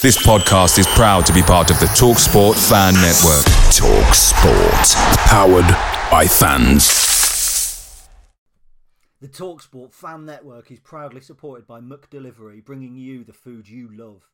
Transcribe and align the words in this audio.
This 0.00 0.16
podcast 0.16 0.78
is 0.78 0.86
proud 0.86 1.26
to 1.26 1.32
be 1.32 1.42
part 1.42 1.72
of 1.72 1.80
the 1.80 1.86
TalkSport 1.86 2.54
Fan 2.54 2.94
Network. 2.94 3.44
TalkSport, 3.74 4.94
powered 5.26 5.66
by 6.08 6.24
fans. 6.24 8.08
The 9.20 9.26
TalkSport 9.26 9.92
Fan 9.92 10.24
Network 10.24 10.70
is 10.70 10.78
proudly 10.78 11.20
supported 11.20 11.66
by 11.66 11.80
McDelivery, 11.80 12.64
bringing 12.64 12.94
you 12.94 13.24
the 13.24 13.32
food 13.32 13.68
you 13.68 13.88
love. 13.90 14.30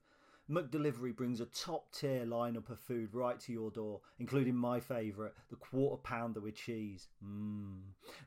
McDelivery 0.50 1.16
brings 1.16 1.40
a 1.40 1.46
top 1.46 1.90
tier 1.92 2.26
lineup 2.26 2.68
of 2.68 2.78
food 2.78 3.14
right 3.14 3.40
to 3.40 3.50
your 3.50 3.70
door, 3.70 4.02
including 4.18 4.54
my 4.54 4.80
favourite, 4.80 5.32
the 5.48 5.56
quarter 5.56 5.96
pounder 5.96 6.40
with 6.40 6.56
cheese. 6.56 7.08
Mmm. 7.24 7.78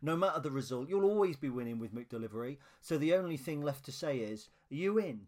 No 0.01 0.17
matter 0.17 0.39
the 0.39 0.49
result, 0.49 0.89
you'll 0.89 1.05
always 1.05 1.35
be 1.35 1.49
winning 1.49 1.77
with 1.77 1.93
McDelivery, 1.93 2.57
so 2.81 2.97
the 2.97 3.13
only 3.13 3.37
thing 3.37 3.61
left 3.61 3.85
to 3.85 3.91
say 3.91 4.17
is, 4.17 4.49
are 4.71 4.75
you 4.75 4.97
in? 4.97 5.27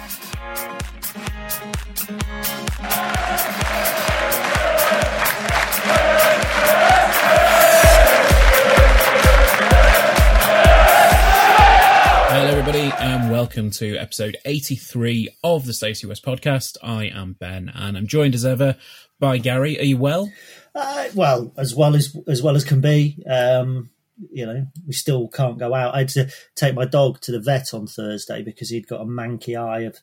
Hello, 12.33 12.47
everybody, 12.49 12.91
and 12.99 13.31
welcome 13.31 13.71
to 13.71 13.95
episode 13.95 14.35
83 14.43 15.29
of 15.45 15.65
the 15.65 15.71
Stacey 15.73 16.07
West 16.07 16.25
podcast. 16.25 16.75
I 16.83 17.05
am 17.05 17.37
Ben, 17.39 17.71
and 17.73 17.95
I'm 17.95 18.07
joined 18.07 18.35
as 18.35 18.43
ever 18.43 18.75
by 19.21 19.37
Gary. 19.37 19.79
Are 19.79 19.83
you 19.83 19.95
well? 19.97 20.29
Uh, 20.75 21.07
well, 21.15 21.53
as 21.55 21.73
well 21.73 21.95
as 21.95 22.13
as 22.27 22.43
well 22.43 22.57
as 22.57 22.65
can 22.65 22.81
be. 22.81 23.23
Um, 23.25 23.91
you 24.31 24.45
know, 24.45 24.67
we 24.85 24.93
still 24.93 25.27
can't 25.27 25.57
go 25.57 25.73
out. 25.73 25.95
I 25.95 25.99
had 25.99 26.09
to 26.09 26.29
take 26.55 26.75
my 26.75 26.85
dog 26.85 27.21
to 27.21 27.31
the 27.31 27.39
vet 27.39 27.73
on 27.73 27.87
Thursday 27.87 28.43
because 28.43 28.69
he'd 28.69 28.87
got 28.87 29.01
a 29.01 29.05
manky 29.05 29.59
eye 29.59 29.81
of 29.81 29.97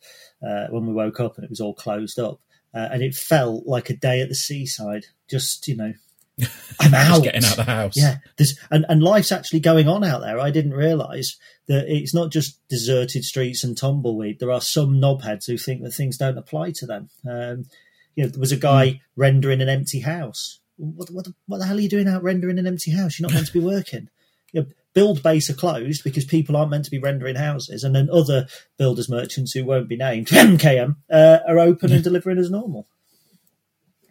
uh, 0.46 0.66
when 0.70 0.86
we 0.86 0.92
woke 0.92 1.20
up 1.20 1.36
and 1.36 1.44
it 1.44 1.50
was 1.50 1.60
all 1.60 1.74
closed 1.74 2.18
up, 2.18 2.40
uh, 2.74 2.88
and 2.90 3.02
it 3.02 3.14
felt 3.14 3.66
like 3.66 3.90
a 3.90 3.96
day 3.96 4.20
at 4.20 4.28
the 4.28 4.34
seaside. 4.34 5.06
Just 5.28 5.68
you 5.68 5.76
know, 5.76 5.92
I'm 6.80 6.94
out. 6.94 7.08
Just 7.08 7.22
getting 7.24 7.44
out 7.44 7.58
of 7.58 7.66
the 7.66 7.72
house. 7.72 7.96
Yeah, 7.96 8.16
there's 8.36 8.58
and, 8.70 8.86
and 8.88 9.02
life's 9.02 9.32
actually 9.32 9.60
going 9.60 9.88
on 9.88 10.04
out 10.04 10.20
there. 10.20 10.38
I 10.38 10.50
didn't 10.50 10.74
realise 10.74 11.38
that 11.66 11.86
it's 11.88 12.14
not 12.14 12.30
just 12.30 12.66
deserted 12.68 13.24
streets 13.24 13.64
and 13.64 13.76
tumbleweed. 13.76 14.38
There 14.38 14.52
are 14.52 14.60
some 14.60 15.00
knobheads 15.00 15.46
who 15.46 15.58
think 15.58 15.82
that 15.82 15.92
things 15.92 16.16
don't 16.16 16.38
apply 16.38 16.72
to 16.72 16.86
them. 16.86 17.10
Um, 17.28 17.66
you 18.14 18.24
know, 18.24 18.30
there 18.30 18.40
was 18.40 18.52
a 18.52 18.56
guy 18.56 18.86
mm. 18.86 19.00
rendering 19.16 19.60
an 19.60 19.68
empty 19.68 20.00
house. 20.00 20.60
What, 20.76 21.10
what, 21.10 21.26
what 21.46 21.58
the 21.58 21.66
hell 21.66 21.76
are 21.76 21.80
you 21.80 21.88
doing 21.88 22.08
out 22.08 22.22
rendering 22.22 22.58
an 22.58 22.66
empty 22.66 22.92
house? 22.92 23.18
You're 23.18 23.28
not 23.28 23.34
meant 23.34 23.46
to 23.48 23.52
be 23.52 23.64
working. 23.64 24.08
You 24.52 24.62
know, 24.62 24.66
Buildbase 24.94 25.50
are 25.50 25.54
closed 25.54 26.02
because 26.02 26.24
people 26.24 26.56
aren't 26.56 26.70
meant 26.70 26.84
to 26.86 26.90
be 26.90 26.98
rendering 26.98 27.36
houses, 27.36 27.84
and 27.84 27.94
then 27.94 28.08
other 28.10 28.46
builders 28.78 29.08
merchants 29.08 29.52
who 29.52 29.64
won't 29.64 29.88
be 29.88 29.96
named 29.96 30.26
MKM 30.28 30.96
uh, 31.10 31.38
are 31.46 31.58
open 31.58 31.92
and 31.92 32.02
delivering 32.02 32.38
as 32.38 32.50
normal. 32.50 32.88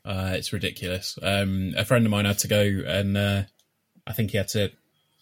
Uh, 0.05 0.31
it's 0.35 0.53
ridiculous. 0.53 1.19
Um, 1.21 1.73
a 1.75 1.83
friend 1.83 2.05
of 2.05 2.11
mine 2.11 2.25
had 2.25 2.37
to 2.39 2.47
go, 2.47 2.61
and 2.61 3.17
uh, 3.17 3.43
I 4.05 4.13
think 4.13 4.31
he 4.31 4.37
had 4.37 4.47
to 4.49 4.71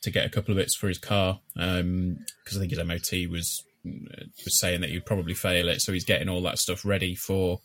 to 0.04 0.12
get 0.12 0.26
a 0.26 0.30
couple 0.30 0.52
of 0.52 0.58
bits 0.58 0.76
for 0.76 0.88
his 0.88 1.00
car 1.00 1.40
because 1.56 1.80
um, 1.82 2.26
I 2.48 2.60
think 2.60 2.72
his 2.72 2.84
MOT 2.84 3.32
was 3.32 3.64
was 3.84 4.60
saying 4.60 4.82
that 4.82 4.92
he'd 4.92 5.06
probably 5.06 5.34
fail 5.34 5.70
it, 5.70 5.82
so 5.82 5.94
he's 5.94 6.06
getting 6.06 6.30
all 6.30 6.42
that 6.44 6.60
stuff 6.60 6.86
ready 6.86 7.16
for 7.16 7.62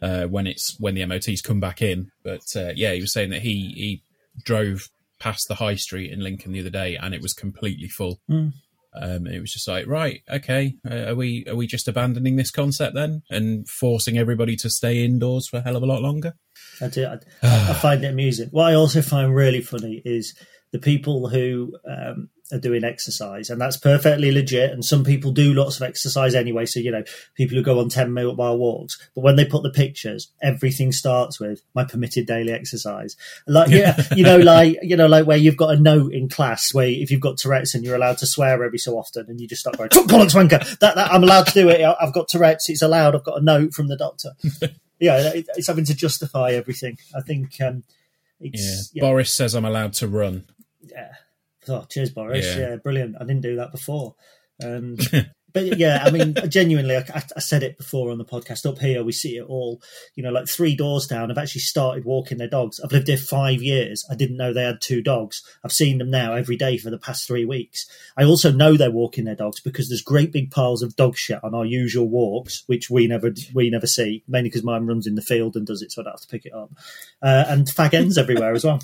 uh, 0.00 0.24
when 0.24 0.46
it's 0.46 0.76
when 0.80 0.94
the 0.94 1.04
MOTs 1.04 1.42
come 1.42 1.60
back 1.60 1.82
in. 1.82 2.10
But 2.22 2.44
uh, 2.56 2.72
yeah, 2.74 2.92
he 2.92 3.00
was 3.00 3.12
saying 3.12 3.30
that 3.30 3.42
he 3.42 3.72
he 3.76 4.02
drove 4.44 4.88
past 5.24 5.48
the 5.48 5.54
high 5.54 5.74
street 5.74 6.12
in 6.12 6.20
Lincoln 6.20 6.52
the 6.52 6.60
other 6.60 6.70
day, 6.70 6.96
and 6.96 7.14
it 7.14 7.22
was 7.22 7.32
completely 7.32 7.88
full. 7.88 8.20
Mm. 8.30 8.52
Um, 8.94 9.26
it 9.26 9.40
was 9.40 9.52
just 9.52 9.66
like, 9.66 9.86
right, 9.86 10.20
okay, 10.30 10.76
uh, 10.88 11.08
are 11.08 11.14
we 11.14 11.46
are 11.48 11.56
we 11.56 11.66
just 11.66 11.88
abandoning 11.88 12.36
this 12.36 12.50
concept 12.50 12.94
then 12.94 13.22
and 13.30 13.66
forcing 13.66 14.18
everybody 14.18 14.54
to 14.56 14.68
stay 14.70 15.02
indoors 15.02 15.48
for 15.48 15.56
a 15.56 15.62
hell 15.62 15.76
of 15.76 15.82
a 15.82 15.86
lot 15.86 16.02
longer? 16.02 16.34
I 16.80 16.88
do. 16.88 17.06
I, 17.06 17.18
I 17.42 17.72
find 17.82 18.04
it 18.04 18.08
amusing. 18.08 18.50
What 18.50 18.70
I 18.70 18.74
also 18.74 19.00
find 19.00 19.34
really 19.34 19.62
funny 19.62 20.02
is 20.04 20.36
the 20.72 20.78
people 20.78 21.28
who 21.28 21.72
um, 21.88 22.28
are 22.52 22.58
doing 22.58 22.84
exercise, 22.84 23.50
and 23.50 23.60
that's 23.60 23.76
perfectly 23.76 24.30
legit. 24.30 24.70
And 24.70 24.84
some 24.84 25.04
people 25.04 25.32
do 25.32 25.54
lots 25.54 25.76
of 25.76 25.82
exercise 25.82 26.34
anyway. 26.34 26.66
So 26.66 26.80
you 26.80 26.90
know, 26.90 27.04
people 27.34 27.56
who 27.56 27.62
go 27.62 27.80
on 27.80 27.88
ten 27.88 28.12
mile 28.12 28.34
walks, 28.34 28.98
but 29.14 29.22
when 29.22 29.36
they 29.36 29.44
put 29.44 29.62
the 29.62 29.70
pictures, 29.70 30.30
everything 30.42 30.92
starts 30.92 31.40
with 31.40 31.62
my 31.74 31.84
permitted 31.84 32.26
daily 32.26 32.52
exercise. 32.52 33.16
Like 33.46 33.70
yeah, 33.70 34.00
you 34.16 34.24
know, 34.24 34.38
like 34.38 34.78
you 34.82 34.96
know, 34.96 35.06
like 35.06 35.26
where 35.26 35.36
you've 35.36 35.56
got 35.56 35.74
a 35.74 35.80
note 35.80 36.12
in 36.12 36.28
class 36.28 36.72
where 36.74 36.86
if 36.86 37.10
you've 37.10 37.20
got 37.20 37.38
Tourette's 37.38 37.74
and 37.74 37.84
you're 37.84 37.96
allowed 37.96 38.18
to 38.18 38.26
swear 38.26 38.62
every 38.62 38.78
so 38.78 38.98
often, 38.98 39.26
and 39.28 39.40
you 39.40 39.48
just 39.48 39.60
start 39.60 39.76
going 39.76 39.90
bollocks 39.90 40.34
wanker. 40.34 40.78
That, 40.78 40.94
that 40.94 41.12
I'm 41.12 41.22
allowed 41.22 41.46
to 41.46 41.54
do 41.54 41.68
it. 41.68 41.80
I've 41.82 42.12
got 42.12 42.28
Tourette's. 42.28 42.68
It's 42.68 42.82
allowed. 42.82 43.14
I've 43.14 43.24
got 43.24 43.40
a 43.40 43.44
note 43.44 43.72
from 43.74 43.88
the 43.88 43.96
doctor. 43.96 44.32
yeah, 45.00 45.32
it's 45.34 45.66
having 45.66 45.84
to 45.86 45.94
justify 45.94 46.52
everything. 46.52 46.98
I 47.16 47.20
think. 47.20 47.60
Um, 47.60 47.84
yeah. 48.40 48.76
yeah. 48.92 49.00
Boris 49.00 49.32
says 49.32 49.54
I'm 49.54 49.64
allowed 49.64 49.94
to 49.94 50.08
run 50.08 50.44
yeah. 50.90 51.14
Oh, 51.68 51.86
cheers, 51.88 52.10
Boris. 52.10 52.56
Yeah. 52.56 52.70
yeah, 52.70 52.76
brilliant. 52.76 53.16
I 53.20 53.24
didn't 53.24 53.42
do 53.42 53.56
that 53.56 53.72
before. 53.72 54.14
Um, 54.62 54.96
but 55.52 55.78
yeah, 55.78 56.02
I 56.04 56.10
mean, 56.10 56.34
genuinely, 56.48 56.96
I, 56.96 57.04
I, 57.36 57.40
said 57.40 57.62
it 57.62 57.78
before 57.78 58.10
on 58.10 58.18
the 58.18 58.24
podcast. 58.24 58.66
Up 58.66 58.78
here, 58.78 59.04
we 59.04 59.12
see 59.12 59.36
it 59.36 59.44
all. 59.44 59.80
You 60.16 60.24
know, 60.24 60.30
like 60.30 60.48
three 60.48 60.74
doors 60.74 61.06
down, 61.06 61.30
I've 61.30 61.38
actually 61.38 61.60
started 61.62 62.04
walking 62.04 62.38
their 62.38 62.48
dogs. 62.48 62.80
I've 62.80 62.92
lived 62.92 63.08
here 63.08 63.16
five 63.16 63.62
years. 63.62 64.04
I 64.10 64.16
didn't 64.16 64.36
know 64.36 64.52
they 64.52 64.64
had 64.64 64.80
two 64.80 65.00
dogs. 65.00 65.42
I've 65.64 65.72
seen 65.72 65.98
them 65.98 66.10
now 66.10 66.34
every 66.34 66.56
day 66.56 66.76
for 66.76 66.90
the 66.90 66.98
past 66.98 67.26
three 67.26 67.44
weeks. 67.44 67.86
I 68.16 68.24
also 68.24 68.50
know 68.50 68.76
they're 68.76 68.90
walking 68.90 69.24
their 69.24 69.36
dogs 69.36 69.60
because 69.60 69.88
there's 69.88 70.02
great 70.02 70.32
big 70.32 70.50
piles 70.50 70.82
of 70.82 70.96
dog 70.96 71.16
shit 71.16 71.42
on 71.44 71.54
our 71.54 71.64
usual 71.64 72.08
walks, 72.08 72.64
which 72.66 72.90
we 72.90 73.06
never 73.06 73.32
we 73.54 73.70
never 73.70 73.86
see, 73.86 74.24
mainly 74.26 74.50
because 74.50 74.64
mine 74.64 74.86
runs 74.86 75.06
in 75.06 75.14
the 75.14 75.22
field 75.22 75.56
and 75.56 75.66
does 75.66 75.82
it, 75.82 75.92
so 75.92 76.02
I 76.02 76.04
don't 76.04 76.14
have 76.14 76.20
to 76.20 76.28
pick 76.28 76.46
it 76.46 76.52
up. 76.52 76.70
Uh, 77.22 77.44
and 77.48 77.66
fag 77.66 77.94
ends 77.94 78.18
everywhere 78.18 78.54
as 78.54 78.64
well. 78.64 78.80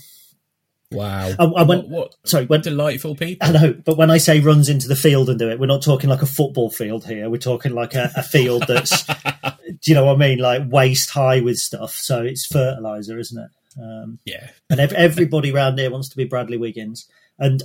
Wow. 0.92 1.30
I, 1.38 1.44
I 1.44 1.62
went, 1.62 1.88
what, 1.88 2.10
what, 2.10 2.14
sorry, 2.24 2.46
when, 2.46 2.62
delightful 2.62 3.14
people. 3.14 3.48
I 3.48 3.52
know, 3.52 3.72
but 3.72 3.96
when 3.96 4.10
I 4.10 4.18
say 4.18 4.40
runs 4.40 4.68
into 4.68 4.88
the 4.88 4.96
field 4.96 5.28
and 5.28 5.38
do 5.38 5.48
it, 5.48 5.60
we're 5.60 5.66
not 5.66 5.82
talking 5.82 6.10
like 6.10 6.22
a 6.22 6.26
football 6.26 6.70
field 6.70 7.06
here. 7.06 7.30
We're 7.30 7.38
talking 7.38 7.72
like 7.72 7.94
a, 7.94 8.10
a 8.16 8.22
field 8.22 8.64
that's, 8.66 9.04
do 9.06 9.78
you 9.84 9.94
know 9.94 10.06
what 10.06 10.16
I 10.16 10.18
mean? 10.18 10.38
Like 10.38 10.62
waist 10.66 11.10
high 11.10 11.40
with 11.40 11.58
stuff. 11.58 11.92
So 11.92 12.22
it's 12.22 12.46
fertilizer, 12.46 13.18
isn't 13.18 13.38
it? 13.42 13.50
Um, 13.80 14.18
yeah. 14.24 14.50
and 14.68 14.80
ev- 14.80 14.92
everybody 14.92 15.52
around 15.52 15.78
here 15.78 15.90
wants 15.90 16.08
to 16.08 16.16
be 16.16 16.24
Bradley 16.24 16.56
Wiggins. 16.56 17.08
And 17.38 17.62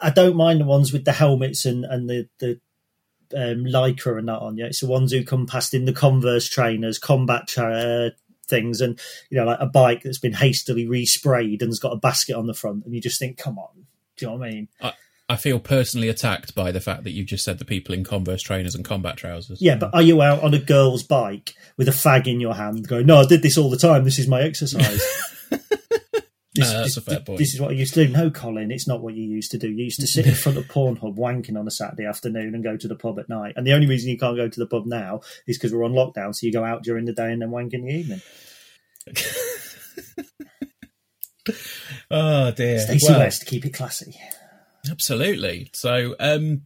I 0.00 0.10
don't 0.10 0.36
mind 0.36 0.60
the 0.60 0.64
ones 0.66 0.92
with 0.92 1.04
the 1.04 1.12
helmets 1.12 1.64
and, 1.64 1.84
and 1.84 2.10
the, 2.10 2.28
the 2.40 2.60
um, 3.34 3.64
lycra 3.64 4.18
and 4.18 4.28
that 4.28 4.40
on. 4.40 4.56
Yeah, 4.56 4.66
it's 4.66 4.80
the 4.80 4.88
ones 4.88 5.12
who 5.12 5.24
come 5.24 5.46
past 5.46 5.74
in 5.74 5.84
the 5.84 5.92
Converse 5.92 6.48
trainers, 6.48 6.98
combat 6.98 7.46
tra- 7.46 7.72
uh, 7.72 8.10
things. 8.54 8.80
And 8.80 8.98
you 9.30 9.38
know 9.38 9.44
like 9.44 9.58
a 9.60 9.66
bike 9.66 10.02
that's 10.02 10.18
been 10.18 10.32
hastily 10.32 10.86
resprayed 10.86 11.60
and 11.60 11.70
has 11.70 11.80
got 11.80 11.92
a 11.92 11.96
basket 11.98 12.36
on 12.36 12.46
the 12.46 12.54
front 12.54 12.84
and 12.84 12.94
you 12.94 13.00
just 13.00 13.18
think 13.18 13.36
come 13.36 13.58
on. 13.58 13.86
Do 14.16 14.26
you 14.26 14.30
know 14.30 14.38
what 14.38 14.48
i 14.48 14.50
mean? 14.50 14.68
I, 14.80 14.92
I 15.28 15.36
feel 15.36 15.58
personally 15.58 16.08
attacked 16.08 16.54
by 16.54 16.70
the 16.70 16.80
fact 16.80 17.04
that 17.04 17.12
you 17.12 17.24
just 17.24 17.44
said 17.44 17.58
the 17.58 17.64
people 17.64 17.94
in 17.94 18.04
converse 18.04 18.42
trainers 18.42 18.74
and 18.74 18.84
combat 18.84 19.16
trousers. 19.16 19.60
Yeah 19.60 19.76
but 19.76 19.92
are 19.94 20.02
you 20.02 20.22
out 20.22 20.42
on 20.42 20.54
a 20.54 20.58
girl's 20.58 21.02
bike 21.02 21.54
with 21.76 21.88
a 21.88 21.92
fag 21.92 22.26
in 22.26 22.40
your 22.40 22.54
hand 22.54 22.86
going 22.86 23.06
no 23.06 23.16
i 23.16 23.26
did 23.26 23.42
this 23.42 23.58
all 23.58 23.70
the 23.70 23.76
time. 23.76 24.04
This 24.04 24.18
is 24.18 24.28
my 24.28 24.42
exercise 24.42 25.02
This, 26.54 26.72
no, 26.72 26.82
that's 26.82 26.96
a 26.96 27.00
fair 27.00 27.20
point. 27.20 27.38
This 27.38 27.52
is 27.52 27.60
what 27.60 27.70
I 27.70 27.74
used 27.74 27.94
to 27.94 28.06
do. 28.06 28.12
No, 28.12 28.30
Colin, 28.30 28.70
it's 28.70 28.86
not 28.86 29.02
what 29.02 29.14
you 29.14 29.24
used 29.24 29.50
to 29.50 29.58
do. 29.58 29.68
You 29.68 29.84
used 29.84 30.00
to 30.00 30.06
sit 30.06 30.26
in 30.26 30.34
front 30.34 30.56
of 30.56 30.64
Pornhub 30.68 31.16
wanking 31.16 31.58
on 31.58 31.66
a 31.66 31.70
Saturday 31.70 32.06
afternoon 32.06 32.54
and 32.54 32.62
go 32.62 32.76
to 32.76 32.86
the 32.86 32.94
pub 32.94 33.18
at 33.18 33.28
night. 33.28 33.54
And 33.56 33.66
the 33.66 33.72
only 33.72 33.88
reason 33.88 34.08
you 34.10 34.18
can't 34.18 34.36
go 34.36 34.48
to 34.48 34.60
the 34.60 34.66
pub 34.66 34.86
now 34.86 35.20
is 35.48 35.58
because 35.58 35.72
we're 35.72 35.84
on 35.84 35.92
lockdown. 35.92 36.32
So 36.34 36.46
you 36.46 36.52
go 36.52 36.64
out 36.64 36.84
during 36.84 37.06
the 37.06 37.12
day 37.12 37.32
and 37.32 37.42
then 37.42 37.50
wank 37.50 37.74
in 37.74 37.84
the 37.84 37.92
evening. 37.92 38.22
oh 42.10 42.50
dear. 42.52 42.78
Stacey 42.78 43.06
Well, 43.08 43.18
West, 43.18 43.46
keep 43.46 43.66
it 43.66 43.74
classy. 43.74 44.14
Absolutely. 44.88 45.70
So, 45.72 46.14
um, 46.20 46.62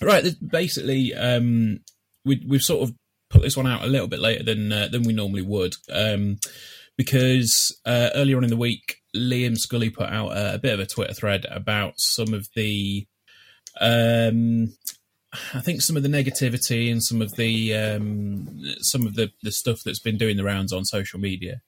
right, 0.00 0.24
basically, 0.46 1.14
um, 1.14 1.80
we, 2.24 2.42
we've 2.46 2.62
sort 2.62 2.88
of 2.88 2.94
put 3.30 3.42
this 3.42 3.56
one 3.56 3.66
out 3.66 3.82
a 3.82 3.88
little 3.88 4.08
bit 4.08 4.20
later 4.20 4.44
than 4.44 4.72
uh, 4.72 4.88
than 4.90 5.02
we 5.02 5.12
normally 5.12 5.42
would, 5.42 5.74
um, 5.92 6.38
because 6.96 7.78
uh, 7.84 8.10
earlier 8.14 8.36
on 8.36 8.44
in 8.44 8.50
the 8.50 8.56
week, 8.56 9.02
Liam 9.14 9.56
Scully 9.56 9.90
put 9.90 10.08
out 10.08 10.36
a, 10.36 10.54
a 10.54 10.58
bit 10.58 10.74
of 10.74 10.80
a 10.80 10.86
Twitter 10.86 11.14
thread 11.14 11.46
about 11.50 11.94
some 11.98 12.34
of 12.34 12.48
the, 12.54 13.06
um, 13.80 14.74
I 15.52 15.60
think 15.60 15.82
some 15.82 15.96
of 15.96 16.02
the 16.02 16.08
negativity 16.08 16.90
and 16.90 17.02
some 17.02 17.20
of 17.20 17.34
the 17.36 17.74
um, 17.74 18.62
some 18.80 19.06
of 19.06 19.14
the 19.14 19.32
the 19.42 19.50
stuff 19.50 19.82
that's 19.84 19.98
been 19.98 20.18
doing 20.18 20.36
the 20.36 20.44
rounds 20.44 20.72
on 20.72 20.84
social 20.84 21.18
media. 21.18 21.62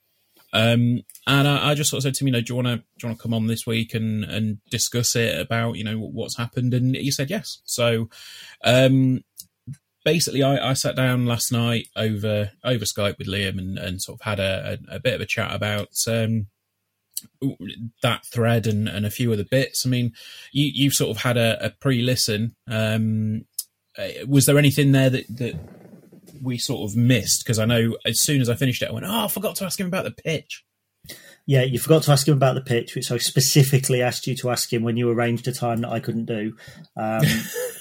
Um, 0.53 1.01
and 1.27 1.47
I, 1.47 1.71
I 1.71 1.73
just 1.73 1.89
sort 1.89 1.99
of 1.99 2.03
said 2.03 2.13
to 2.15 2.23
him, 2.23 2.27
you 2.27 2.33
know, 2.33 2.41
do 2.41 2.53
you 2.53 2.55
want 2.55 2.67
to 2.67 2.77
do 2.77 2.83
you 3.03 3.09
want 3.09 3.19
to 3.19 3.23
come 3.23 3.33
on 3.33 3.47
this 3.47 3.67
week 3.67 3.93
and 3.93 4.23
and 4.23 4.59
discuss 4.69 5.15
it 5.15 5.39
about 5.39 5.73
you 5.73 5.83
know 5.83 5.99
what's 5.99 6.37
happened? 6.37 6.73
And 6.73 6.95
he 6.95 7.11
said 7.11 7.29
yes. 7.29 7.59
So, 7.65 8.09
um, 8.63 9.23
basically, 10.07 10.41
I, 10.41 10.69
I 10.69 10.73
sat 10.73 10.95
down 10.95 11.25
last 11.25 11.51
night 11.51 11.89
over 11.97 12.51
over 12.63 12.85
Skype 12.85 13.17
with 13.17 13.27
Liam 13.27 13.59
and, 13.59 13.77
and 13.77 14.01
sort 14.01 14.21
of 14.21 14.25
had 14.25 14.39
a, 14.39 14.79
a, 14.89 14.95
a 14.95 14.99
bit 15.01 15.15
of 15.15 15.19
a 15.19 15.25
chat 15.25 15.53
about 15.53 15.89
um, 16.07 16.47
that 18.01 18.25
thread 18.25 18.67
and, 18.67 18.87
and 18.87 19.05
a 19.05 19.11
few 19.11 19.33
other 19.33 19.43
bits. 19.43 19.85
I 19.85 19.89
mean, 19.89 20.13
you 20.53 20.71
you've 20.73 20.93
sort 20.93 21.11
of 21.15 21.23
had 21.23 21.35
a, 21.35 21.65
a 21.65 21.71
pre 21.71 22.01
listen. 22.01 22.55
Um, 22.69 23.47
uh, 23.97 24.25
was 24.25 24.45
there 24.45 24.57
anything 24.57 24.93
there 24.93 25.09
that 25.09 25.27
that 25.27 25.59
we 26.41 26.57
sort 26.57 26.89
of 26.89 26.95
missed? 26.95 27.43
Because 27.43 27.59
I 27.59 27.65
know 27.65 27.97
as 28.05 28.21
soon 28.21 28.39
as 28.39 28.47
I 28.47 28.55
finished 28.55 28.81
it, 28.81 28.89
I 28.89 28.93
went, 28.93 29.05
oh, 29.05 29.25
I 29.25 29.27
forgot 29.27 29.57
to 29.57 29.65
ask 29.65 29.77
him 29.77 29.87
about 29.87 30.05
the 30.05 30.11
pitch. 30.11 30.63
Yeah, 31.45 31.63
you 31.63 31.79
forgot 31.79 32.03
to 32.03 32.11
ask 32.13 32.25
him 32.25 32.35
about 32.35 32.55
the 32.55 32.61
pitch, 32.61 32.95
which 32.95 33.11
I 33.11 33.17
specifically 33.17 34.01
asked 34.01 34.25
you 34.25 34.35
to 34.37 34.51
ask 34.51 34.71
him 34.71 34.83
when 34.83 34.95
you 34.95 35.09
arranged 35.09 35.49
a 35.49 35.53
time 35.53 35.81
that 35.81 35.89
I 35.89 35.99
couldn't 35.99 36.25
do. 36.25 36.55
Um, 36.95 37.23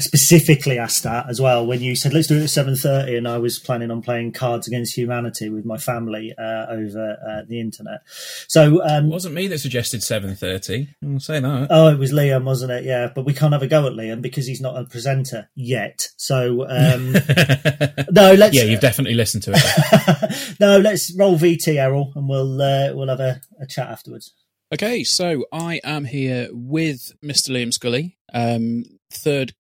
specifically 0.00 0.78
asked 0.78 1.04
that 1.04 1.28
as 1.28 1.40
well 1.40 1.64
when 1.64 1.80
you 1.80 1.94
said 1.94 2.12
let's 2.12 2.26
do 2.26 2.38
it 2.38 2.44
at 2.44 2.50
seven 2.50 2.76
thirty, 2.76 3.16
and 3.16 3.28
I 3.28 3.38
was 3.38 3.58
planning 3.58 3.90
on 3.90 4.02
playing 4.02 4.32
Cards 4.32 4.66
Against 4.66 4.96
Humanity 4.96 5.48
with 5.48 5.64
my 5.64 5.76
family 5.76 6.34
uh, 6.36 6.66
over 6.68 7.16
uh, 7.26 7.42
the 7.46 7.60
internet. 7.60 8.00
So 8.48 8.82
um, 8.84 9.06
It 9.06 9.10
wasn't 9.10 9.34
me 9.34 9.46
that 9.48 9.58
suggested 9.58 10.02
seven 10.02 10.34
thirty. 10.34 10.88
I'll 11.04 11.20
say 11.20 11.40
that. 11.40 11.68
Oh, 11.70 11.88
it 11.88 11.98
was 11.98 12.12
Liam, 12.12 12.44
wasn't 12.44 12.72
it? 12.72 12.84
Yeah, 12.84 13.08
but 13.14 13.24
we 13.24 13.34
can't 13.34 13.52
have 13.52 13.62
a 13.62 13.66
go 13.66 13.86
at 13.86 13.92
Liam 13.92 14.20
because 14.20 14.46
he's 14.46 14.60
not 14.60 14.76
a 14.76 14.84
presenter 14.84 15.48
yet. 15.54 16.08
So 16.16 16.66
um, 16.68 17.12
no, 18.10 18.34
let's 18.34 18.56
yeah, 18.56 18.64
you've 18.64 18.80
definitely 18.80 19.14
listened 19.14 19.44
to 19.44 19.52
it. 19.54 20.56
no, 20.60 20.78
let's 20.78 21.14
roll 21.16 21.38
VT, 21.38 21.76
Errol, 21.76 22.12
and 22.16 22.28
we'll 22.28 22.60
uh, 22.60 22.92
we'll 22.94 23.08
have 23.08 23.20
a, 23.20 23.40
a 23.60 23.66
chat 23.66 23.88
afterwards. 23.88 24.34
Okay, 24.72 25.04
so 25.04 25.44
I 25.52 25.80
am 25.84 26.04
here 26.04 26.48
with 26.50 27.12
Mr. 27.22 27.50
Liam 27.50 27.72
Scully, 27.72 28.16
um, 28.32 28.84
third 29.12 29.54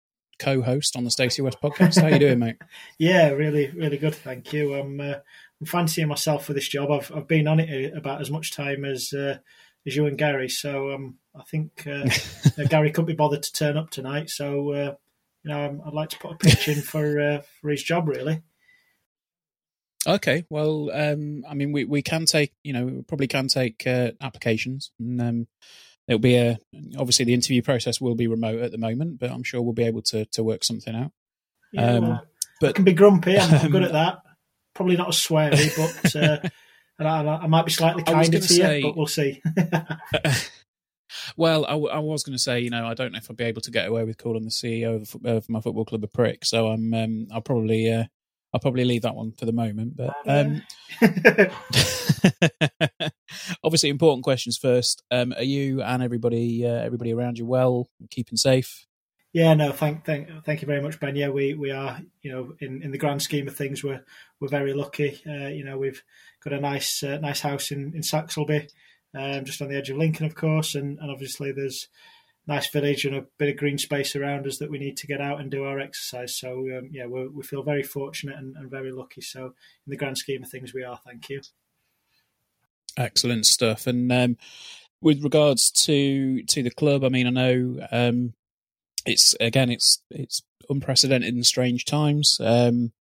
co-host 0.43 0.95
on 0.95 1.03
the 1.03 1.11
Stacey 1.11 1.41
West 1.41 1.57
podcast. 1.61 1.99
How 2.01 2.07
are 2.07 2.11
you 2.11 2.19
doing, 2.19 2.39
mate? 2.39 2.57
Yeah, 2.97 3.29
really, 3.29 3.69
really 3.71 3.97
good. 3.97 4.15
Thank 4.15 4.53
you. 4.53 4.73
I'm, 4.75 4.99
uh, 4.99 5.15
I'm 5.59 5.65
fancying 5.65 6.07
myself 6.07 6.45
for 6.45 6.53
this 6.53 6.67
job. 6.67 6.91
I've 6.91 7.11
I've 7.15 7.27
been 7.27 7.47
on 7.47 7.59
it 7.59 7.95
about 7.95 8.21
as 8.21 8.29
much 8.29 8.53
time 8.55 8.85
as 8.85 9.13
uh, 9.13 9.37
as 9.87 9.95
you 9.95 10.05
and 10.05 10.17
Gary. 10.17 10.49
So 10.49 10.91
um, 10.91 11.15
I 11.35 11.43
think 11.43 11.85
uh, 11.87 12.09
uh, 12.57 12.65
Gary 12.67 12.91
couldn't 12.91 13.07
be 13.07 13.13
bothered 13.13 13.43
to 13.43 13.53
turn 13.53 13.77
up 13.77 13.89
tonight. 13.89 14.29
So 14.29 14.71
uh, 14.71 14.95
you 15.43 15.51
know, 15.51 15.59
I'm- 15.61 15.81
I'd 15.85 15.93
like 15.93 16.09
to 16.09 16.19
put 16.19 16.31
a 16.31 16.35
pitch 16.35 16.67
in 16.67 16.81
for 16.81 17.19
uh, 17.19 17.41
for 17.61 17.69
his 17.69 17.83
job. 17.83 18.07
Really. 18.07 18.41
Okay, 20.05 20.43
well, 20.49 20.91
um, 20.93 21.45
I 21.47 21.53
mean, 21.53 21.71
we, 21.71 21.85
we 21.85 22.01
can 22.01 22.25
take, 22.25 22.53
you 22.61 22.73
know, 22.73 22.85
we 22.85 23.01
probably 23.03 23.27
can 23.27 23.47
take 23.47 23.87
uh, 23.87 24.11
applications, 24.19 24.91
and 24.99 25.21
um, 25.21 25.47
it'll 26.07 26.19
be 26.19 26.35
a 26.35 26.59
obviously 26.97 27.25
the 27.25 27.33
interview 27.33 27.61
process 27.61 27.99
will 28.01 28.15
be 28.15 28.27
remote 28.27 28.61
at 28.61 28.71
the 28.71 28.77
moment, 28.77 29.19
but 29.19 29.31
I'm 29.31 29.43
sure 29.43 29.61
we'll 29.61 29.73
be 29.73 29.85
able 29.85 30.01
to 30.03 30.25
to 30.25 30.43
work 30.43 30.63
something 30.63 30.95
out. 30.95 31.11
Yeah, 31.71 31.93
Um, 31.95 32.03
well, 32.03 32.11
I 32.13 32.19
but- 32.61 32.75
can 32.75 32.83
be 32.85 32.93
grumpy. 32.93 33.37
I'm, 33.37 33.53
I'm 33.53 33.71
good 33.71 33.83
at 33.83 33.91
that. 33.93 34.19
Probably 34.73 34.95
not 34.97 35.09
as 35.09 35.15
sweary, 35.17 35.75
but 35.77 36.15
uh, 36.15 36.49
and 36.99 37.07
I, 37.07 37.35
I 37.43 37.47
might 37.47 37.65
be 37.65 37.71
slightly 37.71 38.03
kinder 38.03 38.29
gonna 38.31 38.41
say- 38.43 38.79
you. 38.79 38.87
But 38.87 38.97
we'll 38.97 39.07
see. 39.07 39.41
Well, 41.37 41.65
I, 41.65 41.71
w- 41.71 41.89
I 41.89 41.99
was 41.99 42.23
going 42.23 42.33
to 42.35 42.41
say, 42.41 42.59
you 42.61 42.69
know, 42.71 42.87
I 42.87 42.95
don't 42.95 43.11
know 43.11 43.17
if 43.19 43.29
I'll 43.29 43.35
be 43.35 43.43
able 43.43 43.61
to 43.61 43.71
get 43.71 43.87
away 43.87 44.03
with 44.03 44.17
calling 44.17 44.43
the 44.43 44.49
CEO 44.49 45.01
of, 45.01 45.15
of 45.25 45.47
my 45.47 45.61
football 45.61 45.85
club 45.85 46.03
a 46.03 46.07
prick, 46.07 46.43
so 46.43 46.67
I'm, 46.67 46.91
um, 46.93 47.27
I'll 47.31 47.41
probably, 47.41 47.91
uh, 47.91 48.05
I'll 48.51 48.59
probably 48.59 48.83
leave 48.83 49.03
that 49.03 49.15
one 49.15 49.31
for 49.31 49.45
the 49.45 49.51
moment. 49.53 49.95
But 49.95 50.15
um, 50.25 50.63
obviously, 53.63 53.89
important 53.89 54.23
questions 54.23 54.57
first. 54.57 55.03
Um, 55.11 55.33
are 55.33 55.43
you 55.43 55.81
and 55.81 56.01
everybody, 56.03 56.65
uh, 56.65 56.69
everybody 56.69 57.13
around 57.13 57.37
you 57.37 57.45
well, 57.45 57.87
keeping 58.09 58.37
safe? 58.37 58.85
Yeah, 59.33 59.55
no, 59.55 59.71
thank, 59.71 60.05
thank, 60.05 60.29
thank 60.45 60.61
you 60.61 60.67
very 60.67 60.81
much, 60.81 60.99
Ben. 60.99 61.15
Yeah, 61.15 61.29
we, 61.29 61.55
we 61.55 61.71
are, 61.71 61.99
you 62.21 62.31
know, 62.31 62.53
in, 62.59 62.83
in 62.83 62.91
the 62.91 62.99
grand 62.99 63.23
scheme 63.23 63.47
of 63.47 63.55
things, 63.55 63.83
we're 63.83 64.03
we're 64.39 64.47
very 64.47 64.73
lucky. 64.73 65.21
Uh, 65.27 65.47
you 65.47 65.63
know, 65.65 65.79
we've 65.79 66.03
got 66.43 66.53
a 66.53 66.59
nice 66.59 67.01
uh, 67.01 67.17
nice 67.17 67.41
house 67.41 67.71
in 67.71 67.93
in 67.95 68.01
Saxilby, 68.01 68.69
um, 69.17 69.43
just 69.43 69.59
on 69.61 69.69
the 69.69 69.77
edge 69.77 69.89
of 69.89 69.97
Lincoln, 69.97 70.27
of 70.27 70.35
course, 70.35 70.75
and, 70.75 70.99
and 70.99 71.09
obviously 71.09 71.51
there's 71.51 71.87
nice 72.45 72.69
village 72.69 73.05
and 73.05 73.15
a 73.15 73.25
bit 73.39 73.49
of 73.49 73.57
green 73.57 73.77
space 73.77 74.15
around 74.15 74.45
us 74.45 74.57
that 74.57 74.69
we 74.69 74.77
need 74.77 74.97
to 74.97 75.07
get 75.07 75.21
out 75.21 75.39
and 75.39 75.49
do 75.49 75.63
our 75.63 75.79
exercise. 75.79 76.37
So 76.37 76.49
um, 76.77 76.89
yeah, 76.91 77.07
we 77.07 77.27
we 77.27 77.41
feel 77.41 77.63
very 77.63 77.83
fortunate 77.83 78.37
and, 78.37 78.55
and 78.55 78.69
very 78.69 78.91
lucky. 78.91 79.21
So 79.21 79.45
in 79.45 79.89
the 79.89 79.97
grand 79.97 80.17
scheme 80.17 80.43
of 80.43 80.49
things, 80.49 80.73
we 80.73 80.83
are. 80.83 80.99
Thank 81.05 81.29
you. 81.29 81.41
Excellent 82.97 83.45
stuff. 83.45 83.87
And 83.87 84.11
um, 84.11 84.37
with 85.01 85.23
regards 85.23 85.71
to 85.85 86.43
to 86.43 86.63
the 86.63 86.71
club, 86.71 87.03
I 87.03 87.09
mean, 87.09 87.27
I 87.27 87.29
know 87.31 87.87
um, 87.91 88.33
it's 89.05 89.35
again, 89.39 89.69
it's 89.69 90.01
it's 90.09 90.41
unprecedented 90.69 91.33
and 91.33 91.45
strange 91.45 91.85
times. 91.85 92.39
Um, 92.39 92.91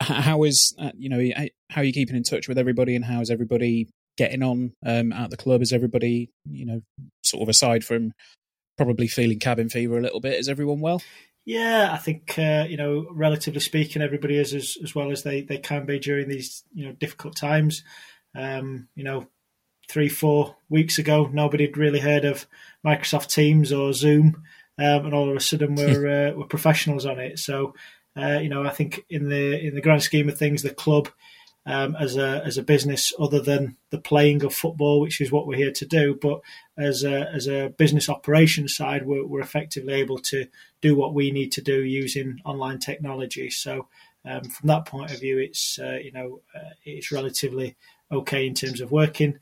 how 0.00 0.44
is 0.44 0.74
uh, 0.78 0.92
you 0.96 1.08
know 1.08 1.46
how 1.70 1.80
are 1.80 1.84
you 1.84 1.92
keeping 1.92 2.16
in 2.16 2.22
touch 2.22 2.48
with 2.48 2.58
everybody, 2.58 2.94
and 2.94 3.04
how 3.04 3.20
is 3.20 3.30
everybody 3.30 3.88
getting 4.16 4.42
on 4.42 4.72
um, 4.84 5.12
at 5.12 5.30
the 5.30 5.36
club? 5.36 5.62
Is 5.62 5.72
everybody 5.72 6.30
you 6.48 6.66
know 6.66 6.82
sort 7.22 7.42
of 7.42 7.48
aside 7.48 7.84
from 7.84 8.12
probably 8.76 9.08
feeling 9.08 9.38
cabin 9.38 9.68
fever 9.68 9.98
a 9.98 10.02
little 10.02 10.20
bit? 10.20 10.38
Is 10.38 10.48
everyone 10.48 10.80
well? 10.80 11.02
Yeah, 11.44 11.90
I 11.92 11.96
think 11.98 12.34
uh, 12.38 12.66
you 12.68 12.76
know, 12.76 13.06
relatively 13.12 13.60
speaking, 13.60 14.02
everybody 14.02 14.36
is 14.36 14.52
as, 14.52 14.76
as 14.82 14.94
well 14.94 15.12
as 15.12 15.22
they, 15.22 15.42
they 15.42 15.58
can 15.58 15.86
be 15.86 15.98
during 15.98 16.28
these 16.28 16.64
you 16.74 16.86
know 16.86 16.92
difficult 16.92 17.36
times. 17.36 17.84
Um, 18.36 18.88
you 18.94 19.04
know, 19.04 19.26
three 19.88 20.08
four 20.08 20.56
weeks 20.68 20.98
ago, 20.98 21.30
nobody 21.32 21.66
had 21.66 21.76
really 21.76 22.00
heard 22.00 22.24
of 22.24 22.46
Microsoft 22.84 23.28
Teams 23.32 23.72
or 23.72 23.92
Zoom, 23.92 24.42
um, 24.78 25.06
and 25.06 25.14
all 25.14 25.30
of 25.30 25.36
a 25.36 25.40
sudden 25.40 25.74
we're 25.76 26.30
uh, 26.30 26.32
we're 26.36 26.46
professionals 26.46 27.06
on 27.06 27.18
it. 27.18 27.38
So, 27.38 27.74
uh, 28.16 28.38
you 28.42 28.48
know, 28.48 28.64
I 28.64 28.70
think 28.70 29.04
in 29.08 29.28
the 29.28 29.58
in 29.58 29.74
the 29.74 29.80
grand 29.80 30.02
scheme 30.02 30.28
of 30.28 30.38
things, 30.38 30.62
the 30.62 30.70
club 30.70 31.08
um, 31.66 31.96
as 31.96 32.16
a 32.16 32.42
as 32.44 32.56
a 32.56 32.62
business, 32.62 33.12
other 33.18 33.40
than 33.40 33.76
the 33.90 33.98
playing 33.98 34.44
of 34.44 34.54
football, 34.54 35.00
which 35.00 35.20
is 35.20 35.32
what 35.32 35.46
we're 35.46 35.56
here 35.58 35.72
to 35.72 35.86
do, 35.86 36.16
but 36.20 36.40
as 36.78 37.02
a 37.02 37.28
as 37.32 37.48
a 37.48 37.70
business 37.76 38.08
operations 38.08 38.76
side, 38.76 39.04
we're, 39.04 39.26
we're 39.26 39.40
effectively 39.40 39.94
able 39.94 40.18
to 40.18 40.46
do 40.80 40.94
what 40.94 41.12
we 41.12 41.32
need 41.32 41.50
to 41.52 41.60
do 41.60 41.82
using 41.82 42.40
online 42.44 42.78
technology. 42.78 43.50
So, 43.50 43.88
um, 44.24 44.44
from 44.44 44.68
that 44.68 44.86
point 44.86 45.10
of 45.10 45.18
view, 45.18 45.38
it's 45.38 45.78
uh, 45.80 45.98
you 46.00 46.12
know 46.12 46.40
uh, 46.54 46.70
it's 46.84 47.10
relatively 47.10 47.74
okay 48.10 48.46
in 48.46 48.54
terms 48.54 48.80
of 48.80 48.90
working. 48.90 49.38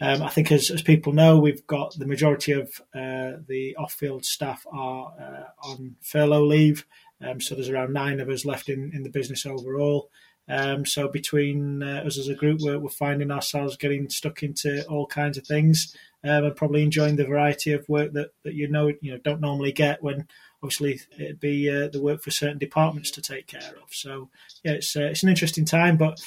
Um, 0.00 0.22
I 0.22 0.28
think, 0.28 0.52
as, 0.52 0.70
as 0.70 0.82
people 0.82 1.12
know, 1.12 1.38
we've 1.38 1.66
got 1.66 1.98
the 1.98 2.06
majority 2.06 2.52
of 2.52 2.68
uh, 2.94 3.40
the 3.48 3.74
off-field 3.78 4.24
staff 4.24 4.66
are 4.70 5.12
uh, 5.18 5.68
on 5.68 5.96
furlough 6.02 6.44
leave. 6.44 6.84
Um, 7.26 7.40
so 7.40 7.54
there's 7.54 7.70
around 7.70 7.94
nine 7.94 8.20
of 8.20 8.28
us 8.28 8.44
left 8.44 8.68
in, 8.68 8.90
in 8.94 9.04
the 9.04 9.10
business 9.10 9.46
overall. 9.46 10.10
Um, 10.48 10.86
so 10.86 11.08
between 11.08 11.82
uh, 11.82 12.02
us 12.06 12.18
as 12.18 12.28
a 12.28 12.34
group, 12.34 12.60
we're, 12.60 12.78
we're 12.78 12.88
finding 12.88 13.30
ourselves 13.30 13.76
getting 13.76 14.08
stuck 14.08 14.42
into 14.42 14.86
all 14.86 15.06
kinds 15.06 15.38
of 15.38 15.46
things, 15.46 15.96
um, 16.22 16.44
and 16.44 16.56
probably 16.56 16.82
enjoying 16.82 17.16
the 17.16 17.24
variety 17.24 17.72
of 17.72 17.88
work 17.88 18.12
that, 18.12 18.30
that 18.44 18.54
you 18.54 18.68
know 18.68 18.88
you 19.00 19.12
know 19.12 19.18
don't 19.18 19.40
normally 19.40 19.72
get 19.72 20.02
when 20.02 20.28
obviously 20.62 21.00
it'd 21.18 21.40
be 21.40 21.70
uh, 21.70 21.88
the 21.88 22.00
work 22.00 22.22
for 22.22 22.30
certain 22.30 22.58
departments 22.58 23.10
to 23.12 23.22
take 23.22 23.46
care 23.46 23.74
of. 23.82 23.92
So 23.92 24.28
yeah, 24.64 24.72
it's 24.72 24.96
uh, 24.96 25.02
it's 25.02 25.22
an 25.22 25.28
interesting 25.28 25.64
time, 25.64 25.96
but 25.96 26.20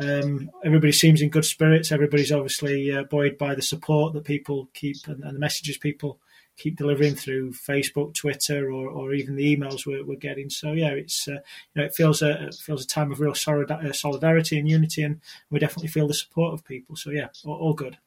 um, 0.00 0.50
everybody 0.64 0.92
seems 0.92 1.22
in 1.22 1.30
good 1.30 1.44
spirits. 1.44 1.92
Everybody's 1.92 2.32
obviously 2.32 2.92
uh, 2.92 3.04
buoyed 3.04 3.38
by 3.38 3.54
the 3.54 3.62
support 3.62 4.12
that 4.12 4.24
people 4.24 4.68
keep 4.74 4.96
and, 5.06 5.22
and 5.24 5.34
the 5.34 5.40
messages 5.40 5.78
people 5.78 6.18
keep 6.58 6.76
delivering 6.76 7.14
through 7.14 7.52
Facebook, 7.52 8.14
Twitter, 8.14 8.70
or, 8.70 8.88
or 8.88 9.12
even 9.14 9.36
the 9.36 9.56
emails 9.56 9.86
we're, 9.86 10.04
we're 10.04 10.16
getting. 10.16 10.50
So 10.50 10.72
yeah, 10.72 10.90
it's 10.90 11.26
uh, 11.28 11.32
you 11.32 11.76
know 11.76 11.84
it 11.84 11.94
feels 11.94 12.20
a 12.20 12.46
it 12.46 12.54
feels 12.54 12.84
a 12.84 12.86
time 12.86 13.12
of 13.12 13.20
real 13.20 13.34
solidarity 13.34 14.58
and 14.58 14.68
unity, 14.68 15.02
and 15.02 15.20
we 15.50 15.58
definitely 15.58 15.88
feel 15.88 16.08
the 16.08 16.14
support 16.14 16.52
of 16.52 16.64
people. 16.64 16.96
So 16.96 17.10
yeah, 17.10 17.28
all, 17.44 17.56
all 17.56 17.74
good. 17.74 17.98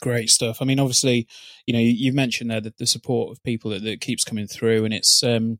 Great 0.00 0.28
stuff. 0.28 0.60
I 0.60 0.64
mean, 0.64 0.78
obviously, 0.78 1.26
you 1.66 1.72
know, 1.72 1.80
you, 1.80 1.90
you've 1.90 2.14
mentioned 2.14 2.50
there 2.50 2.60
that 2.60 2.78
the 2.78 2.86
support 2.86 3.30
of 3.30 3.42
people 3.42 3.70
that, 3.70 3.82
that 3.82 4.00
keeps 4.00 4.24
coming 4.24 4.46
through, 4.46 4.84
and 4.84 4.92
it's 4.92 5.22
um, 5.22 5.58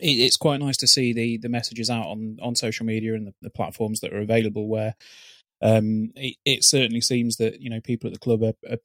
it, 0.00 0.12
it's 0.12 0.36
quite 0.36 0.60
nice 0.60 0.76
to 0.78 0.86
see 0.86 1.12
the 1.12 1.36
the 1.38 1.48
messages 1.48 1.90
out 1.90 2.06
on 2.06 2.38
on 2.40 2.54
social 2.54 2.86
media 2.86 3.14
and 3.14 3.26
the, 3.26 3.34
the 3.42 3.50
platforms 3.50 4.00
that 4.00 4.12
are 4.12 4.20
available 4.20 4.68
where 4.68 4.94
um, 5.62 6.12
it, 6.16 6.36
it, 6.44 6.64
certainly 6.64 7.00
seems 7.00 7.36
that 7.36 7.60
you 7.60 7.70
know 7.70 7.80
people 7.80 8.08
at 8.08 8.12
the 8.14 8.18
club 8.18 8.42
are, 8.42 8.54
are 8.70 8.78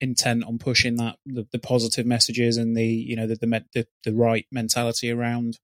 intent 0.00 0.44
on 0.44 0.58
pushing 0.58 0.96
that 0.96 1.16
the, 1.24 1.46
the, 1.52 1.58
positive 1.58 2.06
messages 2.06 2.56
and 2.56 2.76
the 2.76 2.86
you 2.86 3.16
know 3.16 3.26
the 3.26 3.36
the, 3.36 3.64
the, 3.74 3.86
the 4.04 4.12
right 4.12 4.46
mentality 4.50 5.10
around 5.10 5.58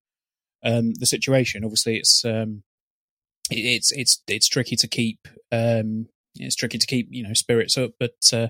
um, 0.65 0.93
the 0.95 1.07
situation. 1.07 1.65
Obviously, 1.65 1.97
it's 1.97 2.25
um, 2.25 2.62
it, 3.51 3.61
it's 3.61 3.93
it's 3.93 4.23
it's 4.29 4.49
tricky 4.49 4.77
to 4.77 4.89
keep 4.89 5.29
um, 5.51 6.09
it's 6.37 6.57
tricky 6.57 6.79
to 6.79 6.87
keep 6.87 7.09
you 7.11 7.23
know 7.23 7.35
spirits 7.35 7.77
up, 7.79 7.93
but 7.99 8.17
uh, 8.33 8.49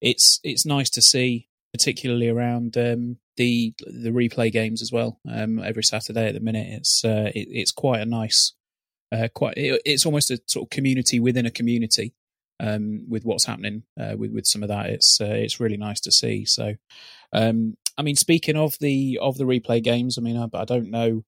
it's 0.00 0.40
it's 0.42 0.66
nice 0.66 0.90
to 0.90 1.02
see, 1.02 1.48
particularly 1.72 2.28
around 2.28 2.76
um, 2.76 3.18
the 3.36 3.74
the 3.80 4.10
replay 4.10 4.50
games 4.50 4.82
as 4.82 4.92
well. 4.92 5.20
Um, 5.30 5.58
every 5.58 5.82
Saturday 5.82 6.28
at 6.28 6.34
the 6.34 6.40
minute, 6.40 6.68
it's 6.70 7.04
uh, 7.04 7.30
it, 7.34 7.48
it's 7.50 7.72
quite 7.72 8.00
a 8.00 8.06
nice, 8.06 8.54
uh, 9.12 9.28
quite 9.34 9.56
it, 9.56 9.80
it's 9.84 10.06
almost 10.06 10.30
a 10.30 10.40
sort 10.46 10.66
of 10.66 10.70
community 10.70 11.20
within 11.20 11.46
a 11.46 11.50
community. 11.50 12.14
Um, 12.62 13.06
with 13.08 13.24
what's 13.24 13.46
happening 13.46 13.84
uh, 13.98 14.16
with 14.18 14.32
with 14.32 14.46
some 14.46 14.62
of 14.62 14.68
that, 14.68 14.90
it's 14.90 15.18
uh, 15.20 15.24
it's 15.24 15.60
really 15.60 15.78
nice 15.78 16.00
to 16.00 16.12
see. 16.12 16.44
So, 16.44 16.74
um, 17.32 17.78
I 17.96 18.02
mean, 18.02 18.16
speaking 18.16 18.56
of 18.56 18.74
the 18.80 19.18
of 19.20 19.38
the 19.38 19.44
replay 19.44 19.82
games, 19.82 20.18
I 20.18 20.20
mean, 20.20 20.36
I, 20.36 20.46
I 20.52 20.66
don't 20.66 20.90
know 20.90 21.24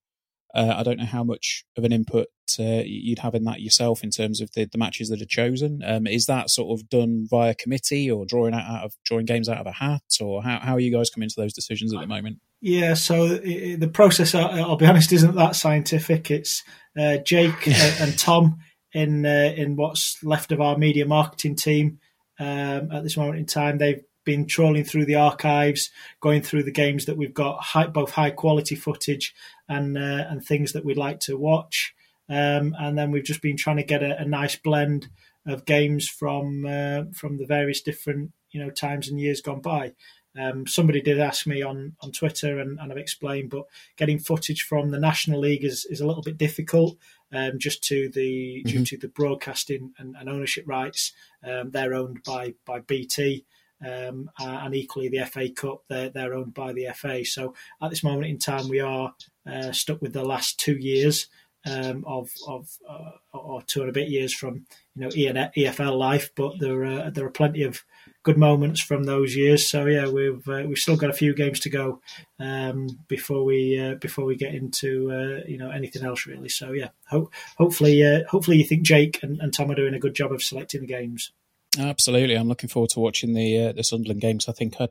uh, 0.54 0.74
I 0.76 0.82
don't 0.82 0.98
know 0.98 1.06
how 1.06 1.24
much 1.24 1.64
of 1.76 1.84
an 1.84 1.92
input 1.92 2.28
uh, 2.58 2.82
you'd 2.84 3.20
have 3.20 3.34
in 3.34 3.44
that 3.44 3.60
yourself 3.60 4.04
in 4.04 4.10
terms 4.10 4.40
of 4.40 4.50
the, 4.52 4.66
the 4.66 4.78
matches 4.78 5.08
that 5.08 5.22
are 5.22 5.26
chosen. 5.26 5.80
Um, 5.84 6.06
is 6.06 6.26
that 6.26 6.50
sort 6.50 6.78
of 6.78 6.88
done 6.88 7.26
via 7.28 7.54
committee 7.54 8.10
or 8.10 8.26
drawing 8.26 8.54
out, 8.54 8.64
out, 8.64 8.84
of 8.84 8.94
drawing 9.04 9.24
games 9.24 9.48
out 9.48 9.58
of 9.58 9.66
a 9.66 9.72
hat, 9.72 10.02
or 10.20 10.42
how, 10.42 10.58
how 10.60 10.74
are 10.74 10.80
you 10.80 10.92
guys 10.92 11.10
coming 11.10 11.28
to 11.28 11.40
those 11.40 11.54
decisions 11.54 11.94
at 11.94 12.00
the 12.00 12.06
moment? 12.06 12.38
Yeah, 12.60 12.94
so 12.94 13.28
the 13.28 13.90
process, 13.92 14.34
I'll 14.34 14.76
be 14.76 14.86
honest, 14.86 15.12
isn't 15.12 15.34
that 15.34 15.56
scientific. 15.56 16.30
It's 16.30 16.62
uh, 16.98 17.16
Jake 17.18 17.66
and 18.00 18.18
Tom 18.18 18.58
in 18.92 19.24
uh, 19.24 19.52
in 19.56 19.76
what's 19.76 20.22
left 20.22 20.52
of 20.52 20.60
our 20.60 20.76
media 20.76 21.06
marketing 21.06 21.56
team 21.56 21.98
um, 22.38 22.92
at 22.92 23.02
this 23.02 23.16
moment 23.16 23.38
in 23.38 23.46
time. 23.46 23.78
They've 23.78 24.02
been 24.24 24.46
trawling 24.46 24.84
through 24.84 25.06
the 25.06 25.16
archives, 25.16 25.90
going 26.20 26.42
through 26.42 26.62
the 26.64 26.70
games 26.70 27.06
that 27.06 27.16
we've 27.16 27.34
got 27.34 27.62
high, 27.62 27.86
both 27.86 28.12
high 28.12 28.30
quality 28.30 28.74
footage 28.74 29.34
and 29.68 29.96
uh, 29.96 30.26
and 30.28 30.44
things 30.44 30.72
that 30.72 30.84
we'd 30.84 30.96
like 30.96 31.20
to 31.20 31.36
watch. 31.36 31.94
Um, 32.28 32.74
and 32.78 32.96
then 32.96 33.10
we've 33.10 33.24
just 33.24 33.42
been 33.42 33.56
trying 33.56 33.76
to 33.76 33.82
get 33.82 34.02
a, 34.02 34.20
a 34.20 34.24
nice 34.24 34.56
blend 34.56 35.08
of 35.46 35.64
games 35.64 36.08
from 36.08 36.64
uh, 36.66 37.04
from 37.14 37.38
the 37.38 37.46
various 37.46 37.82
different 37.82 38.32
you 38.50 38.62
know 38.62 38.70
times 38.70 39.08
and 39.08 39.20
years 39.20 39.40
gone 39.40 39.60
by. 39.60 39.92
Um, 40.38 40.66
somebody 40.66 41.02
did 41.02 41.20
ask 41.20 41.46
me 41.46 41.62
on, 41.62 41.94
on 42.00 42.10
Twitter, 42.10 42.58
and, 42.58 42.78
and, 42.80 42.90
I've 42.90 42.96
explained, 42.96 43.50
but 43.50 43.64
getting 43.98 44.18
footage 44.18 44.62
from 44.62 44.90
the 44.90 44.98
National 44.98 45.40
League 45.40 45.62
is, 45.62 45.84
is 45.84 46.00
a 46.00 46.06
little 46.06 46.22
bit 46.22 46.38
difficult, 46.38 46.96
um, 47.32 47.58
just 47.58 47.84
to 47.84 48.08
the 48.08 48.62
mm-hmm. 48.64 48.78
due 48.78 48.84
to 48.86 48.96
the 48.96 49.08
broadcasting 49.08 49.92
and, 49.98 50.16
and 50.18 50.30
ownership 50.30 50.64
rights. 50.66 51.12
Um, 51.46 51.70
they're 51.70 51.94
owned 51.94 52.22
by 52.24 52.54
by 52.64 52.80
BT, 52.80 53.44
um, 53.86 54.30
and 54.38 54.74
equally 54.74 55.08
the 55.08 55.24
FA 55.26 55.50
Cup, 55.50 55.82
they're, 55.88 56.10
they're 56.10 56.34
owned 56.34 56.54
by 56.54 56.72
the 56.72 56.88
FA. 56.94 57.24
So 57.24 57.54
at 57.80 57.90
this 57.90 58.04
moment 58.04 58.26
in 58.26 58.38
time, 58.38 58.68
we 58.68 58.80
are 58.80 59.14
uh, 59.50 59.72
stuck 59.72 60.00
with 60.00 60.12
the 60.12 60.24
last 60.24 60.58
two 60.58 60.76
years 60.76 61.28
um, 61.66 62.04
of 62.06 62.30
of 62.46 62.68
uh, 62.88 63.12
or 63.32 63.62
two 63.62 63.80
and 63.80 63.90
a 63.90 63.92
bit 63.92 64.08
years 64.08 64.34
from 64.34 64.66
you 64.96 65.02
know 65.02 65.08
EFL 65.08 65.96
life, 65.96 66.30
but 66.34 66.58
there 66.58 66.84
are 66.84 67.10
there 67.10 67.24
are 67.24 67.30
plenty 67.30 67.62
of 67.62 67.82
good 68.24 68.36
moments 68.38 68.80
from 68.80 69.04
those 69.04 69.36
years. 69.36 69.68
So 69.68 69.86
yeah, 69.86 70.08
we've 70.08 70.46
uh, 70.48 70.64
we've 70.66 70.78
still 70.78 70.96
got 70.96 71.10
a 71.10 71.14
few 71.14 71.34
games 71.34 71.60
to 71.60 71.70
go 71.70 72.00
um, 72.38 72.88
before 73.08 73.44
we 73.44 73.78
uh, 73.78 73.94
before 73.96 74.24
we 74.24 74.36
get 74.36 74.54
into 74.54 75.10
uh, 75.12 75.48
you 75.48 75.58
know 75.58 75.70
anything 75.70 76.04
else 76.04 76.26
really. 76.26 76.48
So 76.48 76.72
yeah, 76.72 76.88
ho- 77.08 77.30
hopefully 77.58 78.04
uh, 78.04 78.24
hopefully 78.28 78.58
you 78.58 78.64
think 78.64 78.82
Jake 78.82 79.22
and, 79.22 79.40
and 79.40 79.52
Tom 79.52 79.70
are 79.70 79.76
doing 79.76 79.94
a 79.94 80.00
good 80.00 80.14
job 80.14 80.32
of 80.32 80.42
selecting 80.42 80.80
the 80.80 80.86
games. 80.86 81.32
Absolutely, 81.78 82.34
I'm 82.34 82.48
looking 82.48 82.68
forward 82.68 82.90
to 82.90 83.00
watching 83.00 83.34
the 83.34 83.68
uh, 83.68 83.72
the 83.72 83.82
Sunderland 83.82 84.20
games. 84.20 84.48
I 84.48 84.52
think 84.52 84.80
I 84.80 84.88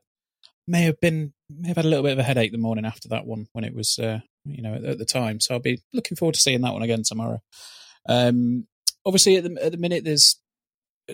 may 0.67 0.83
have 0.83 0.99
been 0.99 1.33
may 1.49 1.69
have 1.69 1.77
had 1.77 1.85
a 1.85 1.89
little 1.89 2.03
bit 2.03 2.13
of 2.13 2.19
a 2.19 2.23
headache 2.23 2.51
the 2.51 2.57
morning 2.57 2.85
after 2.85 3.07
that 3.09 3.25
one 3.25 3.47
when 3.53 3.63
it 3.63 3.75
was 3.75 3.99
uh, 3.99 4.19
you 4.45 4.61
know 4.61 4.73
at, 4.73 4.83
at, 4.83 4.97
the 4.97 5.05
time. 5.05 5.39
So 5.39 5.53
I'll 5.53 5.61
be 5.61 5.81
looking 5.93 6.17
forward 6.17 6.33
to 6.33 6.39
seeing 6.39 6.61
that 6.61 6.73
one 6.73 6.81
again 6.81 7.03
tomorrow. 7.05 7.41
Um, 8.09 8.67
obviously, 9.05 9.35
at 9.35 9.43
the 9.43 9.63
at 9.63 9.71
the 9.71 9.77
minute, 9.77 10.05
there's 10.05 10.39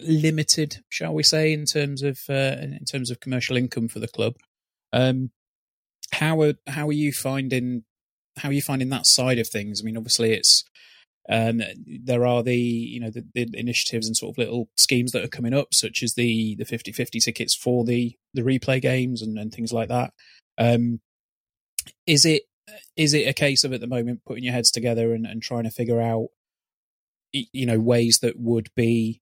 limited, 0.01 0.83
shall 0.89 1.13
we 1.13 1.23
say, 1.23 1.51
in 1.51 1.65
terms 1.65 2.01
of 2.01 2.19
uh, 2.29 2.57
in 2.61 2.85
terms 2.89 3.11
of 3.11 3.19
commercial 3.19 3.57
income 3.57 3.87
for 3.87 3.99
the 3.99 4.07
club. 4.07 4.35
Um, 4.93 5.31
how 6.13 6.41
are 6.41 6.53
how 6.67 6.87
are 6.87 6.93
you 6.93 7.11
finding 7.11 7.83
how 8.37 8.49
are 8.49 8.53
you 8.53 8.61
finding 8.61 8.89
that 8.89 9.05
side 9.05 9.39
of 9.39 9.47
things? 9.47 9.81
I 9.81 9.83
mean, 9.83 9.97
obviously, 9.97 10.33
it's 10.33 10.63
um, 11.29 11.61
there 11.85 12.25
are 12.25 12.41
the 12.41 12.55
you 12.55 12.99
know 12.99 13.09
the, 13.09 13.25
the, 13.33 13.49
initiatives 13.53 14.07
and 14.07 14.15
sort 14.15 14.33
of 14.33 14.37
little 14.37 14.69
schemes 14.75 15.11
that 15.11 15.23
are 15.23 15.29
coming 15.29 15.53
up, 15.53 15.73
such 15.73 16.01
as 16.01 16.13
the 16.13 16.55
the 16.55 16.65
50-50 16.65 17.23
tickets 17.23 17.55
for 17.55 17.83
the 17.83 18.15
the 18.33 18.43
replay 18.43 18.81
games 18.81 19.21
and, 19.21 19.37
and 19.37 19.51
things 19.51 19.73
like 19.73 19.89
that. 19.89 20.13
Um, 20.57 21.01
is 22.05 22.25
it 22.25 22.43
is 22.95 23.13
it 23.13 23.27
a 23.27 23.33
case 23.33 23.63
of 23.63 23.73
at 23.73 23.81
the 23.81 23.87
moment 23.87 24.21
putting 24.25 24.43
your 24.43 24.53
heads 24.53 24.71
together 24.71 25.13
and, 25.13 25.25
and 25.25 25.41
trying 25.41 25.63
to 25.63 25.71
figure 25.71 26.01
out 26.01 26.27
you 27.31 27.65
know 27.65 27.79
ways 27.79 28.19
that 28.21 28.39
would 28.39 28.69
be 28.75 29.21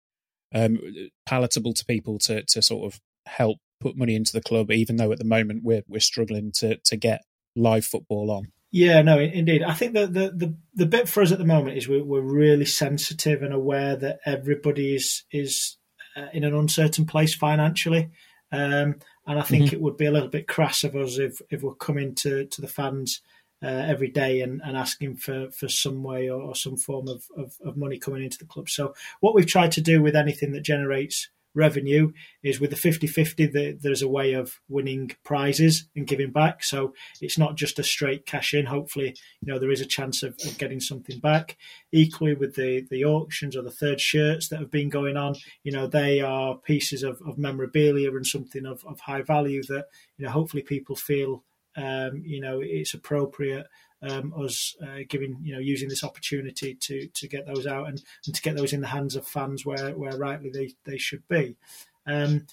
um, 0.54 0.80
palatable 1.26 1.74
to 1.74 1.86
people 1.86 2.20
to 2.20 2.44
to 2.44 2.62
sort 2.62 2.94
of 2.94 3.00
help 3.26 3.58
put 3.82 3.98
money 3.98 4.16
into 4.16 4.32
the 4.32 4.42
club, 4.42 4.72
even 4.72 4.98
though 4.98 5.12
at 5.12 5.18
the 5.18 5.26
moment 5.26 5.64
we're 5.64 5.84
we're 5.88 6.00
struggling 6.00 6.52
to 6.58 6.78
to 6.86 6.96
get 6.96 7.24
live 7.56 7.86
football 7.86 8.32
on. 8.32 8.52
Yeah, 8.76 9.04
no, 9.04 9.18
indeed. 9.20 9.64
I 9.64 9.74
think 9.74 9.94
that 9.94 10.14
the, 10.14 10.32
the, 10.36 10.54
the 10.74 10.86
bit 10.86 11.08
for 11.08 11.24
us 11.24 11.32
at 11.32 11.38
the 11.38 11.46
moment 11.46 11.78
is 11.78 11.88
we're, 11.88 12.04
we're 12.04 12.20
really 12.20 12.66
sensitive 12.66 13.42
and 13.42 13.54
aware 13.54 13.96
that 13.96 14.20
everybody 14.26 14.94
is 14.94 15.24
is 15.32 15.78
uh, 16.18 16.28
in 16.34 16.44
an 16.44 16.54
uncertain 16.54 17.06
place 17.06 17.34
financially, 17.34 18.10
um, 18.52 18.96
and 19.26 19.40
I 19.40 19.44
think 19.44 19.68
mm-hmm. 19.68 19.76
it 19.76 19.82
would 19.82 19.96
be 19.96 20.08
a 20.08 20.12
little 20.12 20.28
bit 20.28 20.50
crass 20.50 20.84
of 20.84 20.94
us 20.98 21.18
if 21.20 21.42
if 21.50 21.64
we're 21.64 21.74
coming 21.76 22.16
to 22.16 22.48
to 22.48 22.62
the 22.62 22.68
fans 22.68 23.22
uh, 23.64 23.68
every 23.68 24.10
day 24.10 24.42
and, 24.42 24.62
and 24.66 24.76
asking 24.76 25.16
for, 25.16 25.50
for 25.52 25.70
some 25.70 26.04
way 26.04 26.30
or, 26.30 26.42
or 26.42 26.54
some 26.54 26.76
form 26.76 27.08
of, 27.08 27.24
of, 27.38 27.56
of 27.64 27.78
money 27.78 27.98
coming 27.98 28.26
into 28.26 28.38
the 28.38 28.46
club. 28.46 28.70
So 28.70 28.94
what 29.22 29.34
we've 29.34 29.48
tried 29.48 29.72
to 29.72 29.82
do 29.82 30.02
with 30.02 30.18
anything 30.18 30.52
that 30.52 30.64
generates 30.64 31.30
revenue 31.56 32.12
is 32.44 32.60
with 32.60 32.70
the 32.70 32.76
50-50 32.76 33.52
the, 33.52 33.78
there's 33.82 34.02
a 34.02 34.08
way 34.08 34.34
of 34.34 34.60
winning 34.70 35.12
prizes 35.24 35.88
and 35.96 36.08
giving 36.08 36.32
back. 36.32 36.64
So 36.64 36.94
it's 37.22 37.38
not 37.38 37.56
just 37.56 37.80
a 37.80 37.84
straight 37.84 38.26
cash 38.26 38.54
in. 38.54 38.66
Hopefully 38.66 39.16
you 39.42 39.54
know 39.54 39.60
there 39.60 39.72
is 39.72 39.82
a 39.82 39.86
chance 39.86 40.24
of, 40.24 40.36
of 40.46 40.58
getting 40.58 40.80
something 40.80 41.20
back. 41.20 41.58
Equally 41.92 42.34
with 42.34 42.56
the 42.56 42.86
the 42.90 43.06
auctions 43.06 43.56
or 43.56 43.62
the 43.62 43.72
third 43.72 44.02
shirts 44.02 44.50
that 44.50 44.60
have 44.60 44.72
been 44.72 44.90
going 44.90 45.18
on 45.18 45.36
you 45.64 45.72
know 45.72 45.88
they 45.88 46.22
are 46.22 46.56
pieces 46.58 47.04
of, 47.04 47.22
of 47.26 47.38
memorabilia 47.38 48.10
and 48.12 48.26
something 48.26 48.66
of, 48.66 48.86
of 48.86 49.00
high 49.02 49.22
value 49.22 49.62
that 49.64 49.86
you 50.18 50.26
know 50.26 50.32
hopefully 50.32 50.64
people 50.64 50.96
feel 50.96 51.44
um, 51.76 52.22
you 52.26 52.40
know 52.40 52.60
it's 52.62 52.94
appropriate 52.94 53.68
um, 54.10 54.34
us 54.38 54.76
uh, 54.82 55.00
giving 55.08 55.38
you 55.42 55.54
know 55.54 55.60
using 55.60 55.90
this 55.90 56.04
opportunity 56.04 56.76
to 56.76 57.08
to 57.08 57.28
get 57.28 57.46
those 57.46 57.66
out 57.68 57.88
and, 57.88 58.02
and 58.26 58.36
to 58.36 58.42
get 58.42 58.56
those 58.56 58.74
in 58.74 58.82
the 58.82 58.88
hands 58.88 59.16
of 59.16 59.28
fans 59.28 59.66
where 59.66 59.92
where 59.92 60.18
rightly 60.18 60.50
they 60.50 60.74
they 60.86 60.98
should 60.98 61.28
be. 61.28 61.56
Um, 62.08 62.46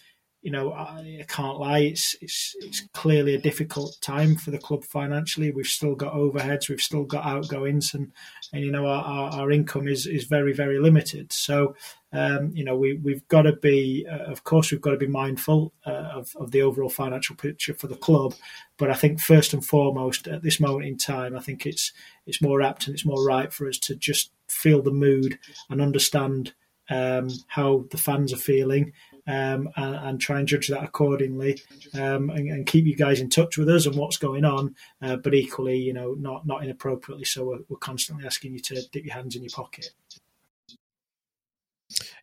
you 0.42 0.50
know, 0.50 0.72
I, 0.72 1.20
I, 1.20 1.24
can't 1.28 1.60
lie. 1.60 1.78
It's 1.78 2.16
it's 2.20 2.56
it's 2.58 2.82
clearly 2.92 3.36
a 3.36 3.40
difficult 3.40 3.96
time 4.00 4.34
for 4.34 4.50
the 4.50 4.58
club 4.58 4.82
financially. 4.82 5.52
We've 5.52 5.66
still 5.66 5.94
got 5.94 6.14
overheads, 6.14 6.68
we've 6.68 6.80
still 6.80 7.04
got 7.04 7.24
outgoings, 7.24 7.94
and 7.94 8.10
and 8.52 8.64
you 8.64 8.72
know 8.72 8.86
our, 8.86 9.04
our, 9.04 9.30
our 9.40 9.50
income 9.52 9.86
is 9.86 10.06
is 10.06 10.24
very 10.24 10.52
very 10.52 10.80
limited. 10.80 11.32
So 11.32 11.76
um, 12.12 12.50
you 12.54 12.64
know 12.64 12.74
we 12.76 12.94
we've 12.94 13.26
got 13.28 13.42
to 13.42 13.52
be, 13.52 14.04
uh, 14.10 14.30
of 14.30 14.42
course, 14.42 14.72
we've 14.72 14.80
got 14.80 14.90
to 14.90 14.96
be 14.96 15.06
mindful 15.06 15.72
uh, 15.86 16.10
of 16.12 16.34
of 16.34 16.50
the 16.50 16.62
overall 16.62 16.90
financial 16.90 17.36
picture 17.36 17.74
for 17.74 17.86
the 17.86 17.94
club. 17.94 18.34
But 18.78 18.90
I 18.90 18.94
think 18.94 19.20
first 19.20 19.52
and 19.52 19.64
foremost 19.64 20.26
at 20.26 20.42
this 20.42 20.58
moment 20.58 20.86
in 20.86 20.98
time, 20.98 21.36
I 21.36 21.40
think 21.40 21.66
it's 21.66 21.92
it's 22.26 22.42
more 22.42 22.62
apt 22.62 22.88
and 22.88 22.94
it's 22.94 23.06
more 23.06 23.24
right 23.24 23.52
for 23.52 23.68
us 23.68 23.78
to 23.78 23.94
just 23.94 24.32
feel 24.48 24.82
the 24.82 24.90
mood 24.90 25.38
and 25.70 25.80
understand 25.80 26.52
um, 26.90 27.28
how 27.46 27.84
the 27.92 27.96
fans 27.96 28.32
are 28.32 28.36
feeling 28.36 28.92
um, 29.26 29.68
and, 29.76 29.94
and, 29.94 30.20
try 30.20 30.38
and 30.38 30.48
judge 30.48 30.68
that 30.68 30.82
accordingly, 30.82 31.60
um, 31.94 32.30
and, 32.30 32.48
and, 32.48 32.66
keep 32.66 32.86
you 32.86 32.96
guys 32.96 33.20
in 33.20 33.30
touch 33.30 33.56
with 33.56 33.68
us 33.68 33.86
and 33.86 33.94
what's 33.94 34.16
going 34.16 34.44
on. 34.44 34.74
Uh, 35.00 35.16
but 35.16 35.34
equally, 35.34 35.76
you 35.78 35.92
know, 35.92 36.14
not 36.18 36.46
not 36.46 36.64
inappropriately. 36.64 37.24
So 37.24 37.44
we're, 37.44 37.58
we're, 37.68 37.76
constantly 37.76 38.26
asking 38.26 38.54
you 38.54 38.60
to 38.60 38.82
dip 38.90 39.04
your 39.04 39.14
hands 39.14 39.36
in 39.36 39.42
your 39.42 39.50
pocket. 39.50 39.90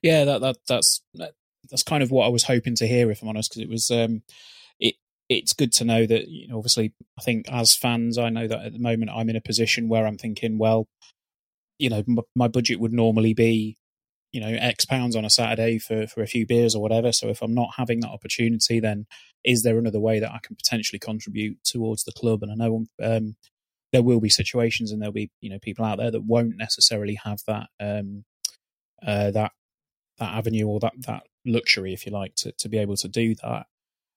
Yeah, 0.02 0.26
that 0.26 0.42
that 0.42 0.58
that's 0.68 1.02
that's 1.70 1.84
kind 1.84 2.04
of 2.04 2.12
what 2.12 2.26
I 2.26 2.30
was 2.30 2.44
hoping 2.44 2.76
to 2.76 2.88
hear, 2.88 3.10
if 3.12 3.22
I'm 3.22 3.30
honest, 3.30 3.52
because 3.52 3.62
it 3.62 3.70
was 3.70 3.90
um, 3.92 4.24
it 4.80 4.96
it's 5.30 5.54
good 5.54 5.72
to 5.74 5.86
know 5.86 6.06
that 6.06 6.28
you 6.28 6.48
know 6.48 6.58
obviously 6.58 6.94
I 7.18 7.22
think 7.22 7.50
as 7.50 7.76
fans 7.76 8.18
I 8.18 8.30
know 8.30 8.48
that 8.48 8.66
at 8.66 8.74
the 8.74 8.80
moment 8.80 9.12
I'm 9.14 9.30
in 9.30 9.36
a 9.38 9.42
position 9.42 9.88
where 9.88 10.06
I'm 10.06 10.18
thinking 10.18 10.58
well 10.58 10.88
you 11.78 11.90
know 11.90 12.04
my 12.36 12.48
budget 12.48 12.80
would 12.80 12.94
normally 12.94 13.34
be 13.34 13.78
you 14.32 14.40
know 14.40 14.56
x 14.60 14.86
pounds 14.86 15.16
on 15.16 15.26
a 15.26 15.30
saturday 15.30 15.80
for 15.80 16.06
for 16.08 16.22
a 16.22 16.28
few 16.28 16.46
beers 16.46 16.76
or 16.76 16.82
whatever 16.82 17.12
so 17.12 17.30
if 17.30 17.42
i'm 17.42 17.54
not 17.54 17.70
having 17.78 18.00
that 18.00 18.10
opportunity 18.10 18.80
then 18.80 19.06
is 19.44 19.64
there 19.64 19.78
another 19.78 20.00
way 20.00 20.20
that 20.20 20.32
i 20.32 20.40
can 20.44 20.56
potentially 20.56 21.00
contribute 21.00 21.58
towards 21.64 22.04
the 22.04 22.12
club 22.12 22.44
and 22.44 22.52
i 22.52 22.56
know 22.56 22.86
um, 23.04 23.36
there 23.92 24.04
will 24.04 24.20
be 24.20 24.30
situations 24.30 24.92
and 24.92 25.02
there'll 25.02 25.14
be 25.14 25.32
you 25.42 25.50
know 25.50 25.60
people 25.60 25.84
out 25.84 25.98
there 25.98 26.12
that 26.12 26.26
won't 26.26 26.58
necessarily 26.58 27.18
have 27.24 27.40
that 27.48 27.68
um, 27.80 28.24
uh, 29.06 29.32
that 29.32 29.52
that 30.20 30.34
avenue 30.34 30.68
or 30.68 30.80
that 30.80 30.94
that 31.08 31.24
luxury, 31.46 31.94
if 31.94 32.06
you 32.06 32.12
like, 32.12 32.36
to 32.36 32.52
to 32.52 32.70
be 32.70 32.78
able 32.78 32.96
to 32.98 33.08
do 33.08 33.36
that. 33.36 33.66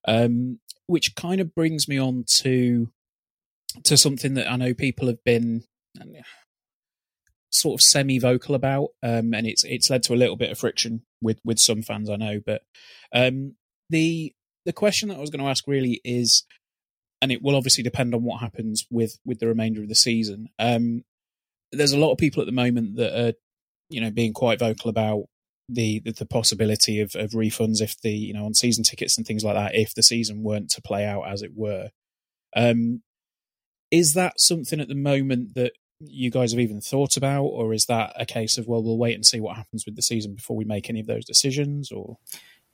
Um, 0.07 0.59
which 0.87 1.15
kind 1.15 1.41
of 1.41 1.55
brings 1.55 1.89
me 1.89 1.99
on 1.99 2.25
to 2.41 2.91
to 3.85 3.97
something 3.97 4.35
that 4.35 4.51
I 4.51 4.57
know 4.57 4.75
people 4.75 5.07
have 5.07 5.23
been 5.25 5.65
sort 7.53 7.81
of 7.81 7.85
semi 7.85 8.19
vocal 8.19 8.55
about, 8.55 8.89
um, 9.03 9.35
and 9.35 9.47
it's 9.47 9.65
it's 9.65 9.91
led 9.91 10.03
to 10.05 10.15
a 10.15 10.17
little 10.17 10.37
bit 10.37 10.51
of 10.51 10.59
friction 10.59 11.03
with 11.21 11.39
with 11.45 11.59
some 11.59 11.83
fans 11.83 12.11
I 12.11 12.17
know. 12.17 12.41
But 12.45 12.63
um, 13.15 13.57
the 13.91 14.33
the 14.65 14.73
question 14.73 15.09
that 15.09 15.17
I 15.17 15.21
was 15.21 15.31
going 15.31 15.43
to 15.43 15.51
ask 15.51 15.67
really 15.67 16.01
is, 16.05 16.45
and 17.21 17.31
it 17.31 17.43
will 17.43 17.57
obviously 17.57 17.85
depend 17.85 18.15
on 18.15 18.23
what 18.23 18.41
happens 18.41 18.87
with 18.91 19.19
with 19.25 19.39
the 19.39 19.49
remainder 19.49 19.83
of 19.83 19.89
the 19.89 19.95
season. 19.95 20.49
Um, 20.59 21.05
there's 21.71 21.93
a 21.93 21.99
lot 21.99 22.13
of 22.13 22.19
people 22.19 22.43
at 22.43 22.47
the 22.47 22.53
moment 22.53 22.97
that 22.97 23.19
are, 23.19 23.33
you 23.89 24.01
know, 24.01 24.11
being 24.11 24.33
quite 24.33 24.59
vocal 24.59 24.91
about 24.91 25.25
the 25.69 26.01
the, 26.01 26.13
the 26.13 26.27
possibility 26.27 27.01
of, 27.01 27.15
of 27.15 27.31
refunds 27.31 27.81
if 27.81 28.01
the 28.01 28.13
you 28.13 28.35
know 28.35 28.45
on 28.45 28.55
season 28.55 28.85
tickets 28.85 29.17
and 29.17 29.27
things 29.27 29.45
like 29.45 29.55
that 29.55 29.75
if 29.75 29.95
the 29.95 30.03
season 30.03 30.43
weren't 30.43 30.71
to 30.71 30.83
play 30.83 31.05
out 31.05 31.29
as 31.29 31.43
it 31.43 31.53
were. 31.55 31.91
Um, 32.55 33.03
is 33.91 34.15
that 34.15 34.41
something 34.41 34.81
at 34.81 34.89
the 34.89 34.95
moment 34.95 35.55
that 35.55 35.73
you 36.05 36.31
guys 36.31 36.53
have 36.53 36.61
even 36.61 36.81
thought 36.81 37.17
about, 37.17 37.45
or 37.45 37.73
is 37.73 37.87
that 37.87 38.13
a 38.17 38.27
case 38.27 38.59
of 38.59 38.67
well, 38.67 38.83
we'll 38.83 38.99
wait 38.99 39.15
and 39.15 39.27
see 39.27 39.41
what 39.41 39.57
happens 39.57 39.85
with 39.85 39.97
the 39.97 40.03
season 40.03 40.35
before 40.35 40.57
we 40.57 40.65
make 40.65 40.89
any 40.89 41.01
of 41.01 41.07
those 41.07 41.25
decisions? 41.25 41.91
Or 41.91 42.19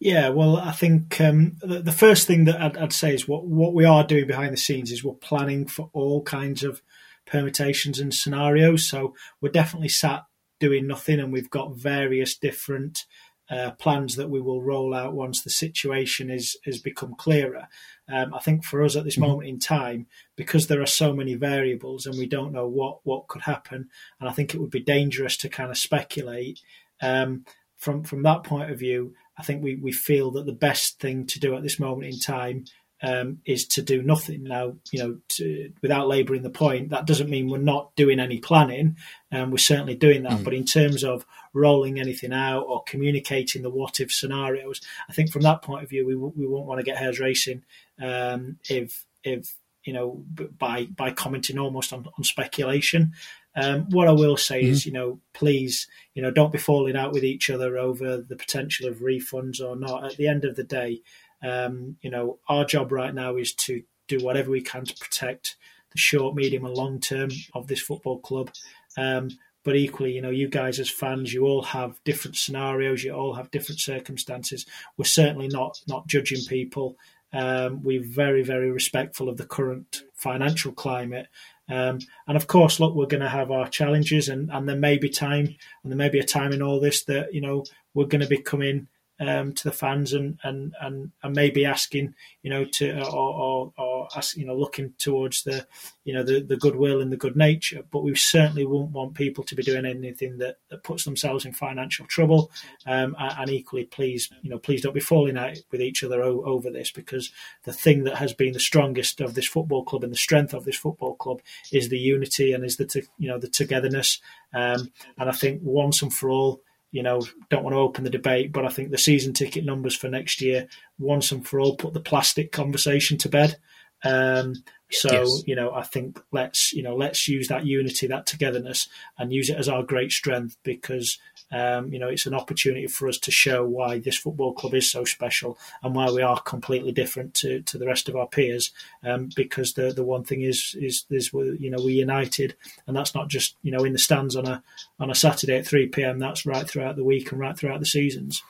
yeah, 0.00 0.28
well, 0.28 0.56
I 0.56 0.72
think 0.72 1.20
um, 1.20 1.56
the, 1.60 1.80
the, 1.80 1.92
first 1.92 2.26
thing 2.26 2.44
that 2.44 2.60
I'd, 2.60 2.76
I'd, 2.76 2.92
say 2.92 3.14
is 3.14 3.26
what 3.26 3.46
what 3.46 3.74
we 3.74 3.84
are 3.84 4.04
doing 4.04 4.26
behind 4.26 4.52
the 4.52 4.58
scenes 4.58 4.92
is 4.92 5.02
we're 5.02 5.14
planning 5.14 5.66
for 5.66 5.90
all 5.92 6.22
kinds 6.22 6.62
of 6.62 6.82
permutations 7.26 7.98
and 7.98 8.14
scenarios. 8.14 8.88
So 8.88 9.14
we're 9.40 9.50
definitely 9.50 9.88
sat 9.88 10.22
doing 10.60 10.86
nothing, 10.86 11.18
and 11.18 11.32
we've 11.32 11.50
got 11.50 11.76
various 11.76 12.36
different 12.36 13.04
uh, 13.50 13.70
plans 13.72 14.16
that 14.16 14.30
we 14.30 14.40
will 14.40 14.62
roll 14.62 14.94
out 14.94 15.14
once 15.14 15.42
the 15.42 15.50
situation 15.50 16.30
is 16.30 16.56
has 16.64 16.78
become 16.78 17.14
clearer. 17.14 17.68
Um, 18.10 18.32
I 18.32 18.38
think 18.40 18.64
for 18.64 18.82
us 18.82 18.96
at 18.96 19.04
this 19.04 19.16
mm-hmm. 19.16 19.28
moment 19.28 19.48
in 19.48 19.58
time, 19.58 20.06
because 20.36 20.66
there 20.66 20.82
are 20.82 20.86
so 20.86 21.12
many 21.12 21.34
variables 21.34 22.06
and 22.06 22.18
we 22.18 22.26
don't 22.26 22.52
know 22.52 22.66
what 22.66 23.00
what 23.04 23.28
could 23.28 23.42
happen, 23.42 23.88
and 24.20 24.28
I 24.28 24.32
think 24.32 24.54
it 24.54 24.60
would 24.60 24.70
be 24.70 24.80
dangerous 24.80 25.36
to 25.38 25.48
kind 25.48 25.70
of 25.70 25.78
speculate. 25.78 26.60
Um, 27.00 27.44
from 27.76 28.02
from 28.02 28.22
that 28.24 28.44
point 28.44 28.70
of 28.70 28.78
view, 28.78 29.14
I 29.38 29.42
think 29.42 29.62
we, 29.62 29.76
we 29.76 29.92
feel 29.92 30.30
that 30.32 30.46
the 30.46 30.52
best 30.52 30.98
thing 30.98 31.26
to 31.26 31.40
do 31.40 31.54
at 31.54 31.62
this 31.62 31.78
moment 31.78 32.12
in 32.12 32.18
time 32.18 32.64
um, 33.02 33.40
is 33.44 33.66
to 33.68 33.82
do 33.82 34.02
nothing. 34.02 34.44
Now, 34.44 34.74
you 34.90 34.98
know, 34.98 35.18
to, 35.28 35.72
without 35.82 36.08
labouring 36.08 36.42
the 36.42 36.50
point, 36.50 36.90
that 36.90 37.06
doesn't 37.06 37.30
mean 37.30 37.48
we're 37.48 37.58
not 37.58 37.94
doing 37.96 38.18
any 38.18 38.38
planning, 38.38 38.96
and 39.30 39.42
um, 39.42 39.50
we're 39.50 39.58
certainly 39.58 39.94
doing 39.94 40.24
that. 40.24 40.40
Mm. 40.40 40.44
But 40.44 40.54
in 40.54 40.64
terms 40.64 41.04
of 41.04 41.24
rolling 41.52 42.00
anything 42.00 42.32
out 42.32 42.62
or 42.62 42.82
communicating 42.84 43.62
the 43.62 43.70
what 43.70 44.00
if 44.00 44.12
scenarios, 44.12 44.80
I 45.08 45.12
think 45.12 45.30
from 45.30 45.42
that 45.42 45.62
point 45.62 45.84
of 45.84 45.90
view, 45.90 46.06
we 46.06 46.16
we 46.16 46.46
won't 46.46 46.66
want 46.66 46.78
to 46.80 46.84
get 46.84 46.98
hairs 46.98 47.20
racing 47.20 47.62
um, 48.02 48.58
if 48.68 49.04
if 49.22 49.54
you 49.84 49.92
know 49.92 50.24
by 50.58 50.86
by 50.86 51.12
commenting 51.12 51.58
almost 51.58 51.92
on, 51.92 52.06
on 52.16 52.24
speculation. 52.24 53.12
Um, 53.56 53.88
what 53.90 54.06
I 54.06 54.12
will 54.12 54.36
say 54.36 54.62
mm-hmm. 54.62 54.70
is, 54.70 54.86
you 54.86 54.92
know, 54.92 55.20
please, 55.34 55.88
you 56.14 56.22
know, 56.22 56.30
don't 56.30 56.52
be 56.52 56.58
falling 56.58 56.94
out 56.94 57.12
with 57.12 57.24
each 57.24 57.50
other 57.50 57.76
over 57.76 58.18
the 58.18 58.36
potential 58.36 58.86
of 58.86 58.98
refunds 58.98 59.60
or 59.60 59.74
not. 59.74 60.04
At 60.04 60.16
the 60.16 60.28
end 60.28 60.44
of 60.44 60.54
the 60.54 60.62
day, 60.62 61.00
um, 61.42 61.96
you 62.02 62.10
know, 62.10 62.38
our 62.48 62.64
job 62.64 62.92
right 62.92 63.14
now 63.14 63.36
is 63.36 63.54
to 63.54 63.82
do 64.06 64.18
whatever 64.18 64.50
we 64.50 64.60
can 64.60 64.84
to 64.84 64.94
protect 64.96 65.56
the 65.92 65.98
short, 65.98 66.34
medium, 66.34 66.64
and 66.64 66.74
long 66.74 67.00
term 67.00 67.30
of 67.54 67.66
this 67.66 67.80
football 67.80 68.18
club. 68.18 68.50
Um, 68.96 69.30
but 69.64 69.76
equally, 69.76 70.12
you 70.12 70.22
know, 70.22 70.30
you 70.30 70.48
guys 70.48 70.78
as 70.78 70.90
fans, 70.90 71.32
you 71.32 71.44
all 71.44 71.62
have 71.62 72.02
different 72.04 72.36
scenarios, 72.36 73.04
you 73.04 73.12
all 73.12 73.34
have 73.34 73.50
different 73.50 73.80
circumstances. 73.80 74.64
We're 74.96 75.04
certainly 75.04 75.48
not 75.48 75.78
not 75.86 76.06
judging 76.06 76.42
people. 76.48 76.96
Um, 77.32 77.82
we're 77.82 78.02
very, 78.02 78.42
very 78.42 78.70
respectful 78.70 79.28
of 79.28 79.36
the 79.36 79.44
current 79.44 80.04
financial 80.14 80.72
climate. 80.72 81.26
Um, 81.68 81.98
and 82.26 82.36
of 82.36 82.46
course, 82.46 82.80
look, 82.80 82.94
we're 82.94 83.06
going 83.06 83.22
to 83.22 83.28
have 83.28 83.50
our 83.50 83.68
challenges, 83.68 84.30
and, 84.30 84.50
and 84.50 84.66
there 84.66 84.76
may 84.76 84.96
be 84.96 85.10
time, 85.10 85.54
and 85.82 85.92
there 85.92 85.98
may 85.98 86.08
be 86.08 86.18
a 86.18 86.24
time 86.24 86.52
in 86.52 86.62
all 86.62 86.80
this 86.80 87.04
that 87.04 87.34
you 87.34 87.42
know 87.42 87.64
we're 87.92 88.06
going 88.06 88.22
to 88.22 88.26
be 88.26 88.38
coming 88.40 88.88
um, 89.20 89.52
to 89.52 89.64
the 89.64 89.72
fans 89.72 90.12
and, 90.12 90.38
and, 90.42 90.74
and, 90.80 91.10
and 91.22 91.34
maybe 91.34 91.64
asking, 91.64 92.14
you 92.42 92.50
know, 92.50 92.64
to 92.64 93.00
or, 93.00 93.34
or, 93.34 93.72
or 93.76 94.08
ask, 94.16 94.36
you 94.36 94.46
know, 94.46 94.54
looking 94.54 94.92
towards 94.98 95.42
the, 95.42 95.66
you 96.04 96.14
know, 96.14 96.22
the, 96.22 96.40
the 96.40 96.56
goodwill 96.56 97.00
and 97.00 97.10
the 97.10 97.16
good 97.16 97.36
nature. 97.36 97.82
But 97.90 98.02
we 98.02 98.14
certainly 98.14 98.64
won't 98.64 98.92
want 98.92 99.14
people 99.14 99.44
to 99.44 99.54
be 99.54 99.62
doing 99.62 99.84
anything 99.84 100.38
that, 100.38 100.58
that 100.70 100.84
puts 100.84 101.04
themselves 101.04 101.44
in 101.44 101.52
financial 101.52 102.06
trouble. 102.06 102.50
Um, 102.86 103.16
and 103.18 103.50
equally, 103.50 103.84
please, 103.84 104.30
you 104.42 104.50
know, 104.50 104.58
please 104.58 104.82
don't 104.82 104.94
be 104.94 105.00
falling 105.00 105.36
out 105.36 105.56
with 105.70 105.80
each 105.80 106.04
other 106.04 106.22
o- 106.22 106.44
over 106.44 106.70
this 106.70 106.90
because 106.90 107.32
the 107.64 107.72
thing 107.72 108.04
that 108.04 108.16
has 108.16 108.32
been 108.32 108.52
the 108.52 108.60
strongest 108.60 109.20
of 109.20 109.34
this 109.34 109.48
football 109.48 109.84
club 109.84 110.04
and 110.04 110.12
the 110.12 110.16
strength 110.16 110.54
of 110.54 110.64
this 110.64 110.76
football 110.76 111.14
club 111.16 111.40
is 111.72 111.88
the 111.88 111.98
unity 111.98 112.52
and 112.52 112.64
is 112.64 112.76
the, 112.76 113.06
you 113.18 113.28
know, 113.28 113.38
the 113.38 113.48
togetherness. 113.48 114.20
Um, 114.54 114.92
and 115.16 115.28
I 115.28 115.32
think 115.32 115.60
once 115.62 116.02
and 116.02 116.12
for 116.12 116.30
all, 116.30 116.62
you 116.90 117.02
know, 117.02 117.20
don't 117.50 117.64
want 117.64 117.74
to 117.74 117.80
open 117.80 118.04
the 118.04 118.10
debate, 118.10 118.52
but 118.52 118.64
I 118.64 118.68
think 118.68 118.90
the 118.90 118.98
season 118.98 119.32
ticket 119.32 119.64
numbers 119.64 119.96
for 119.96 120.08
next 120.08 120.40
year, 120.40 120.68
once 120.98 121.30
and 121.32 121.46
for 121.46 121.60
all, 121.60 121.76
put 121.76 121.92
the 121.94 122.00
plastic 122.00 122.50
conversation 122.50 123.18
to 123.18 123.28
bed. 123.28 123.56
Um, 124.04 124.54
so 124.90 125.12
yes. 125.12 125.42
you 125.46 125.54
know, 125.54 125.72
I 125.72 125.82
think 125.82 126.22
let's 126.32 126.72
you 126.72 126.82
know 126.82 126.96
let's 126.96 127.28
use 127.28 127.48
that 127.48 127.66
unity, 127.66 128.06
that 128.06 128.24
togetherness, 128.24 128.88
and 129.18 129.32
use 129.32 129.50
it 129.50 129.58
as 129.58 129.68
our 129.68 129.82
great 129.82 130.12
strength 130.12 130.56
because 130.62 131.18
um, 131.52 131.92
you 131.92 131.98
know 131.98 132.08
it's 132.08 132.24
an 132.24 132.32
opportunity 132.32 132.86
for 132.86 133.06
us 133.06 133.18
to 133.18 133.30
show 133.30 133.64
why 133.66 133.98
this 133.98 134.16
football 134.16 134.54
club 134.54 134.74
is 134.74 134.90
so 134.90 135.04
special 135.04 135.58
and 135.82 135.94
why 135.94 136.10
we 136.10 136.22
are 136.22 136.40
completely 136.40 136.92
different 136.92 137.34
to, 137.34 137.60
to 137.62 137.76
the 137.76 137.86
rest 137.86 138.08
of 138.08 138.16
our 138.16 138.26
peers. 138.26 138.70
Um, 139.04 139.28
because 139.36 139.74
the 139.74 139.92
the 139.92 140.04
one 140.04 140.24
thing 140.24 140.40
is 140.40 140.74
is 140.80 141.04
is 141.10 141.32
you 141.34 141.70
know 141.70 141.78
we're 141.82 141.90
united, 141.90 142.54
and 142.86 142.96
that's 142.96 143.14
not 143.14 143.28
just 143.28 143.56
you 143.62 143.70
know 143.70 143.84
in 143.84 143.92
the 143.92 143.98
stands 143.98 144.36
on 144.36 144.46
a 144.46 144.62
on 144.98 145.10
a 145.10 145.14
Saturday 145.14 145.58
at 145.58 145.66
three 145.66 145.86
pm. 145.86 146.18
That's 146.18 146.46
right 146.46 146.66
throughout 146.66 146.96
the 146.96 147.04
week 147.04 147.30
and 147.30 147.40
right 147.40 147.56
throughout 147.56 147.80
the 147.80 147.86
seasons. 147.86 148.42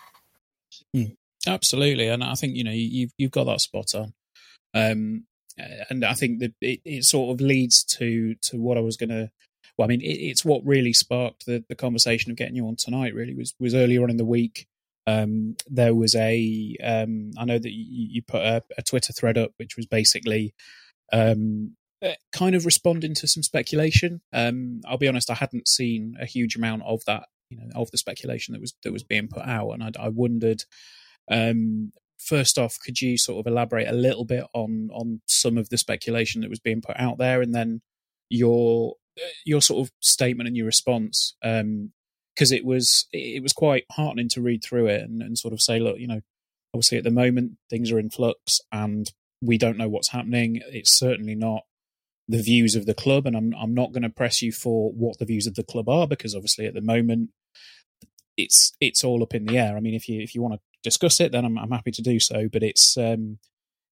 Mm, 0.95 1.17
absolutely, 1.49 2.07
and 2.07 2.23
I 2.23 2.35
think 2.35 2.55
you 2.55 2.63
know 2.63 2.71
you've 2.71 3.13
you've 3.19 3.33
got 3.33 3.45
that 3.45 3.61
spot 3.61 3.93
on. 3.97 4.13
Um, 4.75 5.25
and 5.91 6.05
I 6.05 6.15
think 6.15 6.41
that 6.41 6.55
it, 6.61 6.81
it 6.85 7.05
sort 7.05 7.35
of 7.35 7.41
leads 7.41 7.85
to 7.85 8.35
to 8.43 8.61
what 8.61 8.79
I 8.79 8.81
was 8.81 8.97
going 8.97 9.11
to. 9.11 9.31
Well, 9.77 9.87
I 9.87 9.89
mean, 9.89 10.01
it, 10.01 10.07
it's 10.07 10.45
what 10.45 10.67
really 10.67 10.93
sparked 10.93 11.47
the, 11.47 11.65
the 11.69 11.77
conversation 11.77 12.31
of 12.31 12.37
getting 12.37 12.57
you 12.57 12.67
on 12.67 12.77
tonight. 12.77 13.15
Really 13.15 13.35
was 13.35 13.55
was 13.61 13.75
earlier 13.75 14.03
on 14.03 14.11
in 14.11 14.17
the 14.17 14.25
week. 14.25 14.67
Um, 15.07 15.57
there 15.67 15.95
was 15.95 16.15
a. 16.15 16.77
Um, 16.83 17.33
I 17.39 17.45
know 17.45 17.59
that 17.59 17.73
you, 17.73 18.09
you 18.11 18.23
put 18.23 18.43
a, 18.43 18.63
a, 18.77 18.83
Twitter 18.83 19.13
thread 19.13 19.39
up, 19.39 19.53
which 19.57 19.77
was 19.77 19.87
basically 19.87 20.53
um, 21.13 21.77
uh, 22.03 22.13
kind 22.33 22.55
of 22.55 22.67
responding 22.67 23.15
to 23.15 23.27
some 23.27 23.43
speculation. 23.43 24.21
Um, 24.33 24.83
I'll 24.87 24.99
be 24.99 25.09
honest, 25.09 25.31
I 25.31 25.35
hadn't 25.35 25.67
seen 25.67 26.17
a 26.21 26.27
huge 26.27 26.57
amount 26.57 26.83
of 26.83 27.05
that, 27.07 27.25
you 27.51 27.57
know, 27.57 27.69
of 27.75 27.91
the 27.91 27.99
speculation 27.99 28.53
that 28.53 28.61
was 28.61 28.75
that 28.83 28.93
was 28.93 29.03
being 29.03 29.29
put 29.29 29.47
out, 29.47 29.71
and 29.71 29.83
I, 29.83 29.91
I 29.99 30.09
wondered 30.09 30.65
um, 31.31 31.93
first 32.19 32.59
off, 32.59 32.79
could 32.85 33.01
you 33.01 33.17
sort 33.17 33.45
of 33.45 33.51
elaborate 33.51 33.89
a 33.89 33.93
little 33.93 34.25
bit 34.25 34.45
on 34.53 34.91
on 34.93 35.21
some 35.27 35.57
of 35.59 35.69
the 35.69 35.79
speculation 35.79 36.41
that 36.41 36.51
was 36.51 36.61
being 36.61 36.81
put 36.81 36.99
out 36.99 37.19
there, 37.19 37.41
and 37.41 37.55
then 37.55 37.81
your 38.29 38.95
your 39.45 39.63
sort 39.63 39.87
of 39.87 39.93
statement 40.01 40.47
and 40.47 40.57
your 40.57 40.67
response? 40.67 41.37
Because 41.41 41.63
um, 41.63 42.57
it 42.57 42.65
was 42.65 43.07
it 43.13 43.43
was 43.43 43.53
quite 43.53 43.85
heartening 43.93 44.29
to 44.31 44.43
read 44.43 44.63
through 44.63 44.87
it 44.89 45.03
and, 45.03 45.23
and 45.23 45.39
sort 45.39 45.55
of 45.55 45.61
say, 45.61 45.79
look, 45.79 45.99
you 45.99 46.07
know, 46.07 46.21
obviously 46.75 46.99
at 46.99 47.05
the 47.05 47.11
moment 47.11 47.53
things 47.71 47.91
are 47.91 47.99
in 47.99 48.11
flux 48.11 48.61
and 48.73 49.11
we 49.41 49.59
don't 49.59 49.79
know 49.79 49.89
what's 49.89 50.11
happening. 50.11 50.61
It's 50.69 50.99
certainly 50.99 51.35
not 51.35 51.63
the 52.27 52.43
views 52.43 52.75
of 52.75 52.87
the 52.87 52.95
club, 52.95 53.27
and 53.27 53.37
I'm 53.37 53.55
I'm 53.59 53.75
not 53.75 53.93
going 53.93 54.03
to 54.03 54.11
press 54.11 54.43
you 54.43 54.53
for 54.53 54.93
what 54.93 55.19
the 55.19 55.25
views 55.25 55.47
of 55.47 55.55
the 55.55 55.63
club 55.63 55.89
are 55.89 56.07
because 56.07 56.35
obviously 56.35 56.67
at 56.67 56.75
the 56.75 56.81
moment 56.81 57.31
it's 58.37 58.73
it's 58.81 59.03
all 59.03 59.23
up 59.23 59.35
in 59.35 59.47
the 59.47 59.59
air. 59.59 59.77
I 59.77 59.81
mean, 59.81 59.95
if 59.95 60.09
you 60.09 60.21
if 60.21 60.35
you 60.35 60.43
want 60.43 60.55
to 60.55 60.61
discuss 60.83 61.21
it, 61.21 61.33
then 61.33 61.45
I'm, 61.45 61.59
I'm 61.59 61.71
happy 61.71 61.91
to 61.93 62.03
do 62.03 62.21
so. 62.21 62.49
But 62.51 62.63
it's 62.63 62.97
um, 62.97 63.39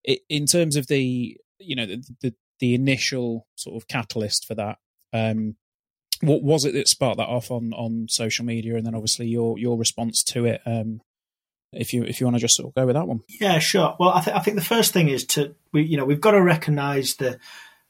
it, 0.05 0.21
in 0.29 0.47
terms 0.47 0.77
of 0.77 0.87
the 0.87 1.37
you 1.59 1.77
know 1.77 1.87
the, 1.87 2.03
the, 2.21 2.35
the 2.61 2.75
initial 2.75 3.47
sort 3.55 3.77
of 3.77 3.89
catalyst 3.89 4.47
for 4.47 4.55
that. 4.55 4.79
Um, 5.13 5.57
what 6.23 6.43
was 6.43 6.65
it 6.65 6.73
that 6.73 6.89
sparked 6.89 7.19
that 7.19 7.29
off 7.29 7.51
on 7.51 7.73
on 7.75 8.07
social 8.09 8.45
media, 8.45 8.77
and 8.77 8.87
then 8.87 8.95
obviously 8.95 9.27
your 9.27 9.59
your 9.59 9.77
response 9.77 10.23
to 10.25 10.47
it? 10.47 10.63
Um, 10.65 11.01
if 11.73 11.93
you 11.93 12.05
if 12.05 12.21
you 12.21 12.27
want 12.27 12.37
to 12.37 12.41
just 12.41 12.57
sort 12.57 12.69
of 12.69 12.75
go 12.75 12.87
with 12.87 12.97
that 12.97 13.07
one. 13.07 13.21
Yeah, 13.41 13.59
sure. 13.59 13.97
Well, 13.99 14.11
I, 14.11 14.23
th- 14.23 14.37
I 14.37 14.41
think 14.41 14.57
the 14.57 14.65
first 14.65 14.93
thing 14.93 15.09
is 15.09 15.25
to 15.27 15.55
we 15.73 15.83
you 15.83 15.97
know 15.97 16.05
we've 16.05 16.21
got 16.21 16.33
to 16.33 16.43
recognise 16.43 17.17
the 17.17 17.39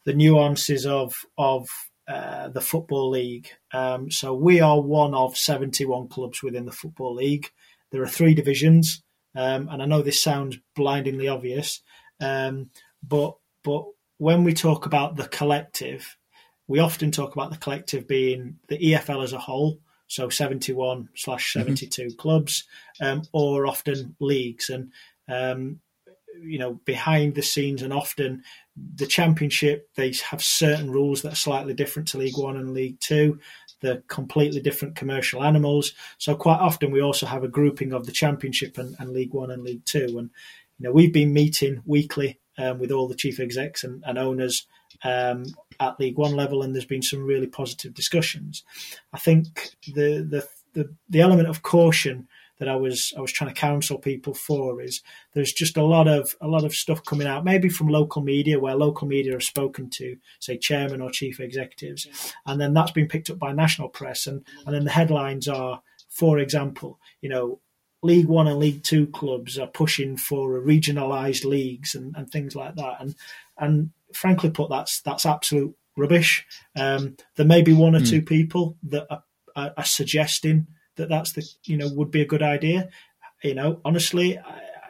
the 0.05 0.15
nuances 0.15 0.87
of 0.87 1.15
of 1.39 1.69
uh, 2.09 2.49
the 2.49 2.61
football 2.61 3.11
league. 3.11 3.49
Um, 3.73 4.11
so 4.11 4.35
we 4.35 4.61
are 4.61 4.81
one 4.81 5.15
of 5.15 5.37
seventy 5.37 5.85
one 5.85 6.09
clubs 6.09 6.43
within 6.43 6.65
the 6.65 6.73
football 6.73 7.15
league. 7.15 7.51
There 7.93 8.03
are 8.03 8.09
three 8.09 8.35
divisions, 8.35 9.03
um, 9.35 9.69
and 9.69 9.83
I 9.83 9.87
know 9.87 10.03
this 10.03 10.23
sounds 10.23 10.59
blindingly 10.75 11.29
obvious, 11.29 11.83
um, 12.21 12.71
but 13.03 13.37
but 13.63 13.85
when 14.19 14.45
we 14.45 14.55
talk 14.55 14.87
about 14.87 15.17
the 15.17 15.29
collective, 15.29 16.17
we 16.69 16.79
often 16.79 17.11
talk 17.11 17.35
about 17.35 17.51
the 17.51 17.59
collective 17.59 18.09
being 18.09 18.59
the 18.69 18.79
EFL 18.79 19.23
as 19.23 19.33
a 19.33 19.39
whole, 19.39 19.79
so 20.09 20.29
71 20.29 21.09
slash 21.17 21.53
72 21.53 22.03
mm-hmm. 22.03 22.17
clubs, 22.17 22.65
um, 23.01 23.23
or 23.33 23.67
often 23.67 24.17
leagues. 24.21 24.71
And, 24.71 24.93
um, 25.29 25.81
you 26.41 26.59
know, 26.59 26.75
behind 26.85 27.35
the 27.35 27.43
scenes, 27.43 27.83
and 27.83 27.93
often 27.93 28.43
the 28.77 29.07
championship, 29.07 29.89
they 29.97 30.13
have 30.31 30.43
certain 30.43 30.91
rules 30.91 31.23
that 31.23 31.33
are 31.33 31.37
slightly 31.37 31.75
different 31.75 32.09
to 32.09 32.19
League 32.19 32.37
One 32.37 32.57
and 32.57 32.75
League 32.75 33.01
Two. 33.01 33.39
They're 33.81 34.03
completely 34.09 34.61
different 34.61 34.97
commercial 34.97 35.45
animals. 35.45 35.93
So 36.19 36.35
quite 36.35 36.61
often 36.61 36.91
we 36.91 37.01
also 37.01 37.27
have 37.27 37.45
a 37.45 37.49
grouping 37.49 37.93
of 37.93 38.07
the 38.07 38.13
championship 38.13 38.79
and, 38.79 38.97
and 38.99 39.11
League 39.11 39.35
One 39.35 39.51
and 39.51 39.63
League 39.63 39.85
Two. 39.85 40.19
And 40.19 40.31
you 40.79 40.85
know, 40.85 40.93
we've 40.93 41.13
been 41.13 41.33
meeting 41.33 41.83
weekly 41.85 42.39
um, 42.59 42.79
with 42.79 42.91
all 42.91 43.09
the 43.09 43.15
chief 43.15 43.41
execs 43.41 43.85
and, 43.85 44.03
and 44.07 44.19
owners 44.19 44.67
um, 45.05 45.45
at 45.79 46.01
League 46.01 46.19
One 46.19 46.35
level, 46.35 46.63
and 46.63 46.75
there's 46.75 46.87
been 46.87 47.03
some 47.03 47.25
really 47.25 47.47
positive 47.47 47.95
discussions. 47.95 48.65
I 49.13 49.19
think 49.19 49.77
the 49.87 50.27
the 50.29 50.49
the, 50.73 50.95
the 51.09 51.21
element 51.21 51.49
of 51.49 51.63
caution 51.63 52.29
that 52.59 52.69
I 52.69 52.77
was 52.77 53.13
I 53.17 53.21
was 53.21 53.33
trying 53.33 53.53
to 53.53 53.61
counsel 53.61 53.99
people 53.99 54.35
for 54.35 54.81
is 54.81 55.03
there's 55.35 55.53
just 55.53 55.77
a 55.77 55.85
lot 55.85 56.09
of 56.09 56.35
a 56.41 56.49
lot 56.49 56.65
of 56.65 56.75
stuff 56.75 57.05
coming 57.05 57.27
out, 57.27 57.45
maybe 57.45 57.69
from 57.69 57.89
local 57.89 58.23
media 58.23 58.59
where 58.59 58.75
local 58.75 59.07
media 59.07 59.33
have 59.33 59.43
spoken 59.43 59.91
to 59.91 60.17
say 60.41 60.57
chairman 60.57 61.01
or 61.01 61.11
chief 61.11 61.41
executives, 61.41 62.07
and 62.47 62.61
then 62.61 62.75
that's 62.75 62.93
been 62.93 63.09
picked 63.09 63.31
up 63.31 63.39
by 63.39 63.53
national 63.53 63.89
press, 63.89 64.27
and 64.27 64.45
and 64.65 64.75
then 64.75 64.85
the 64.85 64.91
headlines 64.91 65.49
are, 65.49 65.83
for 66.09 66.39
example, 66.39 66.99
you 67.21 67.29
know. 67.29 67.61
League 68.03 68.27
One 68.27 68.47
and 68.47 68.61
League 68.61 68.85
Two 68.85 69.09
clubs 69.09 69.59
are 69.59 69.67
pushing 69.67 70.17
for 70.17 70.61
regionalised 70.61 71.45
leagues 71.45 71.95
and, 71.95 72.15
and 72.15 72.31
things 72.31 72.55
like 72.55 72.77
that, 72.77 73.01
and 73.01 73.17
and 73.59 73.91
frankly 74.13 74.51
put, 74.51 74.71
that's 74.71 75.01
that's 75.01 75.27
absolute 75.27 75.75
rubbish. 75.97 76.47
Um, 76.77 77.17
there 77.37 77.47
may 77.47 77.63
be 77.63 77.73
one 77.73 77.97
or 77.97 78.01
mm. 78.01 78.09
two 78.09 78.23
people 78.23 78.77
that 78.85 79.07
are, 79.11 79.25
are, 79.57 79.73
are, 79.77 79.85
suggesting 79.85 80.67
that 80.97 81.09
that's 81.09 81.33
the 81.33 81.47
you 81.65 81.77
know 81.77 81.89
would 81.95 82.11
be 82.11 82.23
a 82.23 82.27
good 82.27 82.43
idea. 82.43 82.89
You 83.43 83.55
know, 83.55 83.81
honestly, 83.85 84.39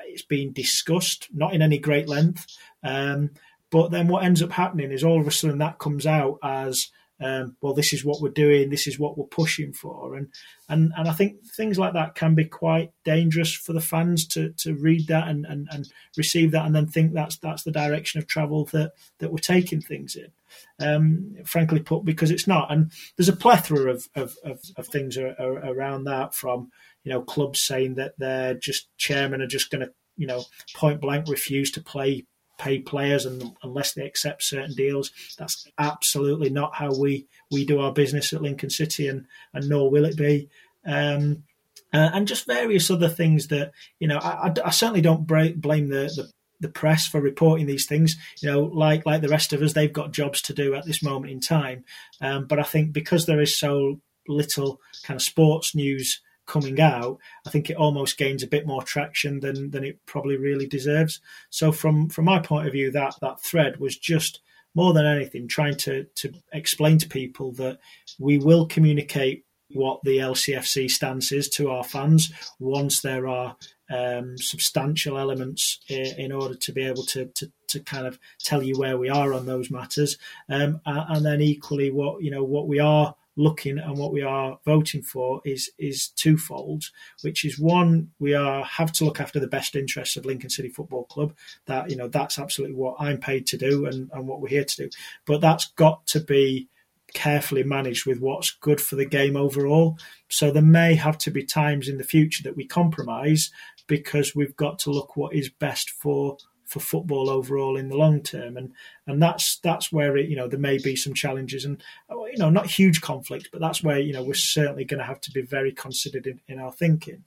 it's 0.07 0.23
been 0.23 0.53
discussed, 0.53 1.29
not 1.35 1.53
in 1.53 1.63
any 1.63 1.79
great 1.79 2.09
length. 2.09 2.47
Um, 2.83 3.31
but 3.71 3.91
then 3.91 4.09
what 4.09 4.25
ends 4.25 4.43
up 4.43 4.53
happening 4.53 4.93
is 4.93 5.05
all 5.05 5.21
of 5.21 5.27
a 5.27 5.31
sudden 5.31 5.59
that 5.59 5.79
comes 5.79 6.07
out 6.07 6.39
as 6.43 6.89
um, 7.19 7.57
well, 7.63 7.73
this 7.73 7.95
is 7.95 8.05
what 8.05 8.21
we're 8.21 8.29
doing, 8.29 8.69
this 8.69 8.87
is 8.87 8.99
what 8.99 9.17
we're 9.17 9.25
pushing 9.25 9.73
for, 9.73 10.17
and 10.17 10.29
and 10.69 10.93
and 10.97 11.09
I 11.09 11.13
think 11.13 11.47
things 11.47 11.79
like 11.79 11.95
that 11.95 12.15
can 12.15 12.35
be 12.35 12.45
quite 12.45 12.93
dangerous 13.05 13.55
for 13.55 13.73
the 13.73 13.81
fans 13.81 14.27
to 14.29 14.51
to 14.59 14.75
read 14.75 15.07
that 15.07 15.29
and, 15.29 15.47
and, 15.47 15.67
and 15.73 15.89
receive 16.19 16.51
that, 16.51 16.67
and 16.67 16.75
then 16.75 16.87
think 16.87 17.15
that's 17.15 17.39
that's 17.39 17.63
the 17.63 17.73
direction 17.73 18.19
of 18.19 18.27
travel 18.27 18.67
that 18.67 18.93
that 19.19 19.33
we're 19.33 19.39
taking 19.39 19.81
things 19.81 20.15
in. 20.15 20.31
Um, 20.79 21.37
frankly 21.47 21.81
put, 21.81 22.05
because 22.05 22.31
it's 22.31 22.47
not, 22.47 22.71
and 22.71 22.93
there's 23.17 23.31
a 23.31 23.37
plethora 23.37 23.91
of 23.91 24.09
of, 24.15 24.37
of, 24.45 24.61
of 24.77 24.87
things 24.87 25.17
are, 25.17 25.35
are 25.39 25.73
around 25.73 26.05
that 26.05 26.35
from 26.35 26.71
you 27.03 27.11
know 27.11 27.23
clubs 27.23 27.63
saying 27.63 27.95
that 27.95 28.13
they're 28.19 28.55
just 28.55 28.89
chairmen 28.99 29.41
are 29.41 29.47
just 29.47 29.71
going 29.71 29.87
to 29.87 29.93
you 30.19 30.27
know 30.27 30.45
point 30.75 31.01
blank 31.01 31.29
refuse 31.29 31.71
to 31.71 31.81
play 31.81 32.27
pay 32.59 32.79
players 32.79 33.27
and 33.27 33.55
unless 33.63 33.93
they 33.93 34.07
accept 34.07 34.43
certain 34.43 34.75
deals. 34.75 35.11
That's 35.39 35.67
absolutely 35.79 36.51
not 36.51 36.75
how 36.75 36.95
we 36.99 37.27
we 37.51 37.65
do 37.65 37.81
our 37.81 37.93
business 37.93 38.33
at 38.33 38.43
Lincoln 38.43 38.71
City, 38.71 39.09
and 39.09 39.27
and 39.53 39.69
nor 39.69 39.91
will 39.91 40.05
it 40.05 40.17
be. 40.17 40.49
Um, 40.85 41.45
uh, 41.93 42.11
and 42.13 42.29
just 42.29 42.47
various 42.47 42.91
other 42.91 43.09
things 43.09 43.49
that 43.49 43.73
you 43.99 44.09
know. 44.09 44.19
I, 44.19 44.49
I, 44.49 44.55
I 44.67 44.71
certainly 44.71 45.03
don't 45.03 45.27
blame 45.27 45.89
the, 45.89 46.11
the 46.17 46.31
the 46.61 46.69
press 46.69 47.07
for 47.07 47.21
reporting 47.21 47.67
these 47.67 47.87
things. 47.87 48.17
You 48.41 48.51
know, 48.51 48.61
like 48.63 49.07
like 49.07 49.23
the 49.23 49.29
rest 49.29 49.53
of 49.53 49.63
us, 49.63 49.73
they've 49.73 49.93
got 49.93 50.13
jobs 50.13 50.43
to 50.43 50.55
do 50.55 50.75
at 50.75 50.85
this 50.85 51.03
moment 51.03 51.33
in 51.33 51.41
time. 51.41 51.85
Um, 52.21 52.47
but 52.47 52.59
I 52.59 52.65
think 52.65 52.93
because 52.93 53.27
there 53.27 53.41
is 53.41 53.59
so 53.59 54.01
little 54.29 54.81
kind 55.05 55.17
of 55.17 55.23
sports 55.23 55.75
news 55.75 56.21
coming 56.47 56.81
out, 56.81 57.19
I 57.47 57.51
think 57.51 57.69
it 57.69 57.77
almost 57.77 58.19
gains 58.19 58.43
a 58.43 58.49
bit 58.49 58.67
more 58.67 58.83
traction 58.83 59.41
than 59.41 59.71
than 59.71 59.85
it 59.85 59.99
probably 60.07 60.37
really 60.37 60.67
deserves. 60.67 61.21
So 61.51 61.73
from 61.73 62.09
from 62.09 62.25
my 62.25 62.39
point 62.39 62.67
of 62.67 62.73
view, 62.73 62.91
that 62.93 63.15
that 63.21 63.43
thread 63.43 63.79
was 63.79 63.97
just 63.97 64.41
more 64.75 64.93
than 64.93 65.07
anything 65.07 65.49
trying 65.49 65.77
to 65.77 66.05
to 66.17 66.33
explain 66.53 66.99
to 66.99 67.09
people 67.09 67.53
that 67.53 67.79
we 68.19 68.39
will 68.39 68.67
communicate 68.67 69.45
what 69.71 70.01
the 70.05 70.19
LCFC 70.19 70.89
stance 70.89 71.33
is 71.33 71.49
to 71.49 71.71
our 71.71 71.83
fans 71.83 72.33
once 72.61 73.01
there 73.01 73.27
are 73.27 73.57
um, 73.91 74.37
substantial 74.39 75.19
elements 75.19 75.81
in, 75.89 76.07
in, 76.19 76.33
order 76.33 76.55
to 76.55 76.73
be 76.73 76.85
able 76.85 77.05
to, 77.05 77.27
to, 77.35 77.51
to 77.69 77.81
kind 77.81 78.07
of 78.07 78.19
tell 78.41 78.63
you 78.63 78.79
where 78.79 78.99
we 78.99 79.09
are 79.09 79.33
on 79.33 79.47
those 79.47 79.71
matters, 79.71 80.19
um, 80.49 80.81
and 80.87 81.25
then 81.25 81.41
equally 81.41 81.91
what 81.91 82.23
you 82.23 82.31
know 82.31 82.45
what 82.45 82.69
we 82.69 82.81
are 82.81 83.15
looking 83.37 83.79
and 83.79 83.99
what 83.99 84.13
we 84.13 84.23
are 84.23 84.59
voting 84.65 85.03
for 85.03 85.41
is 85.45 85.71
is 85.79 86.09
twofold, 86.09 86.85
which 87.23 87.45
is 87.45 87.59
one, 87.59 88.11
we 88.19 88.35
are 88.35 88.65
have 88.65 88.93
to 88.93 89.05
look 89.05 89.21
after 89.21 89.39
the 89.39 89.47
best 89.47 89.77
interests 89.77 90.17
of 90.17 90.25
Lincoln 90.25 90.51
City 90.51 90.69
Football 90.69 91.05
Club. 91.05 91.35
That 91.67 91.91
you 91.91 91.97
know 91.97 92.09
that's 92.09 92.39
absolutely 92.39 92.77
what 92.77 92.97
I'm 92.99 93.19
paid 93.19 93.47
to 93.49 93.59
do 93.59 93.87
and, 93.87 94.11
and 94.13 94.27
what 94.27 94.41
we're 94.41 94.49
here 94.49 94.65
to 94.65 94.77
do. 94.77 94.91
But 95.27 95.41
that's 95.41 95.67
got 95.73 96.07
to 96.09 96.21
be 96.21 96.69
carefully 97.13 97.63
managed 97.63 98.07
with 98.07 98.21
what's 98.21 98.51
good 98.51 98.81
for 98.81 98.97
the 98.97 99.07
game 99.07 99.37
overall. 99.37 99.99
So 100.29 100.51
there 100.51 100.63
may 100.63 100.95
have 100.97 101.19
to 101.19 101.31
be 101.31 101.45
times 101.45 101.89
in 101.89 101.99
the 101.99 102.05
future 102.05 102.43
that 102.43 102.57
we 102.57 102.67
compromise 102.67 103.51
because 103.87 104.35
we've 104.35 104.57
got 104.57 104.79
to 104.81 104.91
look 104.91 105.17
what 105.17 105.35
is 105.35 105.49
best 105.49 105.91
for 105.91 106.37
for 106.67 106.81
football 106.81 107.31
overall 107.31 107.77
in 107.77 107.89
the 107.89 107.97
long 107.97 108.21
term, 108.23 108.57
and 108.57 108.73
and 109.07 109.23
that's 109.23 109.59
that's 109.59 109.93
where 109.93 110.17
it 110.17 110.29
you 110.29 110.37
know 110.37 110.49
there 110.49 110.59
may 110.59 110.79
be 110.79 110.97
some 110.97 111.15
challenges 111.15 111.65
and 111.65 111.83
you 112.11 112.39
know 112.39 112.51
not 112.51 112.67
huge 112.67 113.01
conflict, 113.01 113.49
but 113.53 113.61
that's 113.61 113.83
where 113.83 113.99
you 113.99 114.13
know 114.13 114.23
we're 114.23 114.35
certainly 114.35 114.85
going 114.85 114.99
to 114.99 115.07
have 115.07 115.21
to 115.23 115.31
be 115.31 115.43
very 115.43 115.73
considered 115.73 116.27
in, 116.27 116.41
in 116.49 116.59
our 116.59 116.73
thinking. 116.73 117.25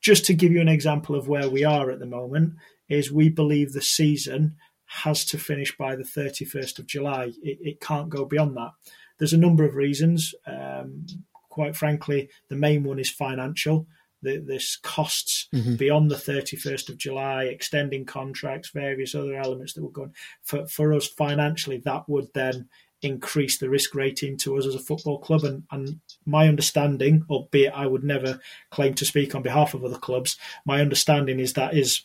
Just 0.00 0.24
to 0.26 0.34
give 0.34 0.52
you 0.52 0.60
an 0.60 0.68
example 0.68 1.16
of 1.16 1.26
where 1.26 1.50
we 1.50 1.64
are 1.64 1.90
at 1.90 1.98
the 1.98 2.06
moment, 2.06 2.54
is 2.88 3.10
we 3.10 3.28
believe 3.28 3.72
the 3.72 3.82
season 3.82 4.56
has 4.86 5.24
to 5.26 5.38
finish 5.38 5.76
by 5.76 5.96
the 5.96 6.04
31st 6.04 6.78
of 6.78 6.86
July. 6.86 7.32
It, 7.42 7.58
it 7.60 7.80
can't 7.80 8.08
go 8.08 8.24
beyond 8.24 8.56
that. 8.56 8.70
There's 9.18 9.32
a 9.32 9.38
number 9.38 9.64
of 9.64 9.74
reasons. 9.74 10.34
Um, 10.46 11.06
quite 11.48 11.76
frankly, 11.76 12.30
the 12.48 12.56
main 12.56 12.84
one 12.84 12.98
is 12.98 13.10
financial 13.10 13.86
the, 14.22 14.38
this 14.38 14.76
costs 14.76 15.48
mm-hmm. 15.54 15.76
beyond 15.76 16.10
the 16.10 16.16
31st 16.16 16.88
of 16.88 16.98
July, 16.98 17.44
extending 17.44 18.04
contracts, 18.04 18.70
various 18.70 19.14
other 19.14 19.34
elements 19.34 19.74
that 19.74 19.82
were 19.82 19.90
going 19.90 20.14
for, 20.42 20.66
for 20.66 20.92
us 20.92 21.06
financially, 21.06 21.78
that 21.78 22.08
would 22.08 22.28
then 22.34 22.68
increase 23.02 23.58
the 23.58 23.70
risk 23.70 23.94
rating 23.94 24.36
to 24.36 24.56
us 24.56 24.66
as 24.66 24.74
a 24.74 24.80
football 24.80 25.18
club. 25.18 25.44
And, 25.44 25.64
and 25.70 26.00
my 26.26 26.48
understanding, 26.48 27.24
albeit 27.30 27.72
I 27.72 27.86
would 27.86 28.04
never 28.04 28.40
claim 28.70 28.94
to 28.94 29.04
speak 29.04 29.34
on 29.34 29.42
behalf 29.42 29.74
of 29.74 29.84
other 29.84 29.98
clubs, 29.98 30.36
my 30.64 30.80
understanding 30.80 31.38
is 31.38 31.52
that 31.52 31.74
is 31.74 32.02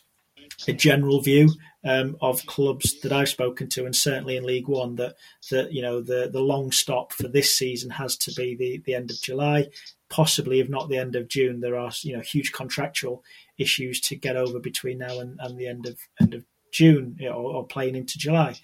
a 0.68 0.72
general 0.72 1.20
view 1.20 1.50
um, 1.84 2.16
of 2.20 2.46
clubs 2.46 3.00
that 3.00 3.12
I've 3.12 3.28
spoken 3.28 3.68
to, 3.70 3.84
and 3.84 3.94
certainly 3.94 4.36
in 4.36 4.44
League 4.44 4.68
One, 4.68 4.96
that 4.96 5.16
that 5.50 5.72
you 5.72 5.82
know 5.82 6.00
the 6.00 6.30
the 6.32 6.40
long 6.40 6.70
stop 6.70 7.12
for 7.12 7.28
this 7.28 7.56
season 7.56 7.90
has 7.90 8.16
to 8.18 8.32
be 8.32 8.54
the 8.54 8.82
the 8.84 8.94
end 8.94 9.10
of 9.10 9.20
July 9.20 9.66
possibly, 10.14 10.60
if 10.60 10.68
not 10.68 10.88
the 10.88 10.96
end 10.96 11.16
of 11.16 11.26
June, 11.26 11.58
there 11.58 11.76
are 11.76 11.90
you 12.02 12.16
know 12.16 12.22
huge 12.22 12.52
contractual 12.52 13.24
issues 13.58 14.00
to 14.02 14.14
get 14.14 14.36
over 14.36 14.60
between 14.60 14.98
now 14.98 15.18
and, 15.18 15.40
and 15.40 15.58
the 15.58 15.66
end 15.66 15.86
of 15.86 15.98
end 16.20 16.34
of 16.34 16.44
June 16.72 17.16
you 17.18 17.28
know, 17.28 17.34
or, 17.34 17.54
or, 17.56 17.66
playing 17.66 17.96
into 17.96 18.16
July. 18.16 18.54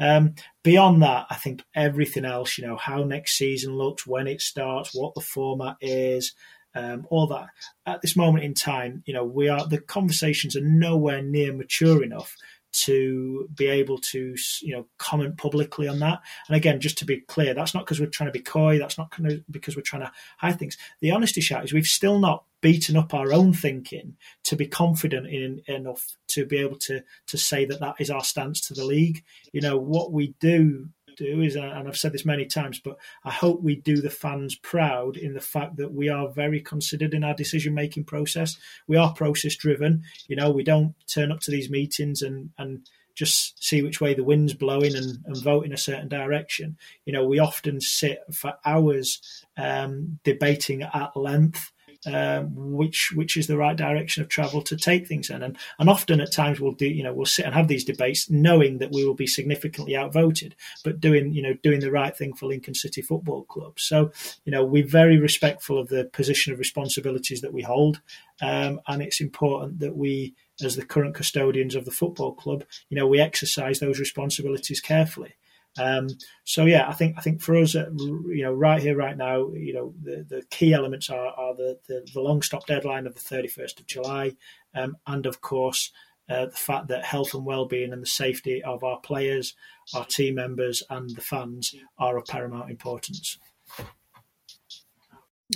Um, 0.00 0.34
beyond 0.64 1.02
that, 1.02 1.26
I 1.30 1.36
think 1.36 1.64
everything 1.74 2.24
else, 2.24 2.58
you 2.58 2.66
know, 2.66 2.76
how 2.76 3.04
next 3.04 3.36
season 3.36 3.76
looks, 3.76 4.06
when 4.06 4.26
it 4.26 4.40
starts, 4.40 4.94
what 4.94 5.14
the 5.14 5.20
format 5.20 5.76
is, 5.80 6.32
um, 6.74 7.06
all 7.08 7.26
that. 7.28 7.48
At 7.84 8.02
this 8.02 8.16
moment 8.16 8.44
in 8.44 8.54
time, 8.54 9.02
you 9.06 9.14
know, 9.14 9.24
we 9.24 9.48
are 9.48 9.66
the 9.66 9.80
conversations 9.80 10.56
are 10.56 10.60
nowhere 10.60 11.22
near 11.22 11.52
mature 11.52 12.02
enough 12.02 12.36
to 12.84 13.48
be 13.54 13.66
able 13.66 13.98
to 13.98 14.36
you 14.62 14.74
know 14.74 14.86
comment 14.98 15.38
publicly 15.38 15.88
on 15.88 15.98
that. 16.00 16.20
And 16.48 16.56
again, 16.56 16.80
just 16.80 16.98
to 16.98 17.04
be 17.04 17.20
clear, 17.20 17.54
that's 17.54 17.74
not 17.74 17.84
because 17.84 18.00
we're 18.00 18.06
trying 18.06 18.28
to 18.28 18.38
be 18.38 18.40
coy. 18.40 18.78
That's 18.78 18.98
not 18.98 19.12
because 19.50 19.76
we're 19.76 19.82
trying 19.82 20.02
to 20.02 20.12
hide 20.38 20.58
things. 20.58 20.76
The 21.00 21.10
honesty 21.10 21.40
shout 21.40 21.64
is 21.64 21.72
we've 21.72 21.86
still 21.86 22.18
not 22.18 22.44
beaten 22.60 22.96
up 22.96 23.14
our 23.14 23.32
own 23.32 23.52
thinking 23.52 24.16
to 24.44 24.56
be 24.56 24.66
confident 24.66 25.26
in 25.26 25.62
enough 25.66 26.16
to 26.28 26.44
be 26.44 26.58
able 26.58 26.76
to 26.76 27.02
to 27.26 27.38
say 27.38 27.64
that 27.64 27.80
that 27.80 27.96
is 27.98 28.10
our 28.10 28.24
stance 28.24 28.60
to 28.68 28.74
the 28.74 28.84
league. 28.84 29.24
You 29.52 29.60
know 29.60 29.78
what 29.78 30.12
we 30.12 30.34
do 30.40 30.88
do 31.16 31.40
is, 31.40 31.56
and 31.56 31.88
I've 31.88 31.96
said 31.96 32.12
this 32.12 32.24
many 32.24 32.46
times, 32.46 32.80
but 32.80 32.96
I 33.24 33.30
hope 33.30 33.62
we 33.62 33.76
do 33.76 34.00
the 34.00 34.10
fans 34.10 34.54
proud 34.54 35.16
in 35.16 35.34
the 35.34 35.40
fact 35.40 35.76
that 35.76 35.92
we 35.92 36.08
are 36.08 36.28
very 36.28 36.60
considered 36.60 37.14
in 37.14 37.24
our 37.24 37.34
decision 37.34 37.74
making 37.74 38.04
process. 38.04 38.56
We 38.86 38.96
are 38.96 39.12
process 39.12 39.56
driven. 39.56 40.02
You 40.28 40.36
know, 40.36 40.50
we 40.50 40.64
don't 40.64 40.94
turn 41.06 41.32
up 41.32 41.40
to 41.40 41.50
these 41.50 41.70
meetings 41.70 42.22
and 42.22 42.50
and 42.58 42.88
just 43.16 43.64
see 43.64 43.80
which 43.82 44.00
way 44.00 44.12
the 44.12 44.22
wind's 44.22 44.52
blowing 44.52 44.94
and, 44.94 45.24
and 45.24 45.42
vote 45.42 45.64
in 45.64 45.72
a 45.72 45.78
certain 45.78 46.08
direction. 46.08 46.76
You 47.06 47.14
know, 47.14 47.26
we 47.26 47.38
often 47.38 47.80
sit 47.80 48.20
for 48.30 48.54
hours 48.64 49.20
um, 49.56 50.20
debating 50.22 50.82
at 50.82 51.16
length 51.16 51.72
um, 52.06 52.52
which 52.54 53.12
which 53.14 53.36
is 53.36 53.46
the 53.46 53.56
right 53.56 53.76
direction 53.76 54.22
of 54.22 54.28
travel 54.28 54.62
to 54.62 54.76
take 54.76 55.06
things 55.06 55.30
in. 55.30 55.42
And 55.42 55.56
and 55.78 55.88
often 55.88 56.20
at 56.20 56.32
times 56.32 56.60
we'll 56.60 56.72
do 56.72 56.86
you 56.86 57.02
know 57.02 57.12
we'll 57.12 57.26
sit 57.26 57.44
and 57.44 57.54
have 57.54 57.68
these 57.68 57.84
debates 57.84 58.30
knowing 58.30 58.78
that 58.78 58.92
we 58.92 59.04
will 59.04 59.14
be 59.14 59.26
significantly 59.26 59.96
outvoted, 59.96 60.54
but 60.84 61.00
doing 61.00 61.32
you 61.32 61.42
know 61.42 61.54
doing 61.62 61.80
the 61.80 61.90
right 61.90 62.16
thing 62.16 62.34
for 62.34 62.46
Lincoln 62.46 62.74
City 62.74 63.02
Football 63.02 63.44
Club. 63.44 63.78
So 63.78 64.12
you 64.44 64.52
know 64.52 64.64
we're 64.64 64.86
very 64.86 65.18
respectful 65.18 65.78
of 65.78 65.88
the 65.88 66.04
position 66.04 66.52
of 66.52 66.58
responsibilities 66.58 67.40
that 67.40 67.52
we 67.52 67.62
hold, 67.62 68.00
um, 68.40 68.80
and 68.86 69.02
it's 69.02 69.20
important 69.20 69.80
that 69.80 69.96
we 69.96 70.34
as 70.64 70.76
the 70.76 70.84
current 70.84 71.14
custodians 71.14 71.74
of 71.74 71.84
the 71.84 71.90
football 71.90 72.32
club, 72.32 72.64
you 72.88 72.96
know, 72.96 73.06
we 73.06 73.20
exercise 73.20 73.78
those 73.78 73.98
responsibilities 73.98 74.80
carefully. 74.80 75.34
Um, 75.78 76.08
so 76.44 76.64
yeah, 76.64 76.88
I 76.88 76.92
think 76.92 77.16
I 77.18 77.20
think 77.20 77.40
for 77.40 77.56
us, 77.56 77.74
uh, 77.74 77.90
you 77.90 78.42
know, 78.42 78.52
right 78.52 78.80
here, 78.80 78.96
right 78.96 79.16
now, 79.16 79.52
you 79.52 79.74
know, 79.74 79.94
the, 80.02 80.24
the 80.28 80.42
key 80.50 80.72
elements 80.72 81.10
are, 81.10 81.26
are 81.26 81.54
the, 81.54 81.78
the, 81.88 82.06
the 82.12 82.20
long 82.20 82.42
stop 82.42 82.66
deadline 82.66 83.06
of 83.06 83.14
the 83.14 83.20
thirty 83.20 83.48
first 83.48 83.80
of 83.80 83.86
July, 83.86 84.36
um, 84.74 84.96
and 85.06 85.26
of 85.26 85.40
course 85.40 85.92
uh, 86.28 86.46
the 86.46 86.52
fact 86.52 86.88
that 86.88 87.04
health 87.04 87.34
and 87.34 87.44
well 87.44 87.66
being 87.66 87.92
and 87.92 88.02
the 88.02 88.06
safety 88.06 88.62
of 88.62 88.82
our 88.82 88.98
players, 88.98 89.54
our 89.94 90.04
team 90.04 90.34
members, 90.34 90.82
and 90.90 91.10
the 91.10 91.20
fans 91.20 91.74
are 91.98 92.16
of 92.16 92.26
paramount 92.26 92.70
importance. 92.70 93.38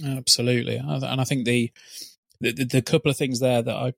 Absolutely, 0.04 0.76
and 0.76 1.20
I 1.20 1.24
think 1.24 1.44
the 1.44 1.72
the, 2.40 2.52
the 2.64 2.83
couple 2.83 3.11
of 3.11 3.16
things 3.16 3.40
there 3.40 3.62
that 3.62 3.74
I 3.74 3.92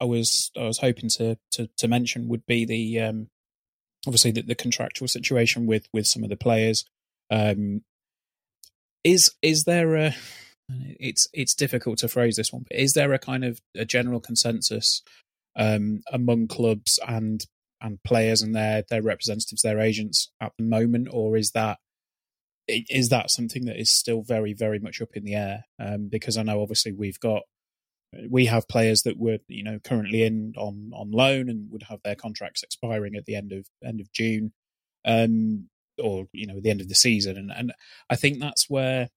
I 0.00 0.04
was 0.04 0.50
I 0.56 0.64
was 0.64 0.78
hoping 0.78 1.10
to 1.16 1.36
to, 1.52 1.68
to 1.78 1.88
mention 1.88 2.28
would 2.28 2.46
be 2.46 2.64
the 2.64 3.00
um, 3.00 3.28
obviously 4.06 4.30
the, 4.30 4.42
the 4.42 4.54
contractual 4.54 5.08
situation 5.08 5.66
with 5.66 5.88
with 5.92 6.06
some 6.06 6.22
of 6.22 6.30
the 6.30 6.36
players. 6.36 6.84
Um, 7.30 7.82
is 9.02 9.30
is 9.42 9.64
there 9.64 9.96
a 9.96 10.14
it's 10.68 11.28
it's 11.32 11.54
difficult 11.54 11.98
to 11.98 12.08
phrase 12.08 12.36
this 12.36 12.52
one, 12.52 12.64
but 12.68 12.78
is 12.78 12.94
there 12.94 13.12
a 13.12 13.18
kind 13.18 13.44
of 13.44 13.60
a 13.74 13.84
general 13.84 14.20
consensus 14.20 15.02
um, 15.56 16.02
among 16.12 16.48
clubs 16.48 16.98
and 17.06 17.44
and 17.80 18.02
players 18.02 18.40
and 18.40 18.54
their 18.54 18.82
their 18.88 19.02
representatives, 19.02 19.62
their 19.62 19.80
agents 19.80 20.30
at 20.40 20.52
the 20.58 20.64
moment, 20.64 21.08
or 21.10 21.36
is 21.36 21.50
that 21.50 21.78
is 22.66 23.10
that 23.10 23.30
something 23.30 23.66
that 23.66 23.78
is 23.78 23.94
still 23.94 24.22
very 24.22 24.54
very 24.54 24.78
much 24.78 25.02
up 25.02 25.14
in 25.14 25.24
the 25.24 25.34
air? 25.34 25.64
Um, 25.78 26.08
because 26.08 26.36
I 26.38 26.42
know 26.42 26.62
obviously 26.62 26.92
we've 26.92 27.20
got 27.20 27.42
we 28.28 28.46
have 28.46 28.68
players 28.68 29.02
that 29.02 29.18
were 29.18 29.38
you 29.48 29.64
know 29.64 29.78
currently 29.82 30.22
in 30.22 30.54
on 30.56 30.90
on 30.94 31.10
loan 31.10 31.48
and 31.48 31.70
would 31.70 31.84
have 31.84 32.00
their 32.02 32.14
contracts 32.14 32.62
expiring 32.62 33.14
at 33.16 33.24
the 33.24 33.36
end 33.36 33.52
of 33.52 33.66
end 33.84 34.00
of 34.00 34.12
June, 34.12 34.52
um, 35.04 35.68
or 36.02 36.26
you 36.32 36.46
know 36.46 36.60
the 36.60 36.70
end 36.70 36.80
of 36.80 36.88
the 36.88 36.94
season, 36.94 37.36
and 37.36 37.50
and 37.50 37.72
I 38.10 38.16
think 38.16 38.40
that's 38.40 38.68
where 38.68 39.10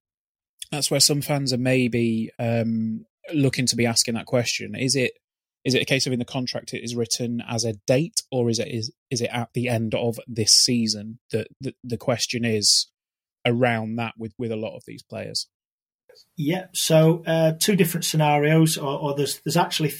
that's 0.71 0.91
where 0.91 0.99
some 0.99 1.21
fans 1.21 1.53
are 1.53 1.57
maybe 1.57 2.31
um, 2.39 3.05
looking 3.33 3.65
to 3.67 3.75
be 3.75 3.85
asking 3.85 4.15
that 4.15 4.25
question: 4.25 4.75
is 4.75 4.95
it 4.95 5.13
is 5.63 5.73
it 5.73 5.81
a 5.81 5.85
case 5.85 6.07
of 6.07 6.13
in 6.13 6.19
the 6.19 6.25
contract 6.25 6.73
it 6.73 6.83
is 6.83 6.95
written 6.95 7.43
as 7.47 7.65
a 7.65 7.73
date, 7.85 8.21
or 8.31 8.49
is 8.49 8.59
it 8.59 8.69
is 8.69 8.91
is 9.09 9.21
it 9.21 9.29
at 9.33 9.49
the 9.53 9.67
end 9.67 9.93
of 9.93 10.19
this 10.27 10.51
season? 10.51 11.19
That 11.31 11.47
the, 11.59 11.73
the 11.83 11.97
question 11.97 12.45
is 12.45 12.87
around 13.45 13.95
that 13.97 14.13
with 14.17 14.33
with 14.37 14.51
a 14.51 14.55
lot 14.55 14.75
of 14.75 14.83
these 14.85 15.03
players. 15.03 15.47
Yeah, 16.35 16.67
so 16.73 17.23
uh, 17.25 17.53
two 17.59 17.75
different 17.75 18.05
scenarios, 18.05 18.77
or, 18.77 18.99
or 18.99 19.15
there's 19.15 19.39
there's 19.39 19.57
actually 19.57 19.93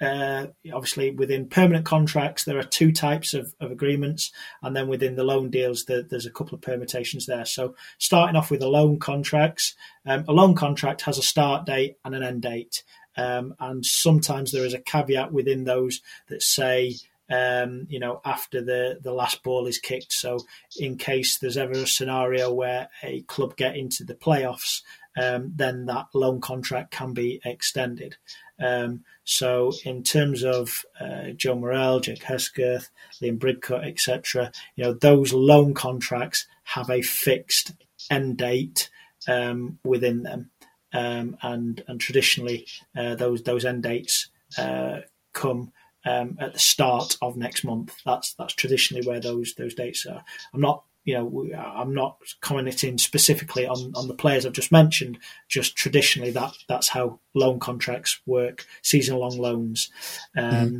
uh, 0.00 0.46
obviously 0.72 1.10
within 1.10 1.46
permanent 1.46 1.84
contracts 1.84 2.44
there 2.44 2.58
are 2.58 2.62
two 2.62 2.90
types 2.90 3.34
of, 3.34 3.54
of 3.60 3.70
agreements, 3.70 4.32
and 4.62 4.74
then 4.74 4.88
within 4.88 5.16
the 5.16 5.24
loan 5.24 5.50
deals 5.50 5.84
there, 5.84 6.02
there's 6.02 6.26
a 6.26 6.30
couple 6.30 6.54
of 6.54 6.62
permutations 6.62 7.26
there. 7.26 7.44
So 7.44 7.74
starting 7.98 8.36
off 8.36 8.50
with 8.50 8.60
the 8.60 8.68
loan 8.68 8.98
contracts, 8.98 9.74
um, 10.06 10.24
a 10.28 10.32
loan 10.32 10.54
contract 10.54 11.02
has 11.02 11.18
a 11.18 11.22
start 11.22 11.66
date 11.66 11.96
and 12.04 12.14
an 12.14 12.22
end 12.22 12.42
date, 12.42 12.82
um, 13.16 13.54
and 13.60 13.84
sometimes 13.84 14.52
there 14.52 14.64
is 14.64 14.74
a 14.74 14.80
caveat 14.80 15.32
within 15.32 15.64
those 15.64 16.00
that 16.28 16.42
say 16.42 16.94
um, 17.30 17.86
you 17.88 18.00
know, 18.00 18.20
after 18.24 18.60
the, 18.60 18.98
the 19.00 19.12
last 19.12 19.42
ball 19.42 19.66
is 19.66 19.78
kicked. 19.78 20.12
So, 20.12 20.40
in 20.76 20.96
case 20.96 21.38
there's 21.38 21.56
ever 21.56 21.72
a 21.72 21.86
scenario 21.86 22.52
where 22.52 22.88
a 23.02 23.22
club 23.22 23.56
get 23.56 23.76
into 23.76 24.04
the 24.04 24.14
playoffs 24.14 24.82
um, 25.16 25.52
then 25.54 25.86
that 25.86 26.06
loan 26.14 26.40
contract 26.40 26.92
can 26.92 27.12
be 27.12 27.40
extended. 27.44 28.16
Um, 28.60 29.04
so, 29.24 29.72
in 29.84 30.02
terms 30.02 30.44
of 30.44 30.84
uh, 31.00 31.30
Joe 31.36 31.54
Morrell, 31.54 32.00
Jake 32.00 32.22
Hesketh, 32.22 32.90
Liam 33.22 33.38
Bridcutt, 33.38 33.86
etc., 33.86 34.52
you 34.76 34.84
know 34.84 34.92
those 34.92 35.32
loan 35.32 35.74
contracts 35.74 36.46
have 36.64 36.90
a 36.90 37.02
fixed 37.02 37.72
end 38.10 38.36
date 38.36 38.90
um, 39.28 39.78
within 39.84 40.22
them, 40.22 40.50
um, 40.92 41.36
and 41.42 41.82
and 41.88 42.00
traditionally 42.00 42.66
uh, 42.96 43.14
those 43.14 43.42
those 43.42 43.64
end 43.64 43.82
dates 43.82 44.28
uh, 44.58 45.00
come 45.32 45.72
um, 46.04 46.36
at 46.40 46.52
the 46.52 46.58
start 46.58 47.16
of 47.22 47.36
next 47.36 47.64
month. 47.64 47.96
That's 48.04 48.34
that's 48.34 48.54
traditionally 48.54 49.06
where 49.06 49.20
those 49.20 49.54
those 49.54 49.74
dates 49.74 50.06
are. 50.06 50.24
I'm 50.52 50.60
not 50.60 50.84
you 51.04 51.14
know, 51.14 51.48
I'm 51.56 51.94
not 51.94 52.18
commenting 52.40 52.98
specifically 52.98 53.66
on, 53.66 53.92
on 53.94 54.08
the 54.08 54.14
players 54.14 54.44
I've 54.44 54.52
just 54.52 54.72
mentioned. 54.72 55.18
Just 55.48 55.76
traditionally, 55.76 56.30
that 56.32 56.52
that's 56.68 56.88
how 56.88 57.20
loan 57.34 57.58
contracts 57.58 58.20
work, 58.26 58.66
season 58.82 59.16
long 59.16 59.38
loans. 59.38 59.90
Um, 60.36 60.44
mm-hmm. 60.52 60.78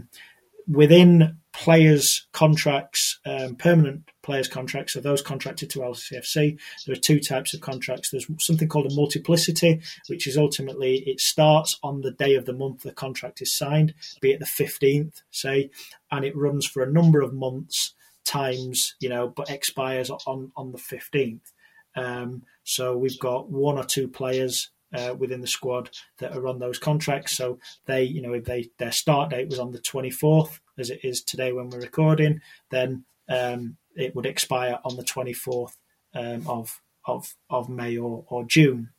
Within 0.73 1.39
players' 1.53 2.29
contracts, 2.33 3.19
um, 3.27 3.57
permanent 3.57 4.09
players' 4.23 4.47
contracts, 4.47 4.93
so 4.93 5.01
those 5.01 5.23
contracted 5.23 5.69
to 5.71 5.81
LCFC, 5.81 6.59
there 6.87 6.93
are 6.93 7.01
two 7.01 7.19
types 7.19 7.55
of 7.55 7.61
contracts. 7.61 8.11
There's 8.11 8.27
something 8.39 8.69
called 8.69 8.93
a 8.93 8.95
multiplicity, 8.95 9.81
which 10.09 10.29
is 10.29 10.37
ultimately 10.37 11.03
it 11.07 11.19
starts 11.19 11.79
on 11.83 12.03
the 12.03 12.13
day 12.13 12.35
of 12.35 12.45
the 12.45 12.53
month 12.53 12.83
the 12.83 12.93
contract 12.93 13.43
is 13.43 13.57
signed, 13.57 13.95
be 14.21 14.31
it 14.31 14.39
the 14.39 14.47
15th, 14.47 15.23
say, 15.31 15.71
and 16.13 16.25
it 16.25 16.37
runs 16.37 16.67
for 16.67 16.83
a 16.83 16.93
number 16.93 17.21
of 17.21 17.33
months 17.33 17.95
times, 18.31 18.95
you 19.01 19.09
know, 19.09 19.29
but 19.29 19.51
expires 19.51 20.11
on 20.11 20.53
on 20.55 20.73
the 20.73 20.79
fifteenth. 20.79 21.53
Um, 21.97 22.43
so 22.65 22.97
we've 22.97 23.19
got 23.19 23.51
one 23.51 23.79
or 23.79 23.85
two 23.85 24.09
players 24.09 24.71
uh, 24.95 25.15
within 25.19 25.41
the 25.41 25.47
squad 25.47 25.91
that 26.19 26.37
are 26.37 26.47
on 26.47 26.59
those 26.59 26.79
contracts. 26.79 27.37
So 27.37 27.59
they, 27.87 28.05
you 28.05 28.23
know, 28.23 28.35
if 28.35 28.45
they 28.45 28.71
their 28.79 28.93
start 28.93 29.31
date 29.31 29.49
was 29.49 29.59
on 29.59 29.73
the 29.73 29.81
twenty 29.81 30.11
fourth, 30.11 30.61
as 30.79 30.91
it 30.91 31.01
is 31.03 31.23
today 31.23 31.53
when 31.53 31.69
we're 31.69 31.81
recording, 31.81 32.41
then 32.71 33.05
um, 33.29 33.77
it 33.97 34.15
would 34.15 34.27
expire 34.27 34.79
on 34.85 34.97
the 34.97 35.05
twenty 35.05 35.33
fourth 35.33 35.77
um, 36.15 36.47
of 36.47 36.81
of 37.05 37.35
of 37.49 37.69
May 37.69 37.99
or, 37.99 38.25
or 38.29 38.45
June. 38.45 38.91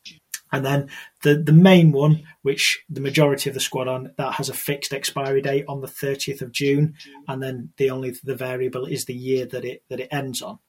And 0.52 0.66
then 0.66 0.90
the, 1.22 1.36
the 1.36 1.54
main 1.54 1.92
one, 1.92 2.24
which 2.42 2.84
the 2.90 3.02
majority 3.02 3.50
of 3.50 3.54
the 3.54 3.60
squad 3.60 3.88
on, 3.88 4.12
that 4.18 4.34
has 4.34 4.50
a 4.50 4.54
fixed 4.54 4.94
expiry 4.94 5.42
date 5.42 5.66
on 5.68 5.82
the 5.82 5.88
30th 5.88 6.42
of 6.42 6.52
June, 6.52 6.96
and 7.28 7.42
then 7.42 7.70
the 7.78 7.90
only 7.90 8.14
the 8.24 8.36
variable 8.36 8.86
is 8.86 9.06
the 9.06 9.14
year 9.14 9.46
that 9.46 9.64
it 9.64 9.84
that 9.90 10.00
it 10.00 10.10
ends 10.12 10.42
on. 10.42 10.60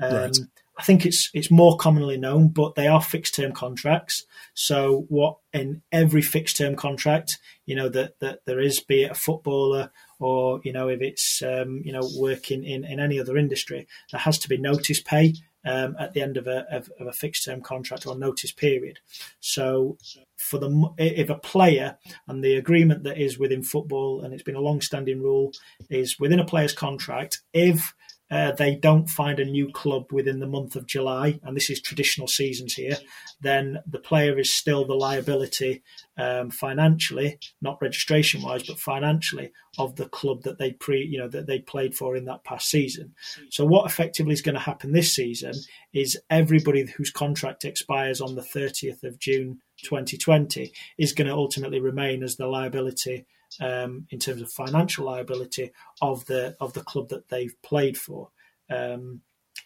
Um, 0.00 0.14
right. 0.14 0.36
I 0.78 0.82
think 0.82 1.06
it's 1.06 1.30
it's 1.32 1.50
more 1.50 1.76
commonly 1.76 2.18
known, 2.18 2.48
but 2.48 2.74
they 2.74 2.86
are 2.86 3.00
fixed 3.00 3.34
term 3.34 3.52
contracts. 3.52 4.26
So 4.54 5.06
what 5.08 5.38
in 5.52 5.82
every 5.90 6.22
fixed 6.22 6.58
term 6.58 6.76
contract, 6.76 7.38
you 7.64 7.74
know 7.74 7.88
that 7.88 8.20
that 8.20 8.40
there 8.44 8.60
is, 8.60 8.80
be 8.80 9.04
it 9.04 9.12
a 9.12 9.14
footballer 9.14 9.90
or 10.18 10.60
you 10.64 10.72
know 10.72 10.88
if 10.88 11.00
it's 11.00 11.42
um, 11.42 11.80
you 11.84 11.92
know 11.92 12.08
working 12.16 12.62
in 12.64 12.84
in 12.84 13.00
any 13.00 13.18
other 13.18 13.38
industry, 13.38 13.86
there 14.12 14.20
has 14.20 14.38
to 14.40 14.48
be 14.48 14.58
notice 14.58 15.00
pay 15.00 15.34
um, 15.66 15.96
at 15.98 16.14
the 16.14 16.22
end 16.22 16.36
of 16.36 16.46
a, 16.46 16.64
of, 16.70 16.90
of 17.00 17.06
a 17.06 17.12
fixed 17.12 17.44
term 17.44 17.60
contract 17.60 18.06
or 18.06 18.16
notice 18.16 18.52
period. 18.52 19.00
So, 19.40 19.98
for 20.36 20.58
the 20.58 20.88
if 20.98 21.28
a 21.28 21.36
player 21.36 21.98
and 22.28 22.42
the 22.42 22.54
agreement 22.54 23.02
that 23.04 23.18
is 23.18 23.38
within 23.38 23.62
football, 23.62 24.22
and 24.22 24.32
it's 24.32 24.42
been 24.42 24.54
a 24.54 24.60
long 24.60 24.80
standing 24.80 25.20
rule, 25.20 25.52
is 25.90 26.18
within 26.18 26.40
a 26.40 26.44
player's 26.44 26.72
contract, 26.72 27.42
if 27.52 27.94
uh, 28.30 28.52
they 28.52 28.74
don't 28.74 29.08
find 29.08 29.38
a 29.38 29.44
new 29.44 29.70
club 29.70 30.12
within 30.12 30.40
the 30.40 30.46
month 30.46 30.74
of 30.74 30.86
July, 30.86 31.38
and 31.44 31.56
this 31.56 31.70
is 31.70 31.80
traditional 31.80 32.26
seasons 32.26 32.74
here, 32.74 32.96
then 33.40 33.78
the 33.86 34.00
player 34.00 34.38
is 34.38 34.56
still 34.56 34.84
the 34.84 34.94
liability 34.94 35.82
um, 36.18 36.50
financially, 36.50 37.38
not 37.60 37.80
registration 37.80 38.42
wise, 38.42 38.64
but 38.64 38.80
financially 38.80 39.52
of 39.78 39.94
the 39.96 40.08
club 40.08 40.42
that 40.42 40.58
they 40.58 40.72
pre, 40.72 41.04
you 41.04 41.18
know, 41.18 41.28
that 41.28 41.46
they 41.46 41.60
played 41.60 41.94
for 41.94 42.16
in 42.16 42.24
that 42.24 42.42
past 42.44 42.68
season. 42.68 43.14
So 43.50 43.64
what 43.64 43.88
effectively 43.88 44.32
is 44.32 44.42
going 44.42 44.54
to 44.54 44.60
happen 44.60 44.92
this 44.92 45.14
season 45.14 45.52
is 45.92 46.20
everybody 46.28 46.84
whose 46.86 47.10
contract 47.10 47.64
expires 47.64 48.20
on 48.20 48.34
the 48.34 48.42
30th 48.42 49.04
of 49.04 49.18
June 49.20 49.60
2020 49.84 50.72
is 50.98 51.12
going 51.12 51.28
to 51.28 51.34
ultimately 51.34 51.80
remain 51.80 52.22
as 52.22 52.36
the 52.36 52.46
liability 52.46 53.26
um, 53.60 54.06
in 54.10 54.18
terms 54.18 54.42
of 54.42 54.50
financial 54.50 55.06
liability 55.06 55.72
of 56.00 56.26
the 56.26 56.56
of 56.60 56.72
the 56.72 56.82
club 56.82 57.08
that 57.08 57.28
they've 57.28 57.54
played 57.62 57.96
for. 57.96 58.30
Um, 58.70 59.22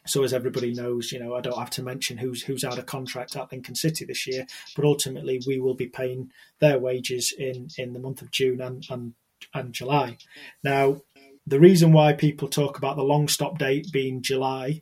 so 0.06 0.22
as 0.22 0.32
everybody 0.32 0.72
knows, 0.72 1.12
you 1.12 1.18
know, 1.18 1.34
I 1.34 1.40
don't 1.40 1.58
have 1.58 1.70
to 1.70 1.82
mention 1.82 2.18
who's 2.18 2.42
who's 2.42 2.64
out 2.64 2.78
of 2.78 2.86
contract 2.86 3.36
at 3.36 3.52
Lincoln 3.52 3.74
City 3.74 4.04
this 4.04 4.26
year, 4.26 4.46
but 4.74 4.84
ultimately 4.84 5.40
we 5.46 5.60
will 5.60 5.74
be 5.74 5.88
paying 5.88 6.30
their 6.60 6.78
wages 6.78 7.34
in 7.36 7.68
in 7.76 7.92
the 7.92 8.00
month 8.00 8.22
of 8.22 8.30
June 8.30 8.60
and 8.60 8.86
and, 8.90 9.14
and 9.52 9.72
July. 9.72 10.16
Now, 10.64 11.02
the 11.46 11.60
reason 11.60 11.92
why 11.92 12.12
people 12.12 12.48
talk 12.48 12.78
about 12.78 12.96
the 12.96 13.02
long 13.02 13.28
stop 13.28 13.58
date 13.58 13.88
being 13.92 14.22
July 14.22 14.80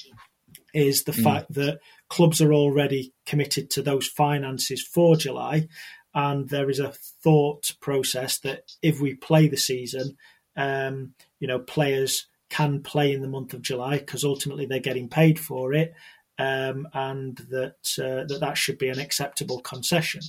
is 0.74 1.04
the 1.04 1.12
mm. 1.12 1.22
fact 1.22 1.52
that 1.54 1.80
clubs 2.08 2.40
are 2.40 2.52
already 2.52 3.12
committed 3.26 3.70
to 3.70 3.82
those 3.82 4.06
finances 4.06 4.82
for 4.82 5.16
July, 5.16 5.68
and 6.14 6.48
there 6.48 6.70
is 6.70 6.80
a 6.80 6.92
thought 7.22 7.72
process 7.80 8.38
that 8.38 8.72
if 8.82 9.00
we 9.00 9.14
play 9.14 9.48
the 9.48 9.56
season, 9.56 10.16
um, 10.56 11.14
you 11.38 11.46
know, 11.46 11.58
players 11.58 12.26
can 12.50 12.82
play 12.82 13.12
in 13.12 13.20
the 13.20 13.28
month 13.28 13.54
of 13.54 13.62
July 13.62 13.98
because 13.98 14.24
ultimately 14.24 14.66
they're 14.66 14.80
getting 14.80 15.08
paid 15.08 15.38
for 15.38 15.72
it, 15.72 15.94
um, 16.38 16.88
and 16.94 17.36
that 17.50 17.76
uh, 17.98 18.24
that 18.26 18.38
that 18.40 18.58
should 18.58 18.78
be 18.78 18.88
an 18.88 18.98
acceptable 18.98 19.60
concession. 19.60 20.22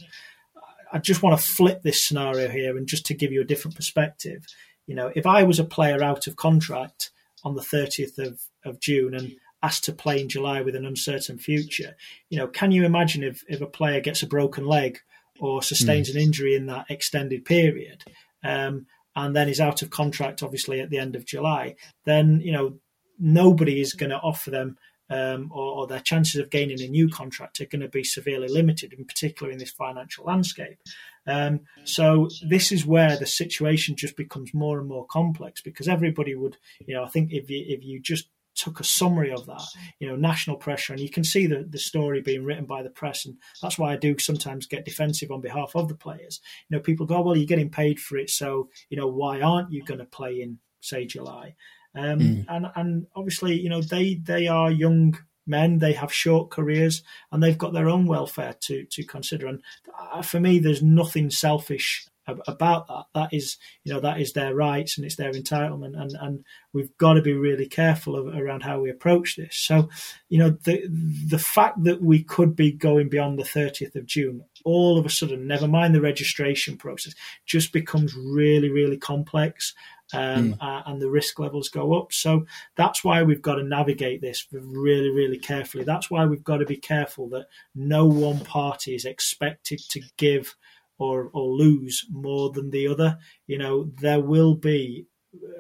I 0.92 0.98
just 0.98 1.22
want 1.22 1.40
to 1.40 1.46
flip 1.46 1.82
this 1.82 2.06
scenario 2.06 2.50
here, 2.50 2.78
and 2.78 2.88
just 2.88 3.06
to 3.08 3.14
give 3.14 3.32
you 3.32 3.42
a 3.42 3.46
different 3.46 3.76
perspective. 3.76 4.46
You 4.88 4.96
know, 4.96 5.12
if 5.16 5.28
I 5.28 5.44
was 5.44 5.60
a 5.60 5.64
player 5.64 6.04
out 6.04 6.26
of 6.26 6.36
contract 6.36 7.12
on 7.44 7.54
the 7.54 7.62
30th 7.62 8.18
of, 8.18 8.42
of 8.66 8.80
June 8.80 9.14
and 9.14 9.36
asked 9.62 9.84
to 9.84 9.94
play 9.94 10.20
in 10.20 10.30
July 10.30 10.62
with 10.62 10.76
an 10.76 10.86
uncertain 10.86 11.38
future, 11.38 11.96
you 12.30 12.40
know, 12.40 12.48
can 12.48 12.72
you 12.72 12.86
imagine 12.86 13.24
if, 13.24 13.44
if 13.48 13.62
a 13.62 13.68
player 13.68 14.02
gets 14.02 14.24
a 14.24 14.28
broken 14.28 14.66
leg 14.66 15.00
or 15.40 15.62
sustains 15.62 16.10
mm. 16.10 16.16
an 16.16 16.22
injury 16.22 16.56
in 16.56 16.66
that 16.68 16.86
extended 16.90 17.46
period, 17.46 18.04
um, 18.44 18.86
and 19.16 19.36
then 19.36 19.50
is 19.50 19.60
out 19.60 19.82
of 19.82 19.90
contract, 19.90 20.44
obviously 20.44 20.80
at 20.80 20.90
the 20.90 20.98
end 20.98 21.16
of 21.16 21.26
July, 21.26 21.76
then 22.06 22.42
you 22.42 22.52
know 22.52 22.80
nobody 23.18 23.82
is 23.82 23.94
going 23.94 24.12
to 24.12 24.18
offer 24.18 24.52
them. 24.52 24.78
Um, 25.12 25.50
or, 25.52 25.64
or, 25.64 25.88
their 25.88 26.02
chances 26.02 26.40
of 26.40 26.52
gaining 26.52 26.80
a 26.84 26.88
new 26.88 27.10
contract 27.10 27.60
are 27.60 27.66
going 27.66 27.82
to 27.82 27.88
be 27.88 28.04
severely 28.04 28.48
limited, 28.48 28.94
in 28.94 29.06
particular 29.06 29.52
in 29.52 29.58
this 29.58 29.72
financial 29.72 30.26
landscape. 30.26 30.78
Um, 31.26 31.62
so 31.84 32.30
this 32.48 32.72
is 32.72 32.86
where 32.86 33.18
the 33.18 33.26
situation 33.26 33.96
just 33.96 34.16
becomes 34.16 34.54
more 34.54 34.78
and 34.78 34.88
more 34.88 35.08
complex 35.08 35.62
because 35.62 35.88
everybody 35.88 36.36
would, 36.36 36.58
you 36.86 36.94
know, 36.94 37.04
I 37.04 37.08
think 37.08 37.32
if 37.32 37.50
you 37.50 37.66
if 37.68 37.84
you 37.84 38.00
just 38.00 38.30
took 38.60 38.80
a 38.80 38.84
summary 38.84 39.32
of 39.32 39.46
that, 39.46 39.64
you 40.00 40.08
know, 40.08 40.16
national 40.16 40.58
pressure, 40.58 40.94
and 40.94 41.02
you 41.02 41.10
can 41.10 41.24
see 41.24 41.48
the, 41.48 41.66
the 41.70 41.78
story 41.78 42.22
being 42.22 42.44
written 42.44 42.66
by 42.66 42.84
the 42.84 42.90
press, 42.90 43.26
and 43.26 43.36
that's 43.62 43.78
why 43.78 43.94
I 43.94 43.98
do 43.98 44.18
sometimes 44.18 44.68
get 44.68 44.86
defensive 44.86 45.32
on 45.32 45.42
behalf 45.42 45.76
of 45.76 45.88
the 45.88 45.96
players. 45.96 46.40
You 46.68 46.78
know, 46.78 46.84
people 46.84 47.06
go, 47.06 47.22
well, 47.22 47.38
you're 47.38 47.46
getting 47.46 47.70
paid 47.70 48.00
for 48.00 48.18
it, 48.18 48.30
so 48.30 48.70
you 48.90 48.98
know, 48.98 49.08
why 49.08 49.42
aren't 49.42 49.72
you 49.72 49.84
going 49.84 50.00
to 50.00 50.06
play 50.06 50.42
in 50.42 50.60
say 50.82 51.06
July? 51.06 51.56
Um, 51.96 52.20
mm. 52.20 52.46
And 52.48 52.68
and 52.76 53.08
obviously, 53.16 53.60
you 53.60 53.70
know, 53.70 53.82
they 53.82 54.16
they 54.16 54.48
are 54.48 54.72
young 54.72 55.18
men, 55.48 55.80
they 55.80 55.94
have 55.94 56.14
short 56.14 56.52
careers, 56.52 57.04
and 57.32 57.42
they've 57.42 57.58
got 57.58 57.74
their 57.74 57.90
own 57.90 58.06
welfare 58.06 58.56
to 58.62 58.86
to 58.86 59.04
consider. 59.04 59.48
And 59.48 59.62
uh, 59.98 60.22
for 60.22 60.40
me, 60.40 60.60
there's 60.60 60.84
nothing 60.84 61.30
selfish 61.30 62.06
about 62.48 62.88
that. 62.88 63.06
That 63.14 63.34
is, 63.34 63.58
you 63.84 63.94
know, 63.94 64.00
that 64.00 64.20
is 64.20 64.34
their 64.34 64.56
rights 64.56 64.98
and 64.98 65.06
it's 65.06 65.16
their 65.16 65.32
entitlement, 65.32 66.00
and 66.00 66.12
and 66.20 66.46
we've 66.74 66.96
got 66.98 67.14
to 67.14 67.22
be 67.22 67.34
really 67.34 67.68
careful 67.68 68.16
of, 68.16 68.36
around 68.36 68.64
how 68.64 68.80
we 68.80 68.90
approach 68.90 69.36
this. 69.36 69.58
So, 69.58 69.90
you 70.30 70.38
know, 70.38 70.52
the 70.52 70.84
the 71.28 71.40
fact 71.40 71.84
that 71.84 72.02
we 72.02 72.24
could 72.24 72.56
be 72.56 72.72
going 72.72 73.10
beyond 73.10 73.40
the 73.40 73.44
30th 73.44 73.96
of 73.96 74.06
June, 74.06 74.44
all 74.64 74.98
of 74.98 75.06
a 75.06 75.10
sudden, 75.10 75.48
never 75.48 75.68
mind 75.68 75.96
the 75.96 76.02
registration 76.02 76.78
process, 76.78 77.16
just 77.46 77.74
becomes 77.74 78.16
really, 78.16 78.70
really 78.70 78.98
complex. 78.98 79.74
Um, 80.12 80.54
mm. 80.54 80.58
uh, 80.60 80.82
and 80.88 81.00
the 81.00 81.10
risk 81.12 81.38
levels 81.38 81.70
go 81.70 81.94
up. 81.94 82.12
So 82.12 82.48
that's 82.76 83.04
why 83.04 83.22
we've 83.22 83.44
got 83.44 83.56
to 83.56 83.64
navigate 83.64 84.22
this 84.22 84.48
really, 84.52 85.12
really 85.12 85.38
carefully. 85.38 85.84
That's 85.84 86.10
why 86.10 86.26
we've 86.26 86.44
got 86.44 86.58
to 86.58 86.66
be 86.66 86.78
careful 86.78 87.30
that 87.30 87.46
no 87.76 88.08
one 88.08 88.40
party 88.40 88.96
is 88.96 89.06
expected 89.06 89.80
to 89.90 90.02
give 90.18 90.56
or 91.00 91.30
or 91.34 91.48
lose 91.48 92.06
more 92.12 92.52
than 92.52 92.70
the 92.70 92.88
other. 92.88 93.18
You 93.48 93.58
know, 93.58 93.92
there 94.00 94.22
will 94.22 94.56
be 94.56 95.08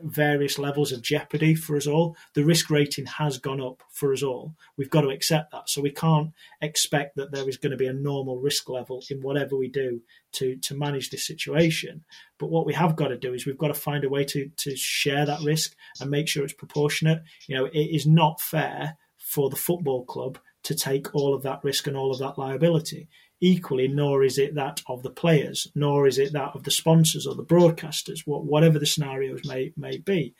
various 0.01 0.57
levels 0.57 0.91
of 0.91 1.01
jeopardy 1.01 1.53
for 1.53 1.75
us 1.77 1.85
all. 1.85 2.15
The 2.33 2.43
risk 2.43 2.69
rating 2.69 3.05
has 3.05 3.37
gone 3.37 3.61
up 3.61 3.83
for 3.91 4.11
us 4.13 4.23
all. 4.23 4.55
We've 4.77 4.89
got 4.89 5.01
to 5.01 5.09
accept 5.09 5.51
that. 5.51 5.69
So 5.69 5.81
we 5.81 5.91
can't 5.91 6.31
expect 6.61 7.15
that 7.17 7.31
there 7.31 7.47
is 7.47 7.57
going 7.57 7.71
to 7.71 7.77
be 7.77 7.85
a 7.85 7.93
normal 7.93 8.39
risk 8.39 8.69
level 8.69 9.03
in 9.09 9.21
whatever 9.21 9.55
we 9.55 9.67
do 9.67 10.01
to 10.33 10.55
to 10.57 10.75
manage 10.75 11.09
this 11.09 11.25
situation. 11.25 12.03
But 12.37 12.49
what 12.49 12.65
we 12.65 12.73
have 12.73 12.95
got 12.95 13.09
to 13.09 13.17
do 13.17 13.33
is 13.33 13.45
we've 13.45 13.57
got 13.57 13.67
to 13.67 13.73
find 13.73 14.03
a 14.03 14.09
way 14.09 14.25
to 14.25 14.49
to 14.57 14.75
share 14.75 15.25
that 15.25 15.41
risk 15.41 15.75
and 15.99 16.09
make 16.09 16.27
sure 16.27 16.43
it's 16.43 16.53
proportionate. 16.53 17.21
You 17.47 17.55
know, 17.55 17.65
it 17.65 17.77
is 17.77 18.07
not 18.07 18.41
fair 18.41 18.97
for 19.17 19.49
the 19.49 19.55
football 19.55 20.05
club 20.05 20.39
to 20.63 20.75
take 20.75 21.13
all 21.13 21.33
of 21.33 21.43
that 21.43 21.63
risk 21.63 21.87
and 21.87 21.95
all 21.95 22.11
of 22.11 22.19
that 22.19 22.37
liability 22.37 23.07
equally, 23.41 23.87
nor 23.87 24.23
is 24.23 24.37
it 24.37 24.55
that 24.55 24.81
of 24.87 25.03
the 25.03 25.09
players, 25.09 25.67
nor 25.75 26.07
is 26.07 26.17
it 26.17 26.33
that 26.33 26.51
of 26.55 26.63
the 26.63 26.71
sponsors 26.71 27.25
or 27.25 27.35
the 27.35 27.43
broadcasters, 27.43 28.21
whatever 28.25 28.79
the 28.79 28.85
scenarios 28.85 29.41
may 29.45 29.73
may 29.77 29.97
be. 29.97 30.33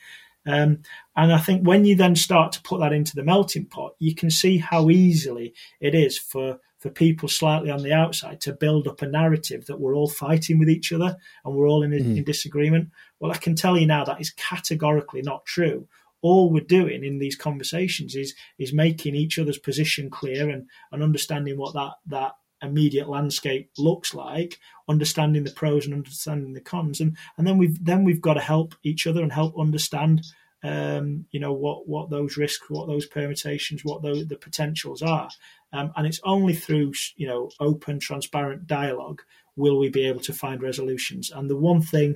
Um, 0.45 0.83
and 1.15 1.33
I 1.33 1.37
think 1.37 1.67
when 1.67 1.85
you 1.85 1.95
then 1.95 2.15
start 2.15 2.53
to 2.53 2.61
put 2.61 2.79
that 2.79 2.93
into 2.93 3.15
the 3.15 3.23
melting 3.23 3.65
pot, 3.65 3.95
you 3.99 4.15
can 4.15 4.31
see 4.31 4.57
how 4.57 4.89
easily 4.89 5.53
it 5.79 5.93
is 5.93 6.17
for 6.17 6.59
for 6.79 6.89
people 6.89 7.27
slightly 7.27 7.69
on 7.69 7.83
the 7.83 7.91
outside 7.91 8.39
to 8.39 8.53
build 8.53 8.87
up 8.87 9.01
a 9.01 9.07
narrative 9.07 9.65
that 9.65 9.81
we're 9.81 9.95
all 9.95 10.09
fighting 10.09 10.57
with 10.57 10.69
each 10.69 10.93
other 10.93 11.17
and 11.43 11.53
we're 11.53 11.67
all 11.67 11.83
in, 11.83 11.91
mm. 11.91 12.17
in 12.17 12.23
disagreement. 12.23 12.89
Well, 13.19 13.33
I 13.33 13.37
can 13.37 13.53
tell 13.53 13.77
you 13.77 13.85
now 13.85 14.05
that 14.05 14.21
is 14.21 14.29
categorically 14.29 15.21
not 15.21 15.45
true 15.45 15.87
all 16.21 16.51
we're 16.51 16.61
doing 16.61 17.03
in 17.03 17.19
these 17.19 17.35
conversations 17.35 18.15
is 18.15 18.35
is 18.57 18.73
making 18.73 19.15
each 19.15 19.39
other's 19.39 19.57
position 19.57 20.09
clear 20.09 20.49
and, 20.49 20.67
and 20.91 21.03
understanding 21.03 21.57
what 21.57 21.73
that 21.73 21.93
that 22.07 22.33
immediate 22.61 23.09
landscape 23.09 23.71
looks 23.77 24.13
like, 24.13 24.59
understanding 24.87 25.43
the 25.43 25.51
pros 25.51 25.85
and 25.85 25.93
understanding 25.93 26.53
the 26.53 26.61
cons, 26.61 26.99
and 26.99 27.17
and 27.37 27.47
then 27.47 27.57
we've 27.57 27.83
then 27.83 28.03
we've 28.03 28.21
got 28.21 28.35
to 28.35 28.41
help 28.41 28.75
each 28.83 29.07
other 29.07 29.21
and 29.21 29.31
help 29.31 29.57
understand, 29.57 30.23
um, 30.63 31.25
you 31.31 31.39
know, 31.39 31.53
what 31.53 31.87
what 31.87 32.09
those 32.09 32.37
risks, 32.37 32.69
what 32.69 32.87
those 32.87 33.05
permutations, 33.05 33.83
what 33.83 34.01
those, 34.01 34.27
the 34.27 34.37
potentials 34.37 35.01
are, 35.01 35.29
um, 35.73 35.91
and 35.95 36.07
it's 36.07 36.21
only 36.23 36.53
through 36.53 36.93
you 37.15 37.27
know 37.27 37.49
open, 37.59 37.99
transparent 37.99 38.67
dialogue 38.67 39.21
will 39.55 39.77
we 39.77 39.89
be 39.89 40.07
able 40.07 40.21
to 40.21 40.33
find 40.33 40.61
resolutions. 40.61 41.31
And 41.31 41.49
the 41.49 41.57
one 41.57 41.81
thing 41.81 42.15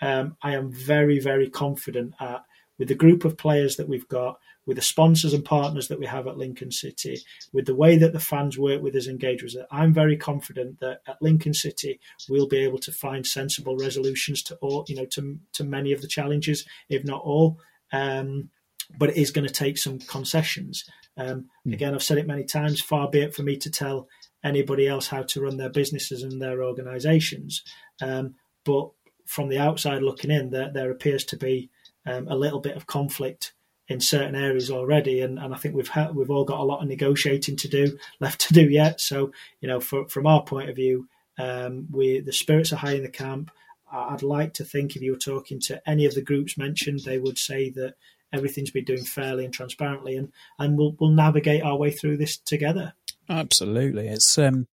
um, 0.00 0.36
I 0.42 0.54
am 0.54 0.70
very 0.70 1.18
very 1.18 1.50
confident 1.50 2.14
at 2.20 2.44
with 2.78 2.88
the 2.88 2.94
group 2.94 3.24
of 3.24 3.36
players 3.36 3.76
that 3.76 3.88
we've 3.88 4.08
got 4.08 4.38
with 4.66 4.76
the 4.76 4.82
sponsors 4.82 5.34
and 5.34 5.44
partners 5.44 5.88
that 5.88 5.98
we 5.98 6.06
have 6.06 6.26
at 6.26 6.38
Lincoln 6.38 6.70
City, 6.70 7.18
with 7.52 7.66
the 7.66 7.74
way 7.74 7.96
that 7.98 8.12
the 8.12 8.20
fans 8.20 8.58
work 8.58 8.82
with 8.82 8.94
us, 8.96 9.06
and 9.06 9.14
engage 9.14 9.42
with 9.42 9.56
us, 9.56 9.66
I'm 9.70 9.92
very 9.92 10.16
confident 10.16 10.80
that 10.80 11.00
at 11.06 11.20
Lincoln 11.20 11.54
City 11.54 12.00
we'll 12.28 12.48
be 12.48 12.64
able 12.64 12.78
to 12.78 12.92
find 12.92 13.26
sensible 13.26 13.76
resolutions 13.76 14.42
to 14.44 14.56
all, 14.56 14.84
you 14.88 14.96
know, 14.96 15.06
to 15.06 15.38
to 15.52 15.64
many 15.64 15.92
of 15.92 16.00
the 16.00 16.08
challenges, 16.08 16.64
if 16.88 17.04
not 17.04 17.22
all. 17.22 17.58
Um, 17.92 18.50
but 18.98 19.10
it 19.10 19.16
is 19.16 19.30
going 19.30 19.46
to 19.46 19.52
take 19.52 19.78
some 19.78 19.98
concessions. 19.98 20.84
Um, 21.16 21.46
mm. 21.66 21.72
Again, 21.72 21.94
I've 21.94 22.02
said 22.02 22.18
it 22.18 22.26
many 22.26 22.44
times. 22.44 22.80
Far 22.80 23.08
be 23.08 23.20
it 23.20 23.34
for 23.34 23.42
me 23.42 23.56
to 23.58 23.70
tell 23.70 24.08
anybody 24.42 24.86
else 24.86 25.08
how 25.08 25.22
to 25.22 25.40
run 25.40 25.56
their 25.56 25.70
businesses 25.70 26.22
and 26.22 26.40
their 26.40 26.62
organisations. 26.62 27.62
Um, 28.02 28.34
but 28.64 28.90
from 29.26 29.48
the 29.48 29.58
outside 29.58 30.02
looking 30.02 30.30
in, 30.30 30.50
there, 30.50 30.70
there 30.72 30.90
appears 30.90 31.24
to 31.26 31.36
be 31.36 31.70
um, 32.06 32.28
a 32.28 32.36
little 32.36 32.60
bit 32.60 32.76
of 32.76 32.86
conflict 32.86 33.53
in 33.88 34.00
certain 34.00 34.34
areas 34.34 34.70
already, 34.70 35.20
and, 35.20 35.38
and 35.38 35.54
I 35.54 35.58
think 35.58 35.74
we've 35.74 35.88
had, 35.88 36.14
we've 36.14 36.30
all 36.30 36.44
got 36.44 36.60
a 36.60 36.64
lot 36.64 36.82
of 36.82 36.88
negotiating 36.88 37.56
to 37.56 37.68
do 37.68 37.98
left 38.20 38.40
to 38.42 38.54
do 38.54 38.68
yet. 38.68 39.00
So 39.00 39.32
you 39.60 39.68
know, 39.68 39.80
for, 39.80 40.08
from 40.08 40.26
our 40.26 40.42
point 40.42 40.70
of 40.70 40.76
view, 40.76 41.08
um, 41.38 41.86
we 41.90 42.20
the 42.20 42.32
spirits 42.32 42.72
are 42.72 42.76
high 42.76 42.94
in 42.94 43.02
the 43.02 43.08
camp. 43.08 43.50
I'd 43.92 44.22
like 44.22 44.54
to 44.54 44.64
think 44.64 44.96
if 44.96 45.02
you 45.02 45.12
were 45.12 45.18
talking 45.18 45.60
to 45.60 45.80
any 45.88 46.04
of 46.04 46.14
the 46.14 46.22
groups 46.22 46.58
mentioned, 46.58 47.00
they 47.00 47.18
would 47.18 47.38
say 47.38 47.70
that 47.70 47.94
everything's 48.32 48.72
been 48.72 48.84
doing 48.84 49.04
fairly 49.04 49.44
and 49.44 49.54
transparently, 49.54 50.16
and 50.16 50.32
and 50.58 50.76
we'll 50.76 50.96
we'll 50.98 51.10
navigate 51.10 51.62
our 51.62 51.76
way 51.76 51.90
through 51.90 52.16
this 52.16 52.36
together. 52.36 52.94
Absolutely, 53.28 54.08
it's 54.08 54.36
um, 54.38 54.66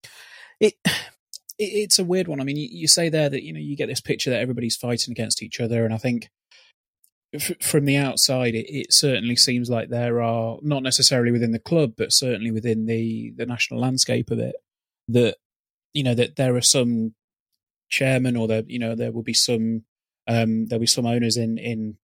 it. 0.58 0.74
It's 1.62 1.98
a 1.98 2.04
weird 2.04 2.26
one. 2.26 2.40
I 2.40 2.44
mean, 2.44 2.56
you, 2.56 2.68
you 2.72 2.88
say 2.88 3.10
there 3.10 3.28
that 3.28 3.42
you 3.42 3.52
know 3.52 3.60
you 3.60 3.76
get 3.76 3.88
this 3.88 4.00
picture 4.00 4.30
that 4.30 4.40
everybody's 4.40 4.76
fighting 4.76 5.12
against 5.12 5.42
each 5.42 5.60
other, 5.60 5.84
and 5.84 5.92
I 5.92 5.98
think 5.98 6.30
from 7.62 7.84
the 7.84 7.96
outside, 7.96 8.54
it, 8.54 8.66
it, 8.68 8.86
certainly 8.90 9.36
seems 9.36 9.70
like 9.70 9.88
there 9.88 10.20
are 10.20 10.58
not 10.62 10.82
necessarily 10.82 11.30
within 11.30 11.52
the 11.52 11.60
club, 11.60 11.94
but 11.96 12.12
certainly 12.12 12.50
within 12.50 12.86
the 12.86 13.32
the 13.36 13.46
national 13.46 13.80
landscape 13.80 14.30
of 14.30 14.38
it 14.38 14.56
that 15.08 15.36
you 15.92 16.02
know 16.02 16.14
that 16.14 16.36
there 16.36 16.56
are 16.56 16.60
some 16.60 17.14
chairman 17.88 18.36
or 18.36 18.48
there 18.48 18.62
you 18.66 18.78
know 18.78 18.94
there 18.94 19.12
will 19.12 19.22
be 19.22 19.34
some 19.34 19.84
um, 20.28 20.66
there'll 20.66 20.80
be 20.80 20.86
some 20.86 21.06
owners 21.06 21.36
in 21.36 21.58
in 21.58 21.96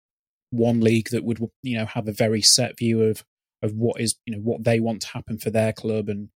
one 0.50 0.80
league 0.80 1.08
that 1.10 1.24
would 1.24 1.40
you 1.62 1.76
know 1.76 1.86
have 1.86 2.08
a 2.08 2.12
very 2.12 2.42
set 2.42 2.78
view 2.78 3.02
of 3.02 3.24
of 3.62 3.72
what 3.74 4.00
is 4.00 4.16
you 4.26 4.34
know 4.34 4.42
what 4.42 4.64
they 4.64 4.80
want 4.80 5.02
to 5.02 5.08
happen 5.08 5.38
for 5.38 5.50
their 5.50 5.72
club. 5.72 6.08
And 6.08 6.28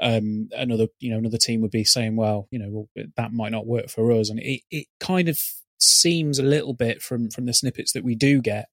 um, 0.00 0.48
another 0.52 0.88
you 1.00 1.10
know 1.10 1.18
another 1.18 1.38
team 1.38 1.60
would 1.60 1.70
be 1.70 1.84
saying 1.84 2.16
well 2.16 2.48
you 2.50 2.58
know 2.58 2.68
well, 2.96 3.06
that 3.16 3.32
might 3.32 3.52
not 3.52 3.66
work 3.66 3.88
for 3.88 4.12
us. 4.12 4.30
And 4.30 4.40
it 4.40 4.62
it 4.70 4.86
kind 5.00 5.28
of 5.28 5.38
seems 5.82 6.38
a 6.38 6.44
little 6.44 6.74
bit 6.74 7.02
from 7.02 7.30
from 7.30 7.46
the 7.46 7.54
snippets 7.54 7.92
that 7.92 8.04
we 8.04 8.14
do 8.14 8.40
get 8.40 8.68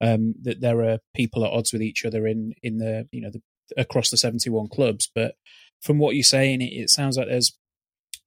um, 0.00 0.34
that 0.42 0.60
there 0.60 0.82
are 0.82 0.98
people 1.14 1.44
at 1.44 1.52
odds 1.52 1.72
with 1.72 1.82
each 1.82 2.04
other 2.04 2.26
in 2.26 2.52
in 2.62 2.78
the 2.78 3.08
you 3.12 3.20
know 3.20 3.30
the, 3.30 3.42
across 3.76 4.10
the 4.10 4.16
71 4.16 4.68
clubs. 4.68 5.10
But 5.12 5.34
from 5.80 5.98
what 5.98 6.14
you're 6.14 6.24
saying 6.24 6.62
it, 6.62 6.72
it 6.72 6.90
sounds 6.90 7.16
like 7.16 7.28
there's 7.28 7.56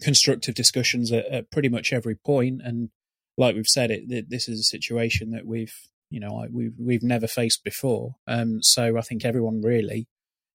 constructive 0.02 0.56
discussions 0.56 1.12
at, 1.12 1.26
at, 1.26 1.52
pretty 1.52 1.70
much 1.70 1.94
every 1.94 2.16
point. 2.16 2.62
And 2.64 2.90
like 3.38 3.56
we've 3.56 3.68
said 3.68 3.92
it 3.92 4.30
this 4.30 4.48
is 4.48 4.60
a 4.60 4.64
situation 4.64 5.32
that 5.32 5.46
we've 5.46 5.76
you 6.10 6.20
know 6.20 6.46
we've 6.52 6.74
we've 6.80 7.04
never 7.04 7.28
faced 7.28 7.64
before. 7.64 8.16
Um, 8.28 8.62
so 8.62 8.98
i 8.98 9.02
think 9.02 9.24
everyone 9.24 9.62
really 9.62 10.08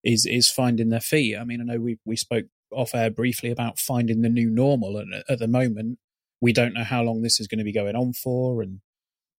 is 0.02 0.26
is 0.26 0.50
finding 0.50 0.88
their 0.88 1.00
feet. 1.00 1.36
I 1.36 1.44
mean 1.44 1.60
i 1.60 1.64
know 1.64 1.80
we 1.80 1.98
we 2.04 2.16
spoke 2.16 2.46
off 2.72 2.94
air 2.94 3.10
briefly 3.10 3.50
about 3.50 3.78
finding 3.78 4.22
the 4.22 4.28
new 4.28 4.50
normal, 4.50 4.96
and 4.96 5.22
at 5.28 5.38
the 5.38 5.46
moment, 5.46 5.98
we 6.44 6.52
don't 6.52 6.74
know 6.74 6.84
how 6.84 7.02
long 7.02 7.22
this 7.22 7.40
is 7.40 7.48
going 7.48 7.58
to 7.58 7.64
be 7.64 7.72
going 7.72 7.96
on 7.96 8.12
for. 8.12 8.60
And 8.60 8.80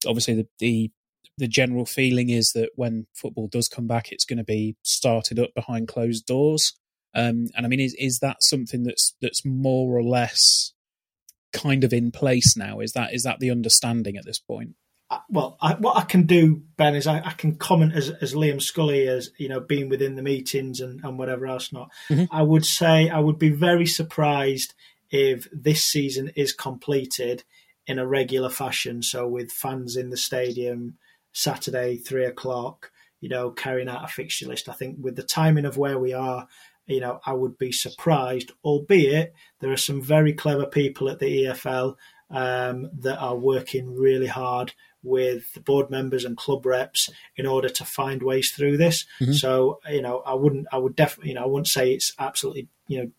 obviously, 0.08 0.34
the 0.34 0.48
the, 0.58 0.92
the 1.38 1.48
general 1.48 1.86
feeling 1.86 2.30
is 2.30 2.52
that 2.56 2.72
when 2.76 3.06
football 3.14 3.48
does 3.48 3.68
come 3.68 3.86
back, 3.86 4.12
it's 4.12 4.26
going 4.26 4.40
to 4.40 4.44
be 4.44 4.76
started 4.82 5.38
up 5.38 5.54
behind 5.54 5.88
closed 5.88 6.26
doors. 6.26 6.74
Um, 7.14 7.46
and 7.56 7.64
I 7.64 7.68
mean, 7.68 7.80
is 7.80 7.96
is 8.00 8.20
that 8.24 8.38
something 8.42 8.84
that's 8.84 9.16
that's 9.22 9.46
more 9.46 9.96
or 9.96 10.04
less 10.04 10.74
kind 11.54 11.84
of 11.84 11.94
in 11.94 12.12
place 12.12 12.58
now? 12.58 12.80
Is 12.80 12.94
that 12.94 13.14
is 13.14 13.22
that 13.22 13.40
the 13.40 13.52
understanding 13.52 14.18
at 14.18 14.26
this 14.26 14.40
point? 14.40 14.72
well, 15.30 15.56
I, 15.62 15.76
what 15.76 15.98
I 15.98 16.02
can 16.02 16.24
do, 16.24 16.64
Ben, 16.78 16.96
is 16.96 17.06
I, 17.06 17.20
I, 17.20 17.32
can 17.34 17.56
comment 17.56 17.94
as, 17.94 18.10
as 18.10 18.34
Liam 18.34 18.60
Scully 18.60 19.08
as 19.08 19.30
you 19.38 19.48
know, 19.48 19.60
being 19.60 19.88
within 19.88 20.16
the 20.16 20.24
meetings 20.24 20.80
and, 20.80 21.00
and 21.04 21.20
whatever 21.20 21.46
else. 21.46 21.72
Not, 21.72 21.92
mm-hmm. 22.10 22.26
I 22.36 22.42
would 22.42 22.66
say 22.66 23.08
I 23.08 23.20
would 23.20 23.38
be 23.38 23.50
very 23.50 23.86
surprised 23.86 24.74
if 25.16 25.48
this 25.54 25.82
season 25.82 26.30
is 26.36 26.52
completed 26.52 27.46
in 27.88 28.00
a 28.00 28.06
regular 28.06 28.50
fashion. 28.50 29.02
So 29.02 29.26
with 29.26 29.50
fans 29.50 29.96
in 29.96 30.10
the 30.10 30.18
stadium 30.18 30.98
Saturday 31.32 31.96
three 31.96 32.26
o'clock, 32.26 32.92
you 33.22 33.30
know, 33.30 33.52
carrying 33.52 33.88
out 33.88 34.04
a 34.04 34.08
fixture 34.08 34.48
list. 34.48 34.68
I 34.68 34.74
think 34.74 34.98
with 35.00 35.16
the 35.16 35.24
timing 35.24 35.64
of 35.64 35.78
where 35.78 35.98
we 35.98 36.12
are, 36.12 36.48
you 36.86 37.00
know, 37.00 37.22
I 37.26 37.32
would 37.32 37.58
be 37.58 37.72
surprised. 37.72 38.52
Albeit 38.64 39.34
there 39.62 39.72
are 39.72 39.78
some 39.78 40.02
very 40.02 40.34
clever 40.34 40.66
people 40.66 41.08
at 41.10 41.20
the 41.20 41.46
EFL 41.46 41.96
um, 42.30 42.90
that 43.00 43.18
are 43.18 43.38
working 43.38 43.96
really 43.96 44.28
hard 44.28 44.74
with 45.02 45.54
the 45.54 45.62
board 45.62 45.90
members 45.90 46.26
and 46.26 46.36
club 46.36 46.66
reps 46.66 47.10
in 47.38 47.46
order 47.46 47.70
to 47.70 47.86
find 47.86 48.22
ways 48.22 48.52
through 48.52 48.76
this. 48.76 49.06
Mm-hmm. 49.22 49.34
So, 49.34 49.80
you 49.90 50.02
know, 50.02 50.20
I 50.26 50.34
wouldn't, 50.34 50.68
I 50.74 50.78
would 50.78 50.96
definitely, 50.96 51.30
you 51.30 51.36
know, 51.36 51.44
I 51.44 51.48
wouldn't 51.48 51.68
say 51.68 51.94
it's 51.94 52.14
absolutely, 52.20 52.68
you 52.88 52.98
know, 52.98 53.12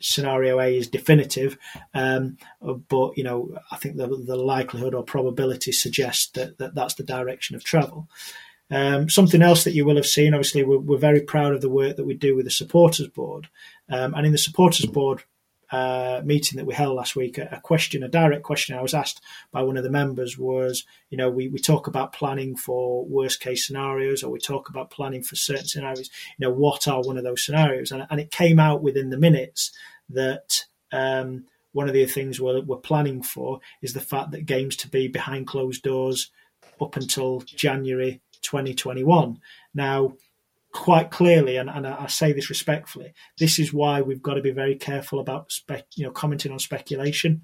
scenario 0.00 0.60
A 0.60 0.76
is 0.76 0.88
definitive, 0.88 1.58
um, 1.94 2.36
but 2.60 3.16
you 3.16 3.24
know, 3.24 3.56
I 3.70 3.76
think 3.76 3.96
the, 3.96 4.06
the 4.06 4.36
likelihood 4.36 4.94
or 4.94 5.02
probability 5.02 5.72
suggests 5.72 6.30
that, 6.32 6.58
that 6.58 6.74
that's 6.74 6.94
the 6.94 7.02
direction 7.04 7.56
of 7.56 7.64
travel. 7.64 8.08
Um, 8.70 9.10
something 9.10 9.42
else 9.42 9.64
that 9.64 9.74
you 9.74 9.84
will 9.84 9.96
have 9.96 10.06
seen, 10.06 10.32
obviously, 10.32 10.64
we're, 10.64 10.78
we're, 10.78 10.96
very 10.96 11.20
proud 11.20 11.52
of 11.52 11.60
the 11.60 11.68
work 11.68 11.96
that 11.96 12.06
we 12.06 12.14
do 12.14 12.34
with 12.34 12.46
the 12.46 12.50
supporters 12.50 13.08
board, 13.08 13.48
um, 13.90 14.14
and 14.14 14.26
in 14.26 14.32
the 14.32 14.38
supporters 14.38 14.86
board 14.86 15.22
uh, 15.74 16.22
meeting 16.24 16.56
that 16.56 16.66
we 16.66 16.72
held 16.72 16.94
last 16.94 17.16
week, 17.16 17.36
a, 17.36 17.48
a, 17.50 17.60
question, 17.60 18.04
a 18.04 18.08
direct 18.08 18.44
question 18.44 18.76
I 18.76 18.82
was 18.82 18.94
asked 18.94 19.20
by 19.50 19.62
one 19.62 19.76
of 19.76 19.82
the 19.82 19.90
members 19.90 20.38
was, 20.38 20.84
you 21.10 21.18
know, 21.18 21.28
we, 21.28 21.48
we 21.48 21.58
talk 21.58 21.88
about 21.88 22.12
planning 22.12 22.54
for 22.54 23.04
worst 23.06 23.40
case 23.40 23.66
scenarios, 23.66 24.22
or 24.22 24.30
we 24.30 24.38
talk 24.38 24.68
about 24.68 24.92
planning 24.92 25.20
for 25.20 25.34
certain 25.34 25.66
scenarios. 25.66 26.10
You 26.38 26.46
know, 26.46 26.52
what 26.52 26.86
are 26.86 27.02
one 27.02 27.18
of 27.18 27.24
those 27.24 27.44
scenarios? 27.44 27.90
And, 27.90 28.06
and 28.08 28.20
it 28.20 28.30
came 28.30 28.60
out 28.60 28.84
within 28.84 29.10
the 29.10 29.18
minutes 29.18 29.72
that 30.10 30.64
um, 30.92 31.46
one 31.72 31.88
of 31.88 31.94
the 31.94 32.06
things 32.06 32.40
we're, 32.40 32.60
we're 32.60 32.76
planning 32.76 33.20
for 33.20 33.58
is 33.82 33.94
the 33.94 34.00
fact 34.00 34.30
that 34.30 34.46
games 34.46 34.76
to 34.76 34.88
be 34.88 35.08
behind 35.08 35.48
closed 35.48 35.82
doors 35.82 36.30
up 36.80 36.94
until 36.94 37.40
January 37.40 38.20
2021. 38.42 39.40
Now, 39.74 40.14
quite 40.74 41.12
clearly, 41.12 41.56
and, 41.56 41.70
and 41.70 41.86
I 41.86 42.08
say 42.08 42.32
this 42.32 42.50
respectfully, 42.50 43.14
this 43.38 43.58
is 43.60 43.72
why 43.72 44.02
we've 44.02 44.20
got 44.20 44.34
to 44.34 44.42
be 44.42 44.50
very 44.50 44.74
careful 44.74 45.20
about 45.20 45.52
spec, 45.52 45.86
you 45.94 46.04
know 46.04 46.10
commenting 46.10 46.52
on 46.52 46.58
speculation, 46.58 47.42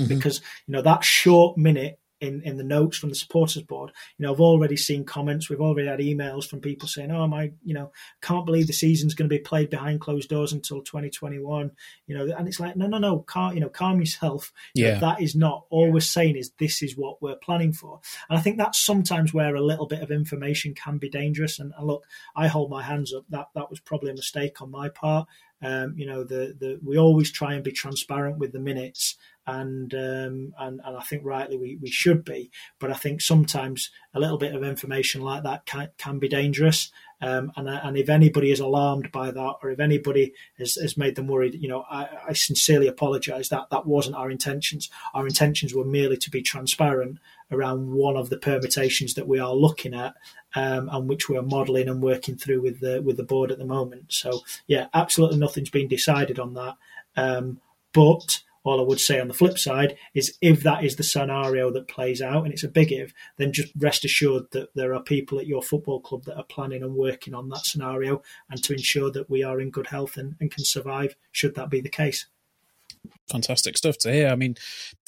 mm-hmm. 0.00 0.08
because 0.08 0.40
you 0.66 0.72
know 0.72 0.82
that 0.82 1.04
short 1.04 1.58
minute 1.58 1.98
in, 2.20 2.42
in 2.42 2.56
the 2.56 2.64
notes 2.64 2.96
from 2.96 3.10
the 3.10 3.14
supporters 3.14 3.62
board. 3.62 3.92
You 4.16 4.26
know, 4.26 4.32
I've 4.32 4.40
already 4.40 4.76
seen 4.76 5.04
comments. 5.04 5.48
We've 5.48 5.60
already 5.60 5.88
had 5.88 6.00
emails 6.00 6.48
from 6.48 6.60
people 6.60 6.88
saying, 6.88 7.10
"Oh 7.10 7.26
my, 7.26 7.52
you 7.64 7.74
know, 7.74 7.92
can't 8.20 8.46
believe 8.46 8.66
the 8.66 8.72
season's 8.72 9.14
going 9.14 9.28
to 9.28 9.34
be 9.34 9.42
played 9.42 9.70
behind 9.70 10.00
closed 10.00 10.28
doors 10.28 10.52
until 10.52 10.82
2021." 10.82 11.70
You 12.06 12.18
know, 12.18 12.34
and 12.36 12.48
it's 12.48 12.60
like, 12.60 12.76
no, 12.76 12.86
no, 12.86 12.98
no, 12.98 13.20
calm, 13.20 13.54
you 13.54 13.60
know, 13.60 13.68
calm 13.68 14.00
yourself. 14.00 14.52
Yeah, 14.74 14.98
that 14.98 15.20
is 15.20 15.34
not 15.34 15.64
all 15.70 15.90
we're 15.90 16.00
saying. 16.00 16.36
Is 16.36 16.50
this 16.58 16.82
is 16.82 16.96
what 16.96 17.22
we're 17.22 17.36
planning 17.36 17.72
for? 17.72 18.00
And 18.28 18.38
I 18.38 18.42
think 18.42 18.58
that's 18.58 18.84
sometimes 18.84 19.32
where 19.32 19.54
a 19.54 19.60
little 19.60 19.86
bit 19.86 20.02
of 20.02 20.10
information 20.10 20.74
can 20.74 20.98
be 20.98 21.08
dangerous. 21.08 21.58
And, 21.58 21.72
and 21.76 21.86
look, 21.86 22.04
I 22.34 22.48
hold 22.48 22.70
my 22.70 22.82
hands 22.82 23.12
up. 23.14 23.24
That 23.30 23.48
that 23.54 23.70
was 23.70 23.80
probably 23.80 24.10
a 24.10 24.14
mistake 24.14 24.60
on 24.60 24.70
my 24.70 24.88
part. 24.88 25.28
Um, 25.60 25.94
you 25.96 26.06
know, 26.06 26.22
the, 26.22 26.56
the 26.58 26.78
we 26.84 26.98
always 26.98 27.32
try 27.32 27.54
and 27.54 27.64
be 27.64 27.72
transparent 27.72 28.38
with 28.38 28.52
the 28.52 28.60
minutes 28.60 29.16
and 29.48 29.94
um, 29.94 30.54
and 30.58 30.80
and 30.84 30.96
I 30.96 31.00
think 31.00 31.22
rightly 31.24 31.56
we, 31.56 31.78
we 31.80 31.90
should 31.90 32.22
be. 32.22 32.50
But 32.78 32.90
I 32.90 32.94
think 32.94 33.22
sometimes 33.22 33.90
a 34.12 34.20
little 34.20 34.36
bit 34.36 34.54
of 34.54 34.62
information 34.62 35.22
like 35.22 35.42
that 35.42 35.64
can 35.64 35.88
can 35.96 36.18
be 36.18 36.28
dangerous. 36.28 36.92
Um, 37.20 37.50
and 37.56 37.66
and 37.66 37.96
if 37.96 38.10
anybody 38.10 38.52
is 38.52 38.60
alarmed 38.60 39.10
by 39.10 39.30
that, 39.30 39.54
or 39.62 39.70
if 39.70 39.80
anybody 39.80 40.34
has, 40.58 40.74
has 40.74 40.98
made 40.98 41.16
them 41.16 41.28
worried, 41.28 41.54
you 41.54 41.68
know, 41.68 41.84
I, 41.90 42.08
I 42.28 42.32
sincerely 42.34 42.88
apologise. 42.88 43.48
That 43.48 43.70
that 43.70 43.86
wasn't 43.86 44.16
our 44.16 44.30
intentions. 44.30 44.90
Our 45.14 45.26
intentions 45.26 45.74
were 45.74 45.84
merely 45.84 46.18
to 46.18 46.30
be 46.30 46.42
transparent 46.42 47.18
around 47.50 47.90
one 47.90 48.16
of 48.16 48.28
the 48.28 48.36
permutations 48.36 49.14
that 49.14 49.26
we 49.26 49.38
are 49.38 49.54
looking 49.54 49.94
at, 49.94 50.14
um, 50.56 50.90
and 50.92 51.08
which 51.08 51.30
we 51.30 51.38
are 51.38 51.42
modelling 51.42 51.88
and 51.88 52.02
working 52.02 52.36
through 52.36 52.60
with 52.60 52.80
the 52.80 53.00
with 53.00 53.16
the 53.16 53.24
board 53.24 53.50
at 53.50 53.58
the 53.58 53.64
moment. 53.64 54.12
So 54.12 54.42
yeah, 54.66 54.88
absolutely 54.92 55.38
nothing's 55.38 55.70
been 55.70 55.88
decided 55.88 56.38
on 56.38 56.52
that. 56.52 56.76
Um, 57.16 57.62
but 57.94 58.42
all 58.68 58.80
I 58.80 58.84
would 58.84 59.00
say 59.00 59.18
on 59.18 59.28
the 59.28 59.34
flip 59.34 59.58
side 59.58 59.96
is 60.14 60.36
if 60.40 60.62
that 60.62 60.84
is 60.84 60.96
the 60.96 61.02
scenario 61.02 61.70
that 61.72 61.88
plays 61.88 62.20
out, 62.20 62.44
and 62.44 62.52
it's 62.52 62.64
a 62.64 62.68
big 62.68 62.92
if, 62.92 63.12
then 63.36 63.52
just 63.52 63.72
rest 63.76 64.04
assured 64.04 64.44
that 64.52 64.74
there 64.74 64.94
are 64.94 65.02
people 65.02 65.38
at 65.38 65.46
your 65.46 65.62
football 65.62 66.00
club 66.00 66.24
that 66.24 66.36
are 66.36 66.44
planning 66.44 66.82
and 66.82 66.94
working 66.94 67.34
on 67.34 67.48
that 67.48 67.64
scenario 67.64 68.22
and 68.50 68.62
to 68.62 68.72
ensure 68.72 69.10
that 69.10 69.30
we 69.30 69.42
are 69.42 69.60
in 69.60 69.70
good 69.70 69.86
health 69.86 70.16
and, 70.16 70.36
and 70.40 70.50
can 70.50 70.64
survive 70.64 71.16
should 71.32 71.54
that 71.54 71.70
be 71.70 71.80
the 71.80 71.88
case. 71.88 72.26
Fantastic 73.30 73.76
stuff 73.76 73.96
to 73.98 74.12
hear. 74.12 74.28
I 74.28 74.36
mean, 74.36 74.56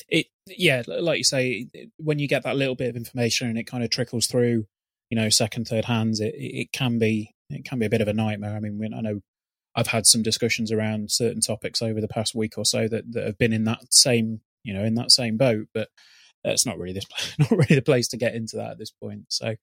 it, 0.08 0.26
yeah, 0.46 0.82
like 0.86 1.18
you 1.18 1.24
say, 1.24 1.68
when 1.96 2.18
you 2.18 2.28
get 2.28 2.44
that 2.44 2.56
little 2.56 2.74
bit 2.74 2.88
of 2.88 2.96
information 2.96 3.48
and 3.48 3.58
it 3.58 3.66
kind 3.66 3.84
of 3.84 3.90
trickles 3.90 4.26
through, 4.26 4.66
you 5.11 5.16
know, 5.16 5.28
second, 5.28 5.68
third 5.68 5.84
hands, 5.84 6.20
it, 6.20 6.34
it 6.36 6.72
can 6.72 6.98
be 6.98 7.34
it 7.50 7.64
can 7.64 7.78
be 7.78 7.86
a 7.86 7.90
bit 7.90 8.00
of 8.00 8.08
a 8.08 8.12
nightmare. 8.12 8.54
I 8.54 8.61
mean, 8.61 8.94
I 8.94 9.00
know 9.00 9.20
I've 9.74 9.88
had 9.88 10.06
some 10.06 10.22
discussions 10.22 10.72
around 10.72 11.10
certain 11.10 11.40
topics 11.40 11.80
over 11.80 12.00
the 12.00 12.08
past 12.08 12.34
week 12.34 12.58
or 12.58 12.64
so 12.64 12.88
that, 12.88 13.12
that 13.12 13.24
have 13.24 13.38
been 13.38 13.52
in 13.52 13.64
that 13.64 13.92
same 13.92 14.40
you 14.62 14.74
know 14.74 14.84
in 14.84 14.94
that 14.94 15.10
same 15.10 15.36
boat, 15.36 15.68
but 15.72 15.88
it's 16.44 16.66
not 16.66 16.78
really 16.78 16.92
this 16.92 17.06
not 17.38 17.50
really 17.50 17.74
the 17.74 17.82
place 17.82 18.08
to 18.08 18.16
get 18.16 18.34
into 18.34 18.56
that 18.56 18.72
at 18.72 18.78
this 18.78 18.90
point. 18.90 19.26
So, 19.28 19.56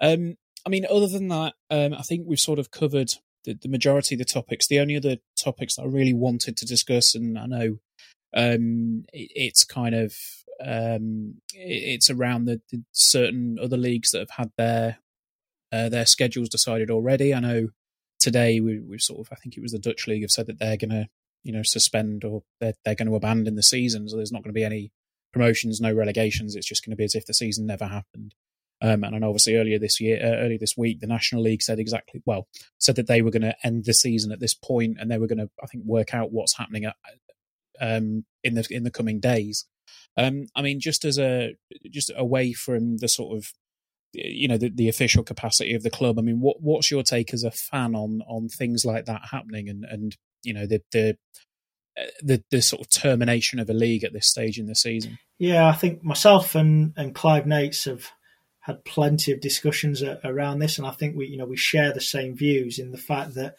um, 0.00 0.36
I 0.66 0.70
mean, 0.70 0.86
other 0.90 1.08
than 1.08 1.28
that, 1.28 1.54
um, 1.70 1.94
I 1.94 2.02
think 2.02 2.24
we've 2.26 2.40
sort 2.40 2.58
of 2.58 2.70
covered 2.70 3.12
the, 3.44 3.54
the, 3.54 3.68
majority 3.68 4.14
of 4.14 4.18
the 4.18 4.24
topics. 4.24 4.66
The 4.66 4.80
only 4.80 4.96
other 4.96 5.16
topics 5.36 5.76
that 5.76 5.82
I 5.82 5.86
really 5.86 6.14
wanted 6.14 6.56
to 6.56 6.66
discuss, 6.66 7.14
and 7.14 7.38
I 7.38 7.46
know 7.46 7.78
um, 8.34 9.04
it, 9.12 9.30
it's 9.34 9.64
kind 9.64 9.94
of 9.94 10.14
um, 10.64 11.36
it, 11.54 11.94
it's 11.94 12.10
around 12.10 12.46
the, 12.46 12.60
the, 12.70 12.82
certain 12.92 13.58
other 13.62 13.76
leagues 13.76 14.10
that 14.10 14.20
have 14.20 14.30
had 14.30 14.52
their 14.56 14.98
uh, 15.72 15.88
their 15.88 16.06
schedules 16.06 16.48
decided 16.48 16.90
already. 16.90 17.34
I 17.34 17.40
know 17.40 17.68
today 18.18 18.60
we, 18.60 18.80
we've 18.80 19.02
sort 19.02 19.20
of, 19.20 19.28
I 19.32 19.36
think 19.36 19.56
it 19.56 19.62
was 19.62 19.72
the 19.72 19.78
Dutch 19.78 20.06
league 20.06 20.22
have 20.22 20.30
said 20.30 20.46
that 20.46 20.58
they're 20.58 20.76
going 20.76 20.90
to, 20.90 21.08
you 21.44 21.52
know, 21.52 21.62
suspend 21.62 22.24
or 22.24 22.42
they're, 22.60 22.74
they're 22.84 22.94
going 22.94 23.08
to 23.08 23.16
abandon 23.16 23.54
the 23.54 23.62
season. 23.62 24.08
So 24.08 24.16
there's 24.16 24.32
not 24.32 24.42
going 24.42 24.52
to 24.52 24.58
be 24.58 24.64
any 24.64 24.92
promotions, 25.32 25.80
no 25.80 25.92
relegations. 25.92 26.56
It's 26.56 26.68
just 26.68 26.84
going 26.84 26.92
to 26.92 26.96
be 26.96 27.04
as 27.04 27.14
if 27.14 27.26
the 27.26 27.34
season 27.34 27.66
never 27.66 27.86
happened. 27.86 28.34
Um, 28.80 29.02
and 29.02 29.14
I 29.14 29.18
know 29.18 29.28
obviously 29.28 29.56
earlier 29.56 29.78
this 29.78 30.00
year, 30.00 30.20
uh, 30.22 30.36
earlier 30.44 30.58
this 30.58 30.76
week, 30.76 31.00
the 31.00 31.06
National 31.06 31.42
League 31.42 31.62
said 31.62 31.80
exactly, 31.80 32.22
well, 32.24 32.46
said 32.78 32.96
that 32.96 33.08
they 33.08 33.22
were 33.22 33.30
going 33.30 33.42
to 33.42 33.56
end 33.64 33.84
the 33.84 33.94
season 33.94 34.30
at 34.30 34.40
this 34.40 34.54
point, 34.54 34.98
and 35.00 35.10
they 35.10 35.18
were 35.18 35.26
going 35.26 35.38
to, 35.38 35.50
I 35.62 35.66
think, 35.66 35.84
work 35.84 36.14
out 36.14 36.32
what's 36.32 36.56
happening 36.56 36.84
at, 36.84 36.96
um, 37.80 38.24
in 38.44 38.54
the 38.54 38.66
in 38.70 38.84
the 38.84 38.90
coming 38.90 39.18
days. 39.18 39.66
Um, 40.16 40.46
I 40.54 40.62
mean, 40.62 40.78
just 40.78 41.04
as 41.04 41.18
a 41.18 41.56
just 41.90 42.12
away 42.16 42.52
from 42.52 42.98
the 42.98 43.08
sort 43.08 43.36
of 43.36 43.52
you 44.12 44.48
know 44.48 44.56
the, 44.56 44.70
the 44.70 44.88
official 44.88 45.22
capacity 45.22 45.74
of 45.74 45.82
the 45.82 45.90
club. 45.90 46.18
I 46.18 46.22
mean, 46.22 46.40
what 46.40 46.56
what's 46.60 46.90
your 46.90 47.02
take 47.02 47.32
as 47.34 47.44
a 47.44 47.50
fan 47.50 47.94
on 47.94 48.22
on 48.28 48.48
things 48.48 48.84
like 48.84 49.06
that 49.06 49.22
happening 49.30 49.68
and 49.68 49.84
and 49.84 50.16
you 50.42 50.54
know 50.54 50.66
the 50.66 50.82
the 50.92 51.16
uh, 51.98 52.04
the, 52.22 52.44
the 52.50 52.62
sort 52.62 52.80
of 52.80 52.90
termination 52.90 53.58
of 53.58 53.68
a 53.68 53.74
league 53.74 54.04
at 54.04 54.12
this 54.12 54.28
stage 54.28 54.58
in 54.58 54.66
the 54.66 54.74
season? 54.74 55.18
Yeah, 55.38 55.68
I 55.68 55.72
think 55.72 56.02
myself 56.02 56.54
and 56.54 56.92
and 56.96 57.14
Clive 57.14 57.44
Nates 57.44 57.84
have 57.84 58.10
had 58.60 58.84
plenty 58.84 59.32
of 59.32 59.40
discussions 59.40 60.02
around 60.24 60.58
this, 60.58 60.78
and 60.78 60.86
I 60.86 60.90
think 60.90 61.16
we 61.16 61.26
you 61.26 61.36
know 61.36 61.46
we 61.46 61.56
share 61.56 61.92
the 61.92 62.00
same 62.00 62.36
views 62.36 62.78
in 62.78 62.92
the 62.92 62.98
fact 62.98 63.34
that 63.34 63.56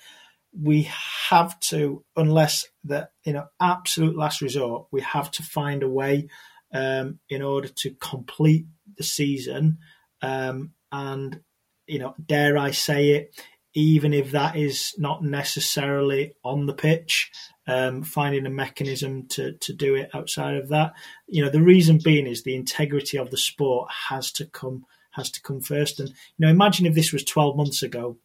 we 0.52 0.90
have 1.30 1.60
to, 1.60 2.04
unless 2.16 2.66
the 2.84 3.10
you 3.24 3.34
know 3.34 3.46
absolute 3.62 4.18
last 4.18 4.42
resort, 4.42 4.88
we 4.92 5.02
have 5.02 5.30
to 5.32 5.44
find 5.44 5.84
a 5.84 5.90
way 5.90 6.28
um, 6.74 7.20
in 7.30 7.42
order 7.42 7.68
to 7.68 7.92
complete 7.92 8.66
the 8.98 9.04
season 9.04 9.80
um, 10.22 10.72
and, 10.92 11.42
you 11.88 12.00
know, 12.00 12.16
dare 12.24 12.58
I 12.58 12.72
say 12.72 13.12
it, 13.12 13.42
even 13.74 14.14
if 14.14 14.32
that 14.32 14.56
is 14.56 14.94
not 14.98 15.24
necessarily 15.24 16.34
on 16.44 16.66
the 16.66 16.74
pitch, 16.74 17.32
um, 17.68 18.02
finding 18.02 18.46
a 18.46 18.50
mechanism 18.50 19.28
to, 19.28 19.54
to 19.54 19.74
do 19.74 19.96
it 19.96 20.10
outside 20.14 20.56
of 20.56 20.70
that. 20.70 20.94
You 21.28 21.44
know, 21.44 21.52
the 21.52 21.62
reason 21.62 22.00
being 22.04 22.26
is 22.26 22.44
the 22.44 22.56
integrity 22.56 23.18
of 23.18 23.30
the 23.30 23.38
sport 23.38 23.90
has 24.10 24.32
to 24.34 24.46
come 24.46 24.86
has 25.12 25.32
to 25.32 25.42
come 25.42 25.60
first. 25.60 26.00
And 26.00 26.10
you 26.10 26.16
know, 26.46 26.50
imagine 26.50 26.86
if 26.86 26.94
this 26.94 27.12
was 27.12 27.24
12 27.24 27.58
months 27.58 27.84
ago 27.84 28.18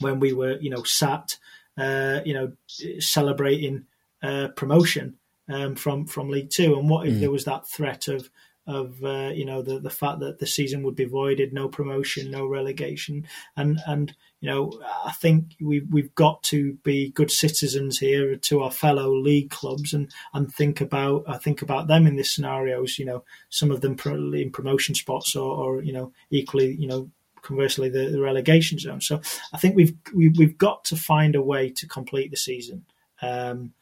when 0.00 0.20
we 0.20 0.32
were, 0.32 0.58
you 0.60 0.70
know, 0.70 0.82
sat 0.82 1.38
uh, 1.78 2.20
you 2.24 2.34
know, 2.34 2.52
celebrating 2.98 3.86
uh, 4.22 4.48
promotion 4.56 5.16
um, 5.48 5.76
from 5.76 6.06
from 6.06 6.28
League 6.28 6.50
Two? 6.50 6.78
And 6.78 6.90
what 6.90 7.06
if 7.06 7.14
mm. 7.14 7.20
there 7.20 7.30
was 7.30 7.44
that 7.44 7.68
threat 7.68 8.08
of 8.08 8.28
of 8.68 9.02
uh, 9.02 9.32
you 9.34 9.46
know 9.46 9.62
the 9.62 9.80
the 9.80 9.90
fact 9.90 10.20
that 10.20 10.38
the 10.38 10.46
season 10.46 10.82
would 10.82 10.94
be 10.94 11.06
voided, 11.06 11.52
no 11.52 11.68
promotion, 11.68 12.30
no 12.30 12.46
relegation, 12.46 13.26
and 13.56 13.80
and 13.86 14.14
you 14.40 14.50
know 14.50 14.70
I 15.04 15.12
think 15.12 15.56
we 15.60 15.80
we've 15.80 16.14
got 16.14 16.42
to 16.44 16.74
be 16.84 17.10
good 17.10 17.30
citizens 17.30 17.98
here 17.98 18.36
to 18.36 18.60
our 18.60 18.70
fellow 18.70 19.12
league 19.12 19.50
clubs 19.50 19.94
and 19.94 20.12
and 20.34 20.52
think 20.52 20.82
about 20.82 21.24
I 21.26 21.38
think 21.38 21.62
about 21.62 21.88
them 21.88 22.06
in 22.06 22.16
these 22.16 22.34
scenarios. 22.34 22.98
You 22.98 23.06
know, 23.06 23.24
some 23.48 23.70
of 23.70 23.80
them 23.80 23.96
probably 23.96 24.42
in 24.42 24.52
promotion 24.52 24.94
spots 24.94 25.34
or, 25.34 25.56
or 25.56 25.82
you 25.82 25.94
know 25.94 26.12
equally 26.30 26.76
you 26.76 26.86
know 26.86 27.10
conversely 27.40 27.88
the, 27.88 28.10
the 28.10 28.20
relegation 28.20 28.78
zone. 28.78 29.00
So 29.00 29.22
I 29.54 29.56
think 29.56 29.76
we've 29.76 29.96
we, 30.14 30.26
have 30.26 30.36
we 30.36 30.44
have 30.44 30.58
got 30.58 30.84
to 30.84 30.96
find 30.96 31.34
a 31.34 31.42
way 31.42 31.70
to 31.70 31.88
complete 31.88 32.30
the 32.30 32.36
season, 32.36 32.84
um, 33.22 33.72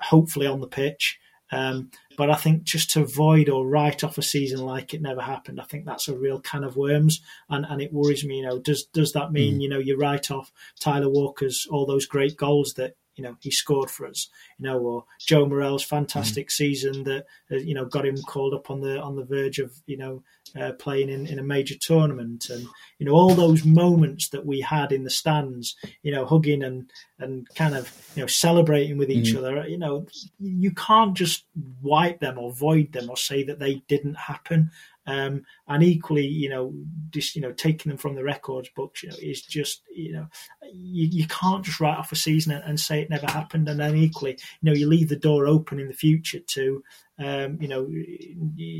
hopefully 0.00 0.46
on 0.46 0.60
the 0.60 0.68
pitch. 0.68 1.18
Um, 1.52 1.90
but 2.16 2.30
I 2.30 2.34
think 2.34 2.64
just 2.64 2.90
to 2.92 3.02
avoid 3.02 3.48
or 3.48 3.66
write 3.66 4.02
off 4.02 4.18
a 4.18 4.22
season 4.22 4.60
like 4.60 4.94
it 4.94 5.02
never 5.02 5.20
happened, 5.20 5.60
I 5.60 5.64
think 5.64 5.84
that's 5.84 6.08
a 6.08 6.16
real 6.16 6.40
can 6.40 6.64
of 6.64 6.76
worms, 6.76 7.20
and, 7.48 7.64
and 7.66 7.80
it 7.80 7.92
worries 7.92 8.24
me. 8.24 8.38
You 8.38 8.46
know, 8.46 8.58
does 8.58 8.84
does 8.84 9.12
that 9.12 9.32
mean 9.32 9.58
mm. 9.58 9.62
you 9.62 9.68
know 9.68 9.78
you 9.78 9.96
write 9.96 10.30
off 10.30 10.52
Tyler 10.80 11.08
Walker's 11.08 11.66
all 11.70 11.86
those 11.86 12.06
great 12.06 12.36
goals 12.36 12.74
that 12.74 12.96
you 13.16 13.24
know 13.24 13.36
he 13.40 13.50
scored 13.50 13.90
for 13.90 14.06
us, 14.06 14.28
you 14.58 14.66
know, 14.66 14.78
or 14.78 15.04
Joe 15.20 15.46
Morrell's 15.46 15.82
fantastic 15.82 16.48
mm. 16.48 16.52
season 16.52 17.04
that 17.04 17.26
uh, 17.50 17.56
you 17.56 17.74
know 17.74 17.84
got 17.84 18.06
him 18.06 18.16
called 18.28 18.54
up 18.54 18.70
on 18.70 18.80
the 18.80 19.00
on 19.00 19.16
the 19.16 19.24
verge 19.24 19.58
of 19.58 19.72
you 19.86 19.96
know 19.96 20.22
uh, 20.58 20.72
playing 20.72 21.08
in, 21.08 21.26
in 21.26 21.38
a 21.38 21.42
major 21.42 21.74
tournament, 21.80 22.48
and 22.50 22.66
you 22.98 23.06
know 23.06 23.12
all 23.12 23.34
those 23.34 23.64
moments 23.64 24.28
that 24.28 24.46
we 24.46 24.60
had 24.60 24.92
in 24.92 25.04
the 25.04 25.10
stands, 25.10 25.76
you 26.02 26.12
know, 26.12 26.24
hugging 26.26 26.62
and 26.62 26.90
and 27.18 27.48
kind 27.54 27.74
of 27.74 27.92
you 28.14 28.22
know 28.22 28.26
celebrating 28.26 28.98
with 28.98 29.10
each 29.10 29.34
mm. 29.34 29.38
other. 29.38 29.66
You 29.66 29.78
know, 29.78 30.06
you 30.38 30.70
can't 30.72 31.16
just 31.16 31.44
wipe 31.82 32.20
them 32.20 32.38
or 32.38 32.52
void 32.52 32.92
them 32.92 33.10
or 33.10 33.16
say 33.16 33.42
that 33.44 33.58
they 33.58 33.82
didn't 33.88 34.16
happen. 34.16 34.70
Um, 35.06 35.44
and 35.68 35.82
equally, 35.82 36.26
you 36.26 36.48
know, 36.48 36.74
just 37.10 37.36
you 37.36 37.42
know, 37.42 37.52
taking 37.52 37.90
them 37.90 37.98
from 37.98 38.14
the 38.14 38.24
records 38.24 38.68
books, 38.74 39.02
you 39.02 39.10
know, 39.10 39.16
is 39.20 39.42
just 39.42 39.82
you 39.94 40.12
know, 40.12 40.26
you, 40.72 41.06
you 41.06 41.26
can't 41.28 41.64
just 41.64 41.80
write 41.80 41.98
off 41.98 42.12
a 42.12 42.16
season 42.16 42.52
and, 42.52 42.64
and, 42.64 42.80
say 42.80 43.00
it 43.00 43.10
never 43.10 43.26
happened. 43.26 43.68
And 43.68 43.78
then 43.78 43.96
equally, 43.96 44.32
you 44.32 44.70
know, 44.70 44.72
you 44.72 44.88
leave 44.88 45.08
the 45.08 45.16
door 45.16 45.46
open 45.46 45.78
in 45.78 45.88
the 45.88 45.94
future 45.94 46.40
to, 46.40 46.82
um, 47.18 47.58
you 47.60 47.68
know, 47.68 47.88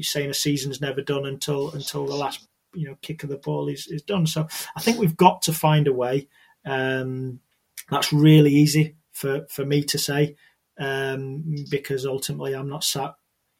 saying 0.03 0.31
a 0.31 0.35
season's 0.35 0.81
never 0.81 1.01
done 1.01 1.27
until 1.27 1.71
until 1.71 2.07
the 2.07 2.17
last 2.17 2.49
you 2.75 2.89
know 2.89 2.97
kick 3.03 3.23
of 3.23 3.31
the 3.31 3.37
ball 3.37 3.69
is, 3.69 3.87
is 3.89 4.03
done. 4.03 4.27
So 4.27 4.47
I 4.77 4.81
think 4.81 4.99
we've 4.99 5.17
got 5.17 5.43
to 5.43 5.53
find 5.53 5.89
a 5.89 5.93
way. 5.93 6.29
Um, 6.65 7.41
that's 7.91 8.13
really 8.13 8.53
easy 8.53 8.97
for 9.13 9.47
for 9.49 9.65
me 9.65 9.83
to 9.85 9.99
say 9.99 10.37
um, 10.79 11.65
because 11.71 12.07
ultimately 12.07 12.55
I'm 12.55 12.69
not 12.69 12.85
sat 12.85 13.15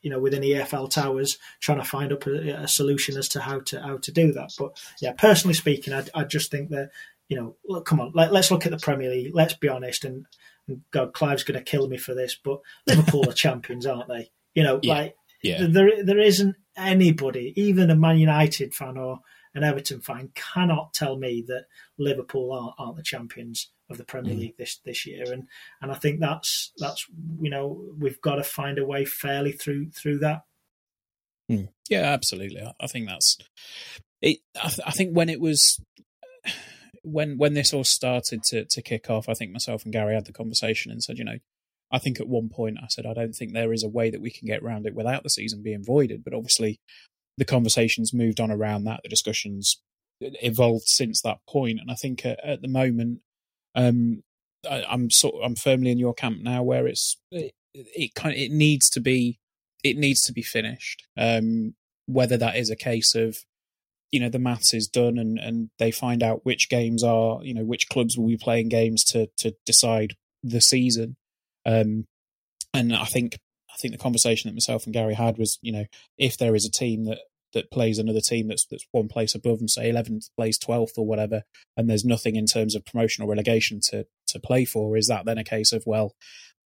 you 0.07 0.11
know 0.11 0.21
within 0.21 0.41
the 0.41 0.53
EFL 0.53 0.89
towers 0.89 1.37
trying 1.59 1.79
to 1.79 1.85
find 1.85 2.13
up 2.13 2.29
a, 2.29 2.63
a, 2.63 2.69
solution 2.69 3.17
as 3.17 3.29
to 3.31 3.41
how 3.41 3.59
to 3.59 3.81
how 3.81 3.97
to 3.97 4.13
do 4.13 4.33
that. 4.35 4.53
But 4.57 4.81
yeah, 5.01 5.11
personally 5.19 5.55
speaking, 5.55 5.93
I, 5.93 6.05
I 6.15 6.23
just 6.23 6.49
think 6.49 6.71
that 6.71 6.91
you 7.29 7.37
know, 7.37 7.57
look, 7.67 7.87
come 7.87 7.99
on, 7.99 8.13
let, 8.15 8.33
us 8.33 8.53
look 8.53 8.67
at 8.67 8.71
the 8.71 8.79
Premier 8.79 9.11
League. 9.11 9.35
Let's 9.35 9.55
be 9.55 9.69
honest, 9.69 10.05
and, 10.05 10.27
and 10.69 10.83
God, 10.93 11.13
Clive's 11.13 11.43
going 11.43 11.59
to 11.59 11.65
kill 11.69 11.89
me 11.89 11.97
for 11.97 12.15
this, 12.15 12.37
but 12.37 12.61
Liverpool 12.87 13.29
are 13.29 13.33
champions, 13.35 13.85
aren't 13.85 14.07
they? 14.07 14.31
You 14.55 14.63
know, 14.63 14.79
yeah. 14.81 14.95
like 14.95 15.17
yeah. 15.43 15.67
there 15.69 16.05
there 16.05 16.21
isn't 16.21 16.55
anybody, 16.77 17.53
even 17.57 17.91
a 17.91 17.97
Man 17.97 18.19
United 18.19 18.77
fan 18.77 18.97
or 18.97 19.23
an 19.57 19.65
Everton 19.65 20.03
fan, 20.03 20.31
cannot 20.37 20.95
tell 20.95 21.17
me 21.17 21.43
that 21.49 21.65
Liverpool 21.99 22.53
aren't, 22.53 22.75
aren't 22.79 22.97
the 22.97 23.03
champions 23.03 23.71
of 23.89 23.99
the 23.99 24.05
Premier 24.05 24.35
mm. 24.35 24.41
League 24.41 24.57
this 24.57 24.81
this 24.85 25.07
year, 25.07 25.33
and 25.33 25.49
and 25.81 25.91
I 25.91 25.95
think 25.95 26.21
that's 26.21 26.73
that's 26.79 27.07
you 27.41 27.51
know 27.51 27.85
we've 27.99 28.21
got 28.21 28.37
to 28.37 28.43
find 28.43 28.79
a 28.79 28.87
way 28.87 29.05
fairly 29.05 29.53
through 29.53 29.91
through 29.91 30.19
that. 30.19 30.43
Mm. 31.51 31.69
Yeah, 31.89 32.03
absolutely. 32.03 32.63
I 32.81 32.87
think 32.87 33.09
that's 33.09 33.39
it. 34.21 34.39
I, 34.61 34.69
th- 34.69 34.81
I, 34.87 34.91
think 34.91 35.17
when 35.17 35.29
it 35.29 35.41
was 35.41 35.81
when 37.03 37.39
when 37.39 37.55
this 37.55 37.73
all 37.73 37.85
started 37.85 38.43
to 38.45 38.65
to 38.65 38.83
kick 38.83 39.09
off, 39.11 39.29
I 39.29 39.35
think 39.35 39.53
myself 39.53 39.85
and 39.85 39.93
Gary 39.93 40.15
had 40.15 40.27
the 40.27 40.33
conversation 40.33 40.91
and 40.91 41.03
said, 41.03 41.19
you 41.19 41.25
know, 41.25 41.39
I 41.93 41.99
think 41.99 42.21
at 42.21 42.29
one 42.29 42.49
point 42.49 42.79
I 42.83 42.89
said 42.89 43.07
I 43.07 43.15
don't 43.15 43.35
think 43.35 43.53
there 43.53 43.73
is 43.73 43.85
a 43.85 43.89
way 43.89 44.11
that 44.11 44.21
we 44.21 44.31
can 44.31 44.47
get 44.47 44.63
around 44.63 44.87
it 44.87 44.95
without 44.95 45.23
the 45.23 45.31
season 45.31 45.63
being 45.63 45.85
voided, 45.85 46.25
but 46.25 46.35
obviously 46.35 46.81
the 47.39 47.45
conversations 47.45 48.15
moved 48.15 48.41
on 48.41 48.51
around 48.51 48.85
that, 48.85 49.01
the 49.03 49.09
discussions 49.09 49.81
evolved 50.21 50.89
since 50.89 51.21
that 51.23 51.39
point, 51.49 51.79
and 51.81 51.91
I 51.91 51.95
think 51.95 52.25
at, 52.25 52.41
at 52.45 52.63
the 52.63 52.69
moment 52.69 53.21
um, 53.77 54.23
I, 54.69 54.85
am 54.89 55.11
sort 55.11 55.37
I'm 55.45 55.55
firmly 55.55 55.91
in 55.91 55.99
your 55.99 56.15
camp 56.15 56.41
now, 56.41 56.63
where 56.63 56.87
it's 56.87 57.17
it, 57.31 57.53
it 57.75 58.15
kind 58.15 58.35
of, 58.35 58.41
it 58.41 58.51
needs 58.51 58.91
to 58.91 59.01
be 59.01 59.39
it 59.85 59.97
needs 59.97 60.23
to 60.23 60.33
be 60.33 60.43
finished. 60.43 61.07
Um, 61.17 61.75
whether 62.07 62.37
that 62.37 62.57
is 62.57 62.71
a 62.71 62.77
case 62.77 63.15
of 63.15 63.39
you 64.11 64.21
know 64.21 64.29
the 64.29 64.39
maths 64.39 64.73
is 64.73 64.89
done 64.89 65.19
and 65.19 65.39
and 65.39 65.71
they 65.79 65.91
find 65.91 66.23
out 66.23 66.45
which 66.45 66.69
games 66.69 67.03
are 67.03 67.41
you 67.43 67.53
know 67.53 67.65
which 67.65 67.89
clubs 67.89 68.17
will 68.17 68.29
be 68.29 68.37
playing 68.37 68.69
games 68.69 69.05
to 69.05 69.29
to 69.37 69.53
decide 69.67 70.15
the 70.43 70.61
season 70.61 71.17
um 71.67 72.07
and 72.73 72.95
i 72.95 73.05
think 73.05 73.37
i 73.69 73.77
think 73.77 73.93
the 73.93 73.99
conversation 73.99 74.49
that 74.49 74.55
myself 74.55 74.85
and 74.85 74.95
gary 74.95 75.15
had 75.15 75.37
was 75.39 75.59
you 75.61 75.73
know 75.73 75.85
if 76.17 76.39
there 76.39 76.55
is 76.55 76.65
a 76.65 76.71
team 76.71 77.05
that 77.05 77.19
that 77.57 77.71
plays 77.71 77.99
another 77.99 78.21
team 78.21 78.49
that's 78.49 78.67
that's 78.71 78.87
one 78.93 79.09
place 79.09 79.35
above 79.35 79.59
and 79.59 79.71
say 79.71 79.91
11th 79.91 80.29
plays 80.37 80.59
12th 80.59 80.99
or 80.99 81.07
whatever, 81.07 81.43
and 81.77 81.89
there's 81.89 82.05
nothing 82.05 82.37
in 82.37 82.45
terms 82.47 82.75
of 82.75 82.85
promotion 82.85 83.25
or 83.25 83.31
relegation 83.31 83.81
to 83.91 84.05
to 84.29 84.39
play 84.39 84.65
for, 84.65 84.97
is 84.97 85.07
that 85.07 85.25
then 85.25 85.39
a 85.39 85.45
case 85.45 85.73
of 85.73 85.83
well, 85.87 86.15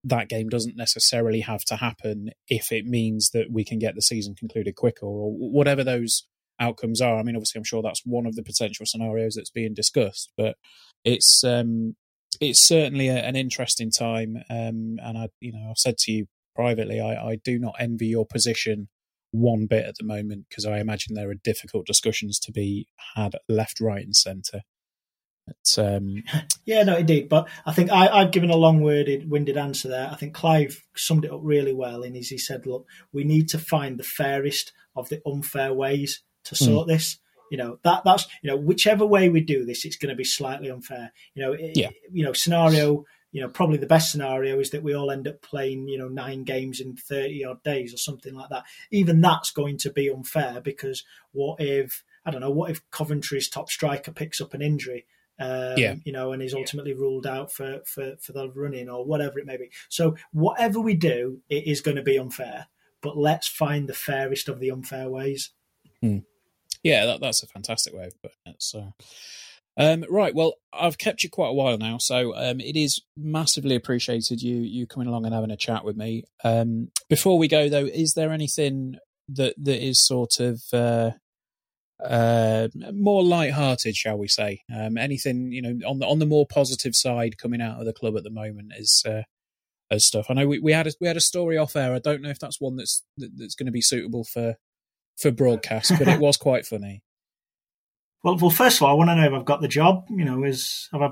that 0.02 0.28
game 0.28 0.48
doesn't 0.48 0.76
necessarily 0.76 1.40
have 1.40 1.64
to 1.66 1.76
happen 1.76 2.30
if 2.48 2.72
it 2.72 2.84
means 2.84 3.30
that 3.30 3.46
we 3.50 3.64
can 3.64 3.78
get 3.78 3.94
the 3.94 4.02
season 4.02 4.34
concluded 4.34 4.74
quicker 4.74 5.06
or 5.06 5.30
whatever 5.32 5.84
those 5.84 6.26
outcomes 6.58 7.00
are. 7.00 7.18
I 7.18 7.22
mean, 7.22 7.36
obviously, 7.36 7.58
I'm 7.58 7.64
sure 7.64 7.82
that's 7.82 8.02
one 8.04 8.26
of 8.26 8.34
the 8.34 8.42
potential 8.42 8.86
scenarios 8.86 9.34
that's 9.36 9.50
being 9.50 9.74
discussed, 9.74 10.32
but 10.36 10.56
it's 11.04 11.42
um, 11.44 11.96
it's 12.40 12.66
certainly 12.66 13.08
a, 13.08 13.16
an 13.16 13.36
interesting 13.36 13.90
time. 13.90 14.36
Um, 14.50 14.98
and 15.02 15.18
I, 15.18 15.28
you 15.40 15.52
know, 15.52 15.70
I've 15.70 15.78
said 15.78 15.98
to 15.98 16.12
you 16.12 16.26
privately, 16.54 17.00
I, 17.00 17.30
I 17.30 17.36
do 17.42 17.58
not 17.58 17.74
envy 17.78 18.06
your 18.06 18.26
position 18.26 18.88
one 19.32 19.66
bit 19.66 19.86
at 19.86 19.96
the 19.98 20.04
moment 20.04 20.46
because 20.48 20.66
I 20.66 20.78
imagine 20.78 21.14
there 21.14 21.30
are 21.30 21.34
difficult 21.34 21.86
discussions 21.86 22.38
to 22.40 22.52
be 22.52 22.88
had 23.14 23.36
left, 23.48 23.80
right, 23.80 24.04
and 24.04 24.16
centre. 24.16 24.62
It's 25.46 25.78
um, 25.78 26.22
yeah, 26.64 26.82
no, 26.82 26.96
indeed. 26.96 27.28
But 27.28 27.48
I 27.66 27.72
think 27.72 27.90
I, 27.90 28.22
have 28.22 28.32
given 28.32 28.50
a 28.50 28.56
long-worded, 28.56 29.30
winded 29.30 29.56
answer 29.56 29.88
there. 29.88 30.08
I 30.10 30.16
think 30.16 30.34
Clive 30.34 30.82
summed 30.96 31.24
it 31.24 31.32
up 31.32 31.40
really 31.42 31.72
well. 31.72 32.02
In 32.02 32.14
his, 32.14 32.28
he 32.28 32.38
said, 32.38 32.66
"Look, 32.66 32.86
we 33.12 33.24
need 33.24 33.48
to 33.50 33.58
find 33.58 33.98
the 33.98 34.04
fairest 34.04 34.72
of 34.96 35.08
the 35.08 35.20
unfair 35.26 35.72
ways 35.72 36.22
to 36.44 36.56
hmm. 36.56 36.64
sort 36.64 36.86
mm. 36.86 36.92
this." 36.92 37.18
You 37.50 37.58
know 37.58 37.78
that 37.82 38.02
that's 38.04 38.28
you 38.42 38.50
know 38.50 38.56
whichever 38.56 39.04
way 39.04 39.28
we 39.28 39.40
do 39.40 39.64
this, 39.64 39.84
it's 39.84 39.96
going 39.96 40.10
to 40.10 40.16
be 40.16 40.24
slightly 40.24 40.70
unfair. 40.70 41.12
You 41.34 41.42
know, 41.42 41.52
it, 41.52 41.72
yeah. 41.74 41.90
You 42.12 42.24
know, 42.24 42.32
scenario 42.32 43.04
you 43.32 43.40
know, 43.40 43.48
probably 43.48 43.78
the 43.78 43.86
best 43.86 44.10
scenario 44.10 44.58
is 44.58 44.70
that 44.70 44.82
we 44.82 44.94
all 44.94 45.10
end 45.10 45.28
up 45.28 45.40
playing, 45.40 45.88
you 45.88 45.98
know, 45.98 46.08
nine 46.08 46.42
games 46.44 46.80
in 46.80 46.96
30 46.96 47.44
odd 47.44 47.62
days 47.62 47.94
or 47.94 47.96
something 47.96 48.34
like 48.34 48.50
that. 48.50 48.64
Even 48.90 49.20
that's 49.20 49.50
going 49.50 49.78
to 49.78 49.90
be 49.90 50.10
unfair 50.10 50.60
because 50.60 51.04
what 51.32 51.60
if, 51.60 52.04
I 52.24 52.30
don't 52.30 52.40
know, 52.40 52.50
what 52.50 52.70
if 52.70 52.88
Coventry's 52.90 53.48
top 53.48 53.70
striker 53.70 54.10
picks 54.10 54.40
up 54.40 54.54
an 54.54 54.62
injury? 54.62 55.06
Um, 55.38 55.78
yeah. 55.78 55.94
you 56.04 56.12
know, 56.12 56.32
and 56.32 56.42
is 56.42 56.52
ultimately 56.52 56.92
ruled 56.92 57.26
out 57.26 57.50
for, 57.50 57.80
for, 57.86 58.16
for 58.20 58.32
the 58.32 58.50
running 58.50 58.90
or 58.90 59.06
whatever 59.06 59.38
it 59.38 59.46
may 59.46 59.56
be. 59.56 59.70
So 59.88 60.16
whatever 60.32 60.80
we 60.80 60.94
do, 60.94 61.40
it 61.48 61.66
is 61.66 61.80
going 61.80 61.96
to 61.96 62.02
be 62.02 62.18
unfair, 62.18 62.66
but 63.00 63.16
let's 63.16 63.48
find 63.48 63.88
the 63.88 63.94
fairest 63.94 64.50
of 64.50 64.60
the 64.60 64.70
unfair 64.70 65.08
ways. 65.08 65.52
Hmm. 66.02 66.18
Yeah, 66.82 67.06
that, 67.06 67.20
that's 67.20 67.42
a 67.42 67.46
fantastic 67.46 67.94
way 67.94 68.04
of 68.04 68.20
putting 68.20 68.52
it. 68.52 68.62
So, 68.62 68.92
um, 69.76 70.04
right. 70.10 70.34
Well, 70.34 70.54
I've 70.72 70.98
kept 70.98 71.22
you 71.22 71.30
quite 71.30 71.48
a 71.48 71.54
while 71.54 71.78
now, 71.78 71.98
so 71.98 72.34
um, 72.36 72.60
it 72.60 72.76
is 72.76 73.02
massively 73.16 73.74
appreciated 73.74 74.42
you 74.42 74.56
you 74.56 74.86
coming 74.86 75.08
along 75.08 75.24
and 75.24 75.34
having 75.34 75.50
a 75.50 75.56
chat 75.56 75.84
with 75.84 75.96
me. 75.96 76.24
Um, 76.44 76.90
before 77.08 77.38
we 77.38 77.48
go, 77.48 77.68
though, 77.68 77.86
is 77.86 78.14
there 78.14 78.32
anything 78.32 78.96
that 79.28 79.54
that 79.58 79.84
is 79.84 80.04
sort 80.04 80.40
of 80.40 80.62
uh, 80.72 81.12
uh, 82.04 82.68
more 82.92 83.22
light-hearted, 83.22 83.96
shall 83.96 84.18
we 84.18 84.28
say? 84.28 84.62
Um, 84.74 84.98
anything 84.98 85.52
you 85.52 85.62
know 85.62 85.88
on 85.88 85.98
the 85.98 86.06
on 86.06 86.18
the 86.18 86.26
more 86.26 86.46
positive 86.46 86.94
side 86.94 87.38
coming 87.38 87.60
out 87.60 87.78
of 87.78 87.86
the 87.86 87.92
club 87.92 88.16
at 88.16 88.24
the 88.24 88.30
moment 88.30 88.72
is 88.76 89.02
uh, 89.06 89.22
as 89.90 90.04
stuff. 90.04 90.26
I 90.28 90.34
know 90.34 90.46
we, 90.46 90.58
we 90.58 90.72
had 90.72 90.86
a, 90.86 90.92
we 91.00 91.08
had 91.08 91.16
a 91.16 91.20
story 91.20 91.56
off 91.56 91.76
air. 91.76 91.94
I 91.94 91.98
don't 91.98 92.22
know 92.22 92.30
if 92.30 92.38
that's 92.38 92.60
one 92.60 92.76
that's 92.76 93.02
that, 93.18 93.30
that's 93.36 93.54
going 93.54 93.66
to 93.66 93.72
be 93.72 93.82
suitable 93.82 94.24
for 94.24 94.56
for 95.18 95.30
broadcast, 95.30 95.92
but 95.98 96.08
it 96.08 96.20
was 96.20 96.36
quite 96.36 96.66
funny. 96.66 97.02
Well, 98.22 98.36
well, 98.36 98.50
first 98.50 98.76
of 98.76 98.82
all, 98.82 98.90
I 98.90 98.92
want 98.94 99.10
to 99.10 99.16
know 99.16 99.26
if 99.26 99.32
I've 99.32 99.46
got 99.46 99.60
the 99.60 99.68
job. 99.68 100.04
You 100.10 100.24
know, 100.24 100.44
is 100.44 100.88
have 100.92 101.02
I, 101.02 101.10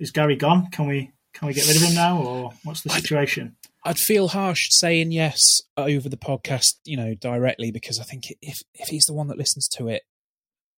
is 0.00 0.10
Gary 0.10 0.36
gone? 0.36 0.70
Can 0.70 0.86
we 0.86 1.12
can 1.34 1.46
we 1.46 1.54
get 1.54 1.66
rid 1.68 1.76
of 1.76 1.82
him 1.82 1.94
now, 1.94 2.20
or 2.20 2.52
what's 2.64 2.82
the 2.82 2.90
situation? 2.90 3.56
I'd, 3.84 3.90
I'd 3.90 3.98
feel 3.98 4.28
harsh 4.28 4.68
saying 4.70 5.12
yes 5.12 5.62
over 5.76 6.08
the 6.08 6.16
podcast, 6.16 6.74
you 6.84 6.96
know, 6.96 7.14
directly 7.14 7.70
because 7.70 8.00
I 8.00 8.04
think 8.04 8.24
if 8.42 8.58
if 8.74 8.88
he's 8.88 9.04
the 9.04 9.14
one 9.14 9.28
that 9.28 9.38
listens 9.38 9.68
to 9.76 9.88
it, 9.88 10.02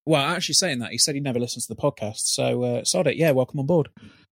well, 0.05 0.21
actually 0.21 0.53
saying 0.53 0.79
that 0.79 0.91
he 0.91 0.99
said 0.99 1.15
he 1.15 1.21
never 1.21 1.39
listens 1.39 1.65
to 1.65 1.73
the 1.73 1.81
podcast, 1.81 2.21
so 2.25 2.63
uh, 2.63 2.83
sod 2.83 3.07
it, 3.07 3.17
yeah, 3.17 3.31
welcome 3.31 3.59
on 3.59 3.65
board. 3.65 3.89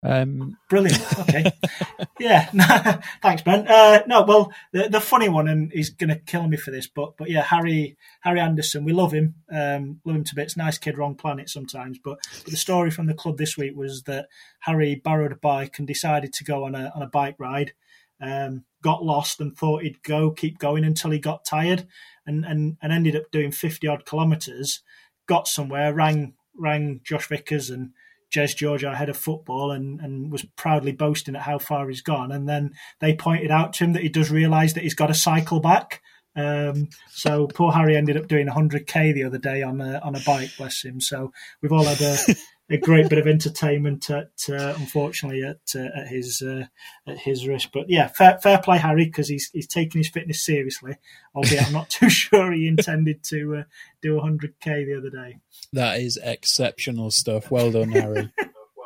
Um, 0.03 0.57
Brilliant. 0.69 1.01
Okay. 1.19 1.51
yeah. 2.19 2.99
Thanks, 3.21 3.41
Ben. 3.41 3.65
Uh, 3.67 4.03
no, 4.05 4.23
well, 4.23 4.51
the, 4.73 4.89
the 4.89 4.99
funny 4.99 5.29
one, 5.29 5.47
and 5.47 5.71
he's 5.71 5.89
going 5.89 6.09
to 6.09 6.17
kill 6.19 6.47
me 6.47 6.57
for 6.57 6.71
this, 6.71 6.87
but 6.87 7.15
but 7.17 7.29
yeah, 7.29 7.41
Harry 7.41 7.97
Harry 8.21 8.39
Anderson, 8.39 8.83
we 8.83 8.91
love 8.91 9.13
him, 9.13 9.35
um, 9.51 10.01
love 10.03 10.17
him 10.17 10.23
to 10.25 10.35
bits. 10.35 10.57
Nice 10.57 10.77
kid, 10.77 10.97
wrong 10.97 11.15
planet 11.15 11.49
sometimes. 11.49 11.99
But, 12.03 12.19
but 12.43 12.51
the 12.51 12.57
story 12.57 12.91
from 12.91 13.07
the 13.07 13.13
club 13.13 13.37
this 13.37 13.57
week 13.57 13.75
was 13.75 14.03
that 14.03 14.27
Harry 14.61 14.95
borrowed 14.95 15.31
a 15.31 15.37
bike 15.37 15.79
and 15.79 15.87
decided 15.87 16.33
to 16.33 16.43
go 16.43 16.65
on 16.65 16.75
a 16.75 16.91
on 16.95 17.01
a 17.01 17.07
bike 17.07 17.35
ride. 17.39 17.73
Um, 18.21 18.65
got 18.81 19.03
lost 19.03 19.39
and 19.39 19.57
thought 19.57 19.83
he'd 19.83 20.03
go 20.03 20.31
keep 20.31 20.59
going 20.59 20.83
until 20.83 21.11
he 21.11 21.19
got 21.19 21.45
tired, 21.45 21.87
and 22.25 22.45
and, 22.45 22.77
and 22.81 22.91
ended 22.91 23.15
up 23.15 23.31
doing 23.31 23.51
fifty 23.51 23.87
odd 23.87 24.05
kilometres. 24.05 24.81
Got 25.27 25.47
somewhere, 25.47 25.93
rang 25.93 26.33
rang 26.55 26.99
Josh 27.03 27.27
Vickers 27.27 27.69
and 27.69 27.91
Jez 28.33 28.55
George, 28.55 28.83
our 28.83 28.95
head 28.95 29.09
of 29.09 29.17
football, 29.17 29.71
and, 29.71 29.99
and 29.99 30.31
was 30.31 30.45
proudly 30.55 30.91
boasting 30.91 31.35
at 31.35 31.43
how 31.43 31.59
far 31.59 31.87
he's 31.87 32.01
gone. 32.01 32.31
And 32.31 32.49
then 32.49 32.71
they 32.99 33.15
pointed 33.15 33.51
out 33.51 33.73
to 33.73 33.83
him 33.83 33.93
that 33.93 34.03
he 34.03 34.09
does 34.09 34.31
realise 34.31 34.73
that 34.73 34.83
he's 34.83 34.95
got 34.95 35.07
to 35.07 35.13
cycle 35.13 35.59
back. 35.59 36.01
Um, 36.35 36.89
so 37.11 37.45
poor 37.47 37.71
Harry 37.71 37.95
ended 37.95 38.17
up 38.17 38.27
doing 38.27 38.47
100k 38.47 39.13
the 39.13 39.23
other 39.23 39.37
day 39.37 39.61
on 39.61 39.79
a, 39.81 39.99
on 39.99 40.15
a 40.15 40.19
bike, 40.21 40.49
bless 40.57 40.83
him. 40.83 40.99
So 40.99 41.31
we've 41.61 41.71
all 41.71 41.83
had 41.83 42.01
a, 42.01 42.17
a 42.69 42.77
great 42.77 43.09
bit 43.09 43.19
of 43.19 43.27
entertainment 43.27 44.09
at 44.09 44.31
uh, 44.49 44.73
unfortunately 44.77 45.43
at 45.43 45.59
uh, 45.75 45.99
at 45.99 46.07
his 46.07 46.41
uh, 46.41 46.65
at 47.07 47.19
his 47.19 47.47
risk. 47.47 47.69
But 47.73 47.89
yeah, 47.89 48.07
fair, 48.07 48.39
fair 48.41 48.59
play, 48.59 48.77
Harry, 48.77 49.05
because 49.05 49.27
he's 49.27 49.49
he's 49.53 49.67
taking 49.67 49.99
his 49.99 50.09
fitness 50.09 50.45
seriously. 50.45 50.95
Albeit 51.35 51.67
I'm 51.67 51.73
not 51.73 51.89
too 51.89 52.09
sure 52.09 52.51
he 52.51 52.67
intended 52.67 53.23
to 53.25 53.57
uh, 53.57 53.63
do 54.01 54.15
100k 54.15 54.85
the 54.85 54.97
other 54.97 55.09
day. 55.09 55.39
That 55.73 55.99
is 55.99 56.17
exceptional 56.21 57.11
stuff. 57.11 57.51
Well 57.51 57.71
done, 57.71 57.91
Harry. 57.91 58.31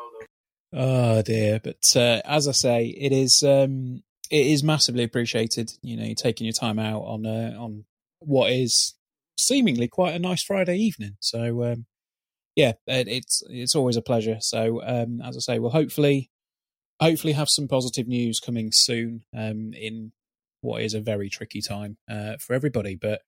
oh 0.73 1.21
dear, 1.21 1.59
but 1.63 1.83
uh, 1.95 2.21
as 2.25 2.47
I 2.47 2.53
say, 2.53 2.87
it 2.87 3.11
is 3.11 3.43
um, 3.43 4.03
it 4.31 4.47
is 4.47 4.63
massively 4.63 5.03
appreciated. 5.03 5.71
You 5.81 5.97
know, 5.97 6.13
taking 6.15 6.45
your 6.45 6.53
time 6.53 6.79
out 6.79 7.01
on 7.01 7.25
uh, 7.25 7.55
on 7.59 7.85
what 8.19 8.51
is 8.51 8.95
seemingly 9.37 9.87
quite 9.87 10.15
a 10.15 10.19
nice 10.19 10.43
Friday 10.43 10.77
evening. 10.77 11.15
So 11.19 11.63
um, 11.63 11.85
yeah, 12.57 12.73
it's 12.87 13.43
it's 13.49 13.75
always 13.75 13.97
a 13.97 14.01
pleasure. 14.01 14.37
So 14.41 14.81
um, 14.83 15.21
as 15.21 15.37
I 15.37 15.39
say, 15.39 15.59
we'll 15.59 15.69
hopefully 15.69 16.31
hopefully 16.99 17.33
have 17.33 17.47
some 17.49 17.67
positive 17.67 18.07
news 18.07 18.39
coming 18.39 18.71
soon 18.73 19.23
um, 19.35 19.73
in 19.73 20.11
what 20.61 20.81
is 20.81 20.95
a 20.95 20.99
very 20.99 21.29
tricky 21.29 21.61
time 21.61 21.97
uh, 22.09 22.33
for 22.39 22.55
everybody. 22.55 22.95
But 22.95 23.21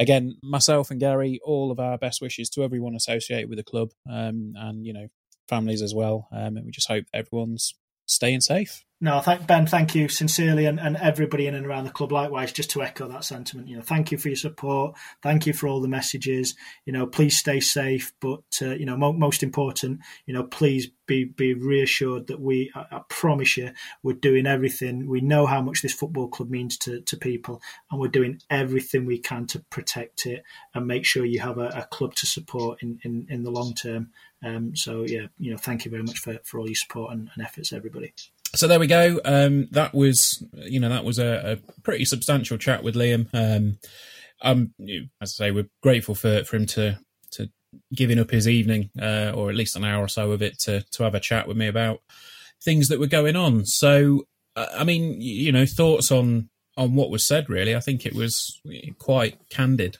again, 0.00 0.36
myself 0.42 0.90
and 0.90 0.98
Gary, 0.98 1.38
all 1.44 1.70
of 1.70 1.78
our 1.78 1.96
best 1.96 2.20
wishes 2.20 2.50
to 2.50 2.64
everyone 2.64 2.96
associated 2.96 3.48
with 3.48 3.58
the 3.58 3.62
club, 3.64 3.90
um, 4.10 4.54
and 4.56 4.84
you 4.84 4.92
know 4.92 5.06
families 5.48 5.80
as 5.80 5.94
well. 5.94 6.26
Um, 6.32 6.56
and 6.56 6.66
we 6.66 6.72
just 6.72 6.88
hope 6.88 7.04
everyone's 7.14 7.74
staying 8.06 8.40
safe. 8.40 8.84
No, 9.02 9.18
thank 9.18 9.48
Ben. 9.48 9.66
Thank 9.66 9.96
you 9.96 10.06
sincerely, 10.06 10.64
and, 10.64 10.78
and 10.78 10.96
everybody 10.96 11.48
in 11.48 11.56
and 11.56 11.66
around 11.66 11.86
the 11.86 11.90
club. 11.90 12.12
Likewise, 12.12 12.52
just 12.52 12.70
to 12.70 12.84
echo 12.84 13.08
that 13.08 13.24
sentiment, 13.24 13.66
you 13.66 13.74
know, 13.74 13.82
thank 13.82 14.12
you 14.12 14.16
for 14.16 14.28
your 14.28 14.36
support. 14.36 14.94
Thank 15.22 15.44
you 15.44 15.52
for 15.52 15.66
all 15.66 15.80
the 15.80 15.88
messages. 15.88 16.54
You 16.84 16.92
know, 16.92 17.08
please 17.08 17.36
stay 17.36 17.58
safe, 17.58 18.12
but 18.20 18.44
uh, 18.62 18.76
you 18.76 18.86
know, 18.86 18.96
mo- 18.96 19.12
most 19.12 19.42
important, 19.42 20.02
you 20.24 20.32
know, 20.32 20.44
please 20.44 20.86
be 21.06 21.24
be 21.24 21.52
reassured 21.52 22.28
that 22.28 22.38
we, 22.38 22.70
I, 22.76 22.84
I, 22.92 23.00
promise 23.08 23.56
you, 23.56 23.72
we're 24.04 24.12
doing 24.12 24.46
everything. 24.46 25.08
We 25.08 25.20
know 25.20 25.46
how 25.46 25.62
much 25.62 25.82
this 25.82 25.94
football 25.94 26.28
club 26.28 26.50
means 26.50 26.78
to, 26.78 27.00
to 27.00 27.16
people, 27.16 27.60
and 27.90 28.00
we're 28.00 28.06
doing 28.06 28.40
everything 28.50 29.04
we 29.04 29.18
can 29.18 29.48
to 29.48 29.58
protect 29.68 30.26
it 30.26 30.44
and 30.76 30.86
make 30.86 31.04
sure 31.04 31.24
you 31.24 31.40
have 31.40 31.58
a, 31.58 31.70
a 31.70 31.88
club 31.90 32.14
to 32.14 32.26
support 32.26 32.80
in, 32.84 33.00
in, 33.02 33.26
in 33.28 33.42
the 33.42 33.50
long 33.50 33.74
term. 33.74 34.12
Um, 34.44 34.76
so 34.76 35.02
yeah, 35.02 35.26
you 35.40 35.50
know, 35.50 35.56
thank 35.58 35.84
you 35.84 35.90
very 35.90 36.04
much 36.04 36.20
for, 36.20 36.38
for 36.44 36.60
all 36.60 36.68
your 36.68 36.76
support 36.76 37.12
and, 37.12 37.30
and 37.34 37.44
efforts, 37.44 37.72
everybody 37.72 38.12
so 38.54 38.68
there 38.68 38.80
we 38.80 38.86
go. 38.86 39.20
Um, 39.24 39.68
that 39.70 39.94
was, 39.94 40.44
you 40.54 40.78
know, 40.78 40.90
that 40.90 41.04
was 41.04 41.18
a, 41.18 41.58
a 41.58 41.80
pretty 41.82 42.04
substantial 42.04 42.58
chat 42.58 42.82
with 42.82 42.94
Liam. 42.94 43.28
Um, 43.32 43.78
um, 44.42 44.74
as 45.20 45.34
I 45.40 45.46
say, 45.46 45.50
we're 45.50 45.70
grateful 45.82 46.14
for, 46.14 46.44
for 46.44 46.56
him 46.56 46.66
to 46.66 46.98
to 47.32 47.48
giving 47.94 48.18
up 48.18 48.30
his 48.30 48.46
evening, 48.46 48.90
uh, 49.00 49.32
or 49.34 49.48
at 49.48 49.56
least 49.56 49.76
an 49.76 49.84
hour 49.84 50.04
or 50.04 50.08
so 50.08 50.32
of 50.32 50.42
it, 50.42 50.58
to 50.60 50.84
to 50.92 51.02
have 51.04 51.14
a 51.14 51.20
chat 51.20 51.48
with 51.48 51.56
me 51.56 51.66
about 51.66 52.00
things 52.62 52.88
that 52.88 53.00
were 53.00 53.06
going 53.06 53.36
on. 53.36 53.64
So, 53.64 54.26
uh, 54.54 54.66
I 54.76 54.84
mean, 54.84 55.20
you 55.20 55.52
know, 55.52 55.64
thoughts 55.64 56.10
on 56.10 56.50
on 56.76 56.94
what 56.94 57.10
was 57.10 57.26
said. 57.26 57.48
Really, 57.48 57.74
I 57.74 57.80
think 57.80 58.04
it 58.04 58.14
was 58.14 58.60
quite 58.98 59.38
candid. 59.48 59.98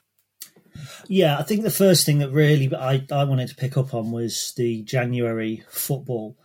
Yeah, 1.07 1.39
I 1.39 1.43
think 1.43 1.63
the 1.63 1.71
first 1.71 2.05
thing 2.05 2.19
that 2.19 2.31
really 2.31 2.75
I, 2.75 3.05
I 3.11 3.25
wanted 3.25 3.49
to 3.49 3.55
pick 3.55 3.77
up 3.77 3.95
on 3.95 4.11
was 4.11 4.53
the 4.57 4.83
January 4.83 5.65
football 5.69 6.37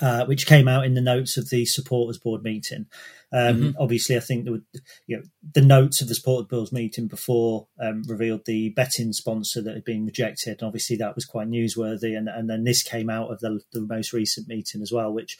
uh, 0.00 0.24
which 0.26 0.46
came 0.46 0.68
out 0.68 0.84
in 0.84 0.94
the 0.94 1.00
notes 1.00 1.36
of 1.36 1.50
the 1.50 1.64
supporters 1.66 2.18
board 2.18 2.42
meeting. 2.42 2.86
Um, 3.32 3.56
mm-hmm. 3.56 3.70
Obviously, 3.78 4.16
I 4.16 4.20
think 4.20 4.48
were, 4.48 4.62
you 5.06 5.18
know, 5.18 5.22
the 5.54 5.60
notes 5.60 6.00
of 6.00 6.08
the 6.08 6.14
supporters 6.14 6.48
board 6.48 6.72
meeting 6.72 7.06
before 7.06 7.68
um, 7.78 8.02
revealed 8.08 8.44
the 8.44 8.70
betting 8.70 9.12
sponsor 9.12 9.62
that 9.62 9.74
had 9.74 9.84
been 9.84 10.06
rejected. 10.06 10.60
And 10.60 10.66
obviously, 10.66 10.96
that 10.96 11.14
was 11.14 11.24
quite 11.24 11.48
newsworthy. 11.48 12.16
And, 12.16 12.28
and 12.28 12.50
then 12.50 12.64
this 12.64 12.82
came 12.82 13.10
out 13.10 13.30
of 13.30 13.40
the, 13.40 13.60
the 13.72 13.82
most 13.82 14.12
recent 14.12 14.48
meeting 14.48 14.82
as 14.82 14.90
well, 14.90 15.12
which 15.12 15.38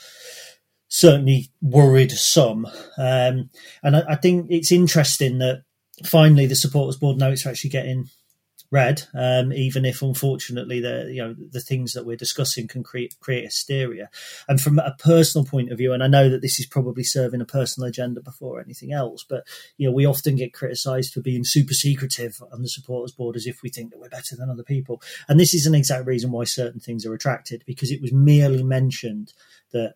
certainly 0.88 1.50
worried 1.61 2.12
some. 2.12 2.66
Um, 2.98 3.50
and 3.82 3.96
I, 3.96 4.02
I 4.11 4.16
think 4.16 4.46
it's 4.50 4.72
interesting 4.72 5.38
that 5.38 5.62
finally 6.04 6.46
the 6.46 6.56
supporters 6.56 6.96
board 6.96 7.18
notes 7.18 7.44
are 7.44 7.50
actually 7.50 7.70
getting 7.70 8.08
read, 8.70 9.02
um, 9.14 9.52
even 9.52 9.84
if 9.84 10.00
unfortunately 10.00 10.80
the 10.80 11.10
you 11.12 11.22
know 11.22 11.34
the 11.34 11.60
things 11.60 11.92
that 11.92 12.06
we're 12.06 12.16
discussing 12.16 12.68
can 12.68 12.82
create 12.82 13.14
create 13.20 13.44
hysteria. 13.44 14.08
And 14.48 14.60
from 14.60 14.78
a 14.78 14.94
personal 14.98 15.44
point 15.44 15.72
of 15.72 15.78
view, 15.78 15.92
and 15.92 16.02
I 16.02 16.06
know 16.06 16.28
that 16.28 16.42
this 16.42 16.60
is 16.60 16.66
probably 16.66 17.02
serving 17.02 17.40
a 17.40 17.46
personal 17.46 17.88
agenda 17.88 18.20
before 18.20 18.60
anything 18.60 18.92
else, 18.92 19.24
but 19.28 19.46
you 19.76 19.88
know 19.88 19.92
we 19.92 20.06
often 20.06 20.36
get 20.36 20.54
criticised 20.54 21.12
for 21.12 21.20
being 21.20 21.44
super 21.44 21.74
secretive 21.74 22.40
on 22.52 22.62
the 22.62 22.68
supporters 22.68 23.12
board 23.12 23.36
as 23.36 23.46
if 23.46 23.62
we 23.62 23.70
think 23.70 23.90
that 23.90 23.98
we're 23.98 24.08
better 24.08 24.36
than 24.36 24.50
other 24.50 24.64
people. 24.64 25.02
And 25.28 25.38
this 25.38 25.54
is 25.54 25.66
an 25.66 25.74
exact 25.74 26.06
reason 26.06 26.30
why 26.30 26.44
certain 26.44 26.80
things 26.80 27.04
are 27.04 27.14
attracted 27.14 27.64
because 27.66 27.90
it 27.90 28.00
was 28.00 28.12
merely 28.12 28.62
mentioned 28.62 29.32
that 29.72 29.94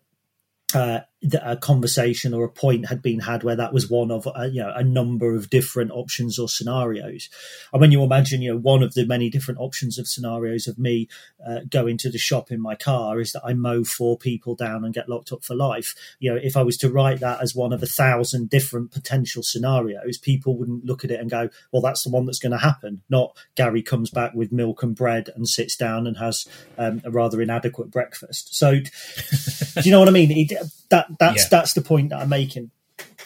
uh, 0.73 1.01
a 1.41 1.57
conversation 1.57 2.33
or 2.33 2.43
a 2.43 2.49
point 2.49 2.87
had 2.87 3.01
been 3.01 3.19
had 3.19 3.43
where 3.43 3.55
that 3.55 3.73
was 3.73 3.89
one 3.89 4.11
of 4.11 4.27
uh, 4.27 4.47
you 4.51 4.61
know 4.61 4.71
a 4.75 4.83
number 4.83 5.35
of 5.35 5.49
different 5.49 5.91
options 5.91 6.37
or 6.37 6.47
scenarios. 6.47 7.29
And 7.73 7.81
when 7.81 7.91
you 7.91 8.03
imagine 8.03 8.41
you 8.41 8.53
know 8.53 8.59
one 8.59 8.83
of 8.83 8.93
the 8.93 9.05
many 9.05 9.29
different 9.29 9.59
options 9.59 9.97
of 9.97 10.07
scenarios 10.07 10.67
of 10.67 10.77
me 10.77 11.07
uh, 11.45 11.61
going 11.69 11.97
to 11.99 12.09
the 12.09 12.17
shop 12.17 12.51
in 12.51 12.61
my 12.61 12.75
car 12.75 13.19
is 13.19 13.31
that 13.31 13.43
I 13.43 13.53
mow 13.53 13.83
four 13.83 14.17
people 14.17 14.55
down 14.55 14.83
and 14.83 14.93
get 14.93 15.09
locked 15.09 15.31
up 15.31 15.43
for 15.43 15.55
life. 15.55 15.95
You 16.19 16.33
know 16.33 16.39
if 16.41 16.57
I 16.57 16.63
was 16.63 16.77
to 16.77 16.91
write 16.91 17.19
that 17.21 17.41
as 17.41 17.55
one 17.55 17.73
of 17.73 17.81
a 17.81 17.87
thousand 17.87 18.49
different 18.49 18.91
potential 18.91 19.43
scenarios 19.43 20.17
people 20.17 20.57
wouldn't 20.57 20.85
look 20.85 21.03
at 21.03 21.11
it 21.11 21.19
and 21.19 21.29
go 21.29 21.49
well 21.71 21.81
that's 21.81 22.03
the 22.03 22.11
one 22.11 22.25
that's 22.25 22.39
going 22.39 22.51
to 22.51 22.57
happen. 22.57 23.01
Not 23.09 23.35
Gary 23.55 23.81
comes 23.81 24.09
back 24.09 24.33
with 24.33 24.51
milk 24.51 24.83
and 24.83 24.95
bread 24.95 25.29
and 25.35 25.47
sits 25.47 25.75
down 25.75 26.07
and 26.07 26.17
has 26.17 26.47
um, 26.77 27.01
a 27.03 27.11
rather 27.11 27.41
inadequate 27.41 27.89
breakfast. 27.89 28.55
So 28.55 28.73
do 29.81 29.81
you 29.83 29.91
know 29.91 29.99
what 29.99 30.09
I 30.09 30.11
mean? 30.11 30.31
It, 30.31 30.54
that 30.89 31.07
that's 31.19 31.43
yeah. 31.43 31.47
that's 31.51 31.73
the 31.73 31.81
point 31.81 32.09
that 32.09 32.21
I'm 32.21 32.29
making. 32.29 32.71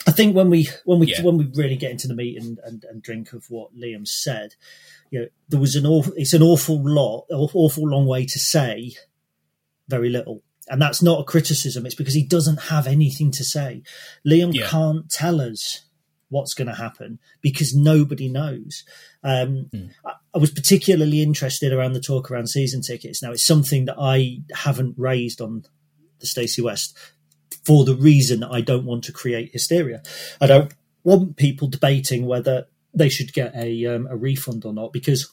I 0.06 0.12
think 0.12 0.34
when 0.34 0.50
we 0.50 0.68
when 0.84 0.98
we 0.98 1.08
yeah. 1.08 1.22
when 1.22 1.36
we 1.36 1.50
really 1.54 1.76
get 1.76 1.90
into 1.90 2.08
the 2.08 2.14
meat 2.14 2.40
and, 2.40 2.58
and, 2.64 2.84
and, 2.84 3.02
drink 3.02 3.32
of 3.32 3.50
what 3.50 3.76
Liam 3.76 4.08
said, 4.08 4.54
you 5.10 5.20
know, 5.20 5.26
there 5.48 5.60
was 5.60 5.76
an 5.76 5.86
awful 5.86 6.12
it's 6.16 6.32
an 6.32 6.42
awful 6.42 6.82
lot 6.82 7.26
awful 7.30 7.88
long 7.88 8.06
way 8.06 8.24
to 8.24 8.38
say 8.38 8.92
very 9.88 10.08
little. 10.08 10.42
And 10.68 10.80
that's 10.80 11.02
not 11.02 11.20
a 11.20 11.24
criticism, 11.24 11.84
it's 11.84 11.96
because 11.96 12.14
he 12.14 12.22
doesn't 12.22 12.60
have 12.62 12.86
anything 12.86 13.32
to 13.32 13.44
say. 13.44 13.82
Liam 14.26 14.54
yeah. 14.54 14.68
can't 14.68 15.10
tell 15.10 15.40
us 15.40 15.82
what's 16.28 16.54
going 16.54 16.68
to 16.68 16.74
happen 16.74 17.18
because 17.40 17.74
nobody 17.74 18.28
knows. 18.28 18.84
Um, 19.24 19.68
mm. 19.74 19.90
I, 20.06 20.12
I, 20.32 20.38
was 20.38 20.52
particularly 20.52 21.22
interested 21.22 21.72
around 21.72 21.94
the 21.94 22.00
talk 22.00 22.30
around 22.30 22.46
season 22.46 22.82
tickets. 22.82 23.20
Now, 23.20 23.32
it's 23.32 23.44
something 23.44 23.86
that 23.86 23.96
I 23.98 24.38
haven't 24.54 24.94
raised 24.96 25.40
on 25.40 25.64
the 26.20 26.26
Stacey 26.26 26.62
West 26.62 26.96
for 27.70 27.84
the 27.84 27.94
reason 27.94 28.40
that 28.40 28.50
I 28.50 28.62
don't 28.62 28.84
want 28.84 29.04
to 29.04 29.12
create 29.12 29.52
hysteria. 29.52 30.02
I 30.40 30.48
don't 30.48 30.74
want 31.04 31.36
people 31.36 31.68
debating 31.68 32.26
whether 32.26 32.66
they 32.92 33.08
should 33.08 33.32
get 33.32 33.54
a, 33.54 33.86
um, 33.86 34.08
a 34.10 34.16
refund 34.16 34.64
or 34.64 34.72
not 34.72 34.92
because 34.92 35.32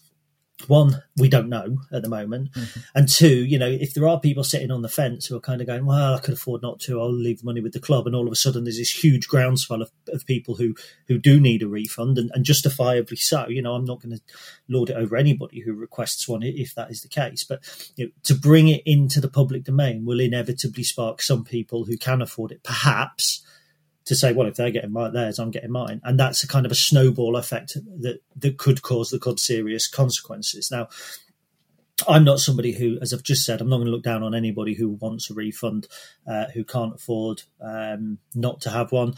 one, 0.65 1.03
we 1.17 1.29
don't 1.29 1.49
know 1.49 1.77
at 1.91 2.01
the 2.01 2.09
moment, 2.09 2.51
mm-hmm. 2.51 2.79
and 2.95 3.07
two, 3.07 3.45
you 3.45 3.59
know, 3.59 3.67
if 3.67 3.93
there 3.93 4.07
are 4.07 4.19
people 4.19 4.43
sitting 4.43 4.71
on 4.71 4.81
the 4.81 4.89
fence 4.89 5.27
who 5.27 5.37
are 5.37 5.41
kind 5.41 5.61
of 5.61 5.67
going, 5.67 5.85
"Well, 5.85 6.15
I 6.15 6.19
could 6.19 6.33
afford 6.33 6.63
not 6.63 6.79
to. 6.81 6.99
I'll 6.99 7.13
leave 7.13 7.39
the 7.39 7.45
money 7.45 7.61
with 7.61 7.73
the 7.73 7.79
club," 7.79 8.07
and 8.07 8.15
all 8.15 8.25
of 8.25 8.33
a 8.33 8.35
sudden 8.35 8.63
there's 8.63 8.77
this 8.77 9.03
huge 9.03 9.27
groundswell 9.27 9.83
of, 9.83 9.91
of 10.07 10.25
people 10.25 10.55
who 10.55 10.75
who 11.07 11.19
do 11.19 11.39
need 11.39 11.61
a 11.61 11.67
refund, 11.67 12.17
and, 12.17 12.31
and 12.33 12.43
justifiably 12.43 13.17
so. 13.17 13.47
You 13.47 13.61
know, 13.61 13.75
I'm 13.75 13.85
not 13.85 14.01
going 14.01 14.17
to 14.17 14.21
lord 14.67 14.89
it 14.89 14.97
over 14.97 15.15
anybody 15.15 15.59
who 15.59 15.73
requests 15.73 16.27
one 16.27 16.41
if 16.41 16.73
that 16.73 16.89
is 16.89 17.01
the 17.01 17.07
case, 17.07 17.43
but 17.43 17.61
you 17.95 18.05
know, 18.05 18.11
to 18.23 18.33
bring 18.33 18.67
it 18.67 18.81
into 18.85 19.21
the 19.21 19.29
public 19.29 19.63
domain 19.63 20.05
will 20.05 20.19
inevitably 20.19 20.83
spark 20.83 21.21
some 21.21 21.43
people 21.43 21.85
who 21.85 21.97
can 21.97 22.21
afford 22.21 22.51
it, 22.51 22.63
perhaps 22.63 23.43
to 24.07 24.15
say, 24.15 24.33
well, 24.33 24.47
if 24.47 24.55
they're 24.55 24.71
getting 24.71 24.93
my, 24.93 25.09
theirs, 25.09 25.37
I'm 25.37 25.51
getting 25.51 25.71
mine, 25.71 26.01
and 26.03 26.19
that's 26.19 26.43
a 26.43 26.47
kind 26.47 26.65
of 26.65 26.71
a 26.71 26.75
snowball 26.75 27.35
effect 27.35 27.75
that 28.01 28.21
that 28.37 28.57
could 28.57 28.81
cause 28.81 29.09
the 29.09 29.19
club 29.19 29.39
serious 29.39 29.87
consequences. 29.87 30.71
Now, 30.71 30.87
I'm 32.07 32.23
not 32.23 32.39
somebody 32.39 32.73
who, 32.73 32.97
as 33.01 33.13
I've 33.13 33.23
just 33.23 33.43
said, 33.45 33.59
I'm 33.59 33.69
not 33.69 33.77
going 33.77 33.87
to 33.87 33.91
look 33.91 34.03
down 34.03 34.23
on 34.23 34.35
anybody 34.35 34.75
who 34.75 34.89
wants 34.89 35.29
a 35.29 35.33
refund, 35.33 35.87
uh, 36.25 36.45
who 36.53 36.63
can't 36.63 36.95
afford 36.95 37.43
um, 37.61 38.19
not 38.33 38.61
to 38.61 38.69
have 38.69 38.91
one. 38.91 39.15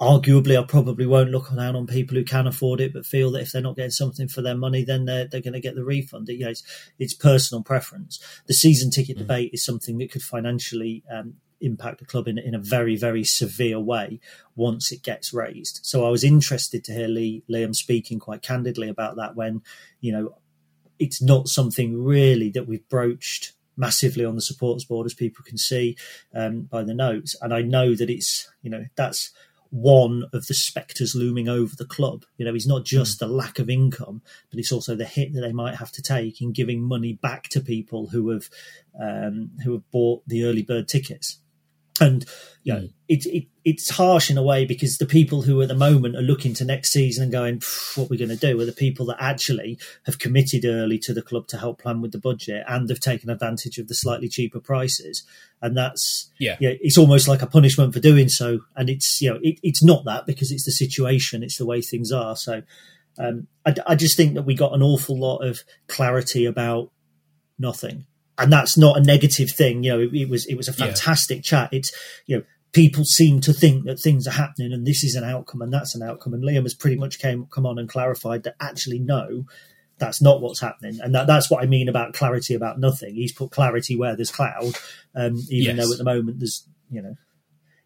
Arguably, 0.00 0.62
I 0.62 0.64
probably 0.64 1.06
won't 1.06 1.30
look 1.30 1.54
down 1.54 1.74
on 1.74 1.86
people 1.86 2.16
who 2.16 2.24
can 2.24 2.46
afford 2.46 2.80
it, 2.80 2.92
but 2.92 3.06
feel 3.06 3.30
that 3.32 3.40
if 3.40 3.52
they're 3.52 3.62
not 3.62 3.76
getting 3.76 3.90
something 3.90 4.28
for 4.28 4.42
their 4.42 4.56
money, 4.56 4.84
then 4.84 5.06
they're, 5.06 5.26
they're 5.26 5.40
going 5.40 5.54
to 5.54 5.60
get 5.60 5.74
the 5.74 5.84
refund. 5.84 6.28
You 6.28 6.44
know, 6.44 6.50
it's, 6.50 6.62
it's 6.98 7.14
personal 7.14 7.62
preference. 7.62 8.20
The 8.46 8.54
season 8.54 8.90
ticket 8.90 9.16
mm. 9.16 9.20
debate 9.20 9.50
is 9.52 9.64
something 9.64 9.98
that 9.98 10.12
could 10.12 10.22
financially 10.22 11.02
um, 11.10 11.34
impact 11.60 11.98
the 11.98 12.04
club 12.04 12.28
in, 12.28 12.38
in 12.38 12.54
a 12.54 12.58
very, 12.58 12.96
very 12.96 13.24
severe 13.24 13.80
way 13.80 14.20
once 14.54 14.92
it 14.92 15.02
gets 15.02 15.32
raised. 15.32 15.80
So 15.82 16.06
I 16.06 16.10
was 16.10 16.24
interested 16.24 16.84
to 16.84 16.92
hear 16.92 17.08
Lee, 17.08 17.42
Liam 17.50 17.74
speaking 17.74 18.18
quite 18.18 18.42
candidly 18.42 18.88
about 18.88 19.16
that 19.16 19.36
when, 19.36 19.62
you 20.00 20.12
know, 20.12 20.36
it's 20.98 21.22
not 21.22 21.48
something 21.48 22.02
really 22.02 22.50
that 22.50 22.66
we've 22.66 22.88
broached 22.88 23.52
massively 23.76 24.24
on 24.24 24.34
the 24.34 24.40
supporters 24.40 24.84
board, 24.84 25.06
as 25.06 25.14
people 25.14 25.44
can 25.44 25.58
see 25.58 25.96
um, 26.34 26.62
by 26.62 26.82
the 26.82 26.94
notes. 26.94 27.36
And 27.42 27.52
I 27.52 27.62
know 27.62 27.94
that 27.94 28.08
it's, 28.08 28.48
you 28.62 28.70
know, 28.70 28.86
that's 28.96 29.32
one 29.70 30.24
of 30.32 30.46
the 30.46 30.54
spectres 30.54 31.14
looming 31.14 31.48
over 31.48 31.76
the 31.76 31.84
club. 31.84 32.24
You 32.38 32.46
know, 32.46 32.54
it's 32.54 32.66
not 32.66 32.84
just 32.84 33.16
mm. 33.16 33.20
the 33.20 33.28
lack 33.28 33.58
of 33.58 33.68
income, 33.68 34.22
but 34.50 34.58
it's 34.58 34.72
also 34.72 34.94
the 34.94 35.04
hit 35.04 35.34
that 35.34 35.40
they 35.40 35.52
might 35.52 35.76
have 35.76 35.92
to 35.92 36.02
take 36.02 36.40
in 36.40 36.52
giving 36.52 36.82
money 36.82 37.12
back 37.12 37.48
to 37.50 37.60
people 37.60 38.08
who 38.08 38.30
have 38.30 38.48
um, 38.98 39.50
who 39.64 39.72
have 39.72 39.90
bought 39.90 40.22
the 40.26 40.44
early 40.44 40.62
bird 40.62 40.88
tickets 40.88 41.38
and 42.00 42.24
you 42.66 42.72
know, 42.72 42.80
mm. 42.80 42.92
it, 43.08 43.24
it, 43.26 43.46
it's 43.64 43.90
harsh 43.90 44.28
in 44.28 44.36
a 44.36 44.42
way 44.42 44.64
because 44.64 44.98
the 44.98 45.06
people 45.06 45.42
who 45.42 45.62
at 45.62 45.68
the 45.68 45.74
moment 45.74 46.16
are 46.16 46.20
looking 46.20 46.52
to 46.54 46.64
next 46.64 46.90
season 46.90 47.22
and 47.22 47.32
going, 47.32 47.62
what 47.94 48.06
are 48.06 48.08
we're 48.10 48.18
going 48.18 48.28
to 48.28 48.36
do 48.36 48.60
are 48.60 48.64
the 48.64 48.72
people 48.72 49.06
that 49.06 49.18
actually 49.20 49.78
have 50.04 50.18
committed 50.18 50.64
early 50.64 50.98
to 50.98 51.14
the 51.14 51.22
club 51.22 51.46
to 51.46 51.58
help 51.58 51.80
plan 51.80 52.00
with 52.00 52.10
the 52.10 52.18
budget 52.18 52.64
and 52.66 52.88
have 52.90 52.98
taken 52.98 53.30
advantage 53.30 53.78
of 53.78 53.86
the 53.86 53.94
slightly 53.94 54.28
cheaper 54.28 54.58
prices. 54.58 55.24
And 55.62 55.76
that's, 55.76 56.28
yeah, 56.40 56.56
you 56.58 56.70
know, 56.70 56.76
it's 56.80 56.98
almost 56.98 57.28
like 57.28 57.40
a 57.40 57.46
punishment 57.46 57.94
for 57.94 58.00
doing 58.00 58.28
so. 58.28 58.58
And 58.74 58.90
it's, 58.90 59.22
you 59.22 59.30
know, 59.30 59.38
it, 59.42 59.60
it's 59.62 59.84
not 59.84 60.04
that 60.06 60.26
because 60.26 60.50
it's 60.50 60.64
the 60.64 60.72
situation, 60.72 61.44
it's 61.44 61.58
the 61.58 61.66
way 61.66 61.80
things 61.82 62.10
are. 62.10 62.34
So 62.34 62.62
um, 63.16 63.46
I, 63.64 63.76
I 63.86 63.94
just 63.94 64.16
think 64.16 64.34
that 64.34 64.42
we 64.42 64.56
got 64.56 64.74
an 64.74 64.82
awful 64.82 65.16
lot 65.16 65.38
of 65.38 65.60
clarity 65.86 66.46
about 66.46 66.90
nothing 67.60 68.06
and 68.38 68.52
that's 68.52 68.76
not 68.76 68.96
a 68.96 69.02
negative 69.02 69.50
thing. 69.50 69.82
You 69.82 69.92
know, 69.92 70.00
it, 70.00 70.14
it 70.14 70.28
was 70.28 70.46
it 70.46 70.56
was 70.56 70.68
a 70.68 70.72
fantastic 70.72 71.38
yeah. 71.38 71.42
chat. 71.42 71.68
It's 71.72 71.92
you 72.26 72.38
know 72.38 72.44
people 72.72 73.04
seem 73.04 73.40
to 73.40 73.52
think 73.52 73.84
that 73.84 73.98
things 73.98 74.26
are 74.26 74.32
happening 74.32 74.70
and 74.72 74.86
this 74.86 75.02
is 75.02 75.14
an 75.14 75.24
outcome 75.24 75.62
and 75.62 75.72
that's 75.72 75.94
an 75.94 76.02
outcome. 76.02 76.34
And 76.34 76.44
Liam 76.44 76.64
has 76.64 76.74
pretty 76.74 76.96
much 76.96 77.18
came 77.18 77.46
come 77.46 77.64
on 77.64 77.78
and 77.78 77.88
clarified 77.88 78.42
that 78.42 78.56
actually 78.60 78.98
no, 78.98 79.44
that's 79.98 80.20
not 80.20 80.42
what's 80.42 80.60
happening. 80.60 80.98
And 81.02 81.14
that, 81.14 81.26
that's 81.26 81.50
what 81.50 81.62
I 81.62 81.66
mean 81.66 81.88
about 81.88 82.12
clarity 82.12 82.54
about 82.54 82.78
nothing. 82.78 83.14
He's 83.14 83.32
put 83.32 83.50
clarity 83.50 83.96
where 83.96 84.14
there's 84.14 84.30
cloud, 84.30 84.74
um, 85.14 85.36
even 85.48 85.76
yes. 85.76 85.86
though 85.86 85.92
at 85.92 85.98
the 85.98 86.04
moment 86.04 86.38
there's 86.38 86.66
you 86.90 87.02
know. 87.02 87.16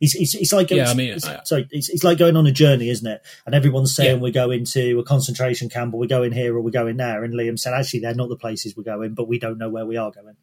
It's, 0.00 0.14
it's, 0.14 0.34
it's 0.34 0.52
like 0.52 0.68
going, 0.68 0.82
yeah, 0.82 0.90
I 0.90 0.94
mean, 0.94 1.10
it's, 1.10 1.26
I, 1.26 1.40
sorry, 1.44 1.68
it's, 1.70 1.90
it's 1.90 2.02
like 2.02 2.16
going 2.16 2.36
on 2.36 2.46
a 2.46 2.52
journey, 2.52 2.88
isn't 2.88 3.06
it? 3.06 3.20
And 3.44 3.54
everyone's 3.54 3.94
saying 3.94 4.16
yeah. 4.16 4.22
we're 4.22 4.32
going 4.32 4.64
to 4.64 4.98
a 4.98 5.04
concentration 5.04 5.68
camp, 5.68 5.92
or 5.92 6.00
we're 6.00 6.06
going 6.06 6.32
here, 6.32 6.56
or 6.56 6.62
we're 6.62 6.70
going 6.70 6.96
there. 6.96 7.22
And 7.22 7.34
Liam 7.34 7.58
said, 7.58 7.74
actually, 7.74 8.00
they're 8.00 8.14
not 8.14 8.30
the 8.30 8.36
places 8.36 8.76
we're 8.76 8.82
going, 8.82 9.14
but 9.14 9.28
we 9.28 9.38
don't 9.38 9.58
know 9.58 9.68
where 9.68 9.84
we 9.84 9.98
are 9.98 10.10
going. 10.10 10.36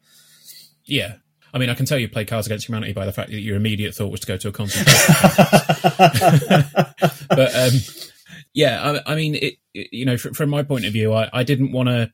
Yeah. 0.84 1.16
I 1.52 1.58
mean, 1.58 1.70
I 1.70 1.74
can 1.74 1.86
tell 1.86 1.98
you 1.98 2.08
play 2.08 2.24
Cards 2.24 2.46
Against 2.46 2.68
Humanity 2.68 2.92
by 2.92 3.06
the 3.06 3.12
fact 3.12 3.30
that 3.30 3.40
your 3.40 3.56
immediate 3.56 3.94
thought 3.94 4.10
was 4.10 4.20
to 4.20 4.26
go 4.26 4.36
to 4.36 4.48
a 4.48 4.52
concentration 4.52 4.88
but 7.28 7.56
um, 7.56 7.72
yeah, 8.54 9.00
I, 9.06 9.12
I 9.12 9.14
mean, 9.14 9.34
it, 9.34 9.54
it, 9.74 9.88
you 9.92 10.04
know, 10.04 10.16
from, 10.16 10.34
from, 10.34 10.50
my 10.50 10.62
point 10.62 10.84
of 10.84 10.92
view, 10.92 11.12
I, 11.12 11.28
I 11.32 11.44
didn't 11.44 11.72
want 11.72 11.88
to. 11.88 12.12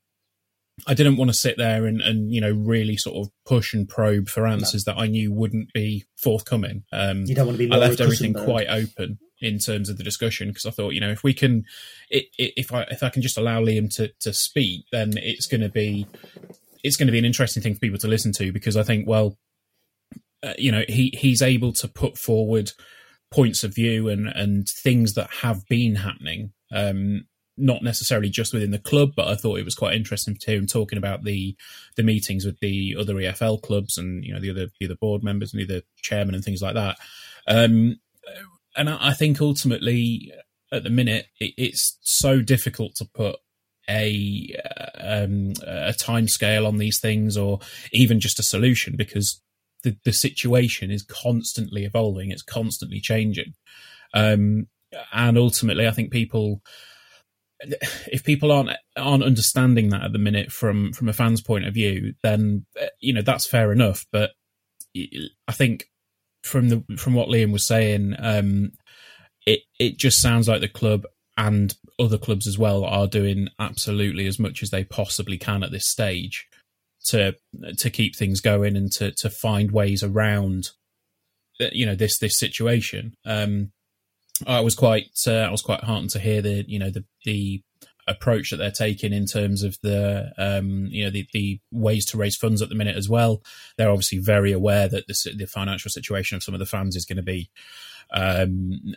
I 0.86 0.94
didn't 0.94 1.16
want 1.16 1.30
to 1.30 1.36
sit 1.36 1.56
there 1.56 1.86
and, 1.86 2.00
and 2.00 2.32
you 2.32 2.40
know 2.40 2.50
really 2.50 2.96
sort 2.96 3.16
of 3.16 3.32
push 3.46 3.74
and 3.74 3.88
probe 3.88 4.28
for 4.28 4.46
answers 4.46 4.86
no. 4.86 4.92
that 4.92 5.00
I 5.00 5.06
knew 5.06 5.32
wouldn't 5.32 5.72
be 5.72 6.04
forthcoming. 6.16 6.84
Um, 6.92 7.24
you 7.24 7.34
don't 7.34 7.46
want 7.46 7.58
to 7.58 7.66
be. 7.66 7.72
I 7.72 7.76
left 7.76 8.00
everything 8.00 8.34
quite 8.34 8.68
open 8.68 9.18
in 9.40 9.58
terms 9.58 9.88
of 9.88 9.98
the 9.98 10.04
discussion 10.04 10.48
because 10.48 10.66
I 10.66 10.70
thought 10.70 10.94
you 10.94 11.00
know 11.00 11.10
if 11.10 11.22
we 11.22 11.32
can, 11.32 11.64
it, 12.10 12.26
if 12.38 12.72
I 12.72 12.82
if 12.90 13.02
I 13.02 13.08
can 13.08 13.22
just 13.22 13.38
allow 13.38 13.60
Liam 13.60 13.94
to 13.96 14.08
to 14.20 14.32
speak, 14.32 14.86
then 14.90 15.12
it's 15.16 15.46
going 15.46 15.60
to 15.60 15.68
be 15.68 16.06
it's 16.82 16.96
going 16.96 17.06
to 17.06 17.12
be 17.12 17.18
an 17.18 17.24
interesting 17.24 17.62
thing 17.62 17.74
for 17.74 17.80
people 17.80 17.98
to 17.98 18.08
listen 18.08 18.32
to 18.32 18.52
because 18.52 18.76
I 18.76 18.82
think, 18.82 19.08
well, 19.08 19.38
uh, 20.42 20.54
you 20.58 20.72
know, 20.72 20.84
he 20.88 21.14
he's 21.16 21.40
able 21.40 21.72
to 21.74 21.88
put 21.88 22.18
forward 22.18 22.72
points 23.30 23.64
of 23.64 23.74
view 23.74 24.08
and 24.08 24.28
and 24.28 24.68
things 24.68 25.14
that 25.14 25.30
have 25.42 25.66
been 25.66 25.96
happening. 25.96 26.52
Um, 26.72 27.26
not 27.56 27.82
necessarily 27.82 28.28
just 28.28 28.52
within 28.52 28.70
the 28.70 28.78
club, 28.78 29.12
but 29.16 29.28
I 29.28 29.36
thought 29.36 29.58
it 29.58 29.64
was 29.64 29.74
quite 29.74 29.94
interesting 29.94 30.36
to 30.36 30.50
hear 30.50 30.58
him 30.58 30.66
talking 30.66 30.98
about 30.98 31.24
the 31.24 31.56
the 31.96 32.02
meetings 32.02 32.44
with 32.44 32.58
the 32.60 32.96
other 32.98 33.14
EFL 33.14 33.62
clubs 33.62 33.96
and 33.96 34.24
you 34.24 34.32
know 34.32 34.40
the 34.40 34.50
other 34.50 34.66
the 34.80 34.86
other 34.86 34.96
board 34.96 35.22
members 35.22 35.52
and 35.52 35.60
the 35.60 35.72
other 35.72 35.82
chairman 36.02 36.34
and 36.34 36.44
things 36.44 36.62
like 36.62 36.74
that. 36.74 36.96
Um, 37.46 38.00
and 38.76 38.90
I, 38.90 39.08
I 39.08 39.12
think 39.12 39.40
ultimately, 39.40 40.32
at 40.72 40.82
the 40.82 40.90
minute, 40.90 41.26
it, 41.38 41.54
it's 41.56 41.98
so 42.02 42.40
difficult 42.40 42.96
to 42.96 43.04
put 43.04 43.36
a 43.88 44.54
um, 44.98 45.52
a 45.66 45.92
time 45.92 46.28
scale 46.28 46.66
on 46.66 46.78
these 46.78 46.98
things 46.98 47.36
or 47.36 47.60
even 47.92 48.20
just 48.20 48.38
a 48.38 48.42
solution 48.42 48.96
because 48.96 49.42
the, 49.82 49.96
the 50.04 50.12
situation 50.12 50.90
is 50.90 51.02
constantly 51.02 51.84
evolving 51.84 52.30
it's 52.30 52.42
constantly 52.42 53.00
changing 53.00 53.52
um, 54.14 54.66
and 55.12 55.36
ultimately 55.36 55.86
i 55.86 55.90
think 55.90 56.10
people 56.10 56.62
if 57.60 58.24
people 58.24 58.52
aren't 58.52 58.70
aren't 58.96 59.22
understanding 59.22 59.90
that 59.90 60.02
at 60.02 60.12
the 60.12 60.18
minute 60.18 60.50
from 60.50 60.92
from 60.92 61.08
a 61.08 61.12
fan's 61.12 61.40
point 61.40 61.66
of 61.66 61.74
view 61.74 62.14
then 62.22 62.66
you 63.00 63.12
know 63.12 63.22
that's 63.22 63.46
fair 63.46 63.72
enough. 63.72 64.06
But 64.12 64.30
i 65.48 65.52
think 65.52 65.86
from 66.44 66.68
the 66.68 66.84
from 66.96 67.14
what 67.14 67.28
liam 67.28 67.52
was 67.52 67.66
saying 67.66 68.14
um, 68.18 68.70
it 69.46 69.60
it 69.78 69.98
just 69.98 70.20
sounds 70.20 70.48
like 70.48 70.60
the 70.60 70.68
club 70.68 71.04
and 71.36 71.74
other 71.98 72.18
clubs 72.18 72.46
as 72.46 72.58
well 72.58 72.84
are 72.84 73.06
doing 73.06 73.48
absolutely 73.58 74.26
as 74.26 74.38
much 74.38 74.62
as 74.62 74.70
they 74.70 74.84
possibly 74.84 75.36
can 75.36 75.62
at 75.62 75.72
this 75.72 75.88
stage 75.88 76.46
to 77.06 77.34
to 77.78 77.90
keep 77.90 78.14
things 78.14 78.40
going 78.40 78.76
and 78.76 78.92
to 78.92 79.10
to 79.12 79.28
find 79.28 79.72
ways 79.72 80.02
around 80.02 80.70
uh, 81.60 81.66
you 81.72 81.86
know 81.86 81.94
this 81.94 82.18
this 82.18 82.38
situation. 82.38 83.14
Um 83.24 83.72
i 84.46 84.60
was 84.60 84.74
quite 84.74 85.10
uh, 85.26 85.32
i 85.32 85.50
was 85.50 85.62
quite 85.62 85.84
heartened 85.84 86.10
to 86.10 86.18
hear 86.18 86.42
the 86.42 86.64
you 86.68 86.78
know 86.78 86.90
the 86.90 87.04
the 87.24 87.62
approach 88.06 88.50
that 88.50 88.58
they're 88.58 88.70
taking 88.70 89.14
in 89.14 89.24
terms 89.24 89.62
of 89.62 89.78
the 89.82 90.30
um 90.36 90.86
you 90.90 91.04
know 91.04 91.10
the 91.10 91.26
the 91.32 91.58
ways 91.70 92.04
to 92.04 92.18
raise 92.18 92.36
funds 92.36 92.60
at 92.60 92.68
the 92.68 92.74
minute 92.74 92.96
as 92.96 93.08
well 93.08 93.42
they're 93.78 93.90
obviously 93.90 94.18
very 94.18 94.52
aware 94.52 94.88
that 94.88 95.06
the, 95.06 95.34
the 95.36 95.46
financial 95.46 95.90
situation 95.90 96.36
of 96.36 96.42
some 96.42 96.54
of 96.54 96.58
the 96.58 96.66
fans 96.66 96.96
is 96.96 97.06
going 97.06 97.16
to 97.16 97.22
be 97.22 97.48
um 98.12 98.94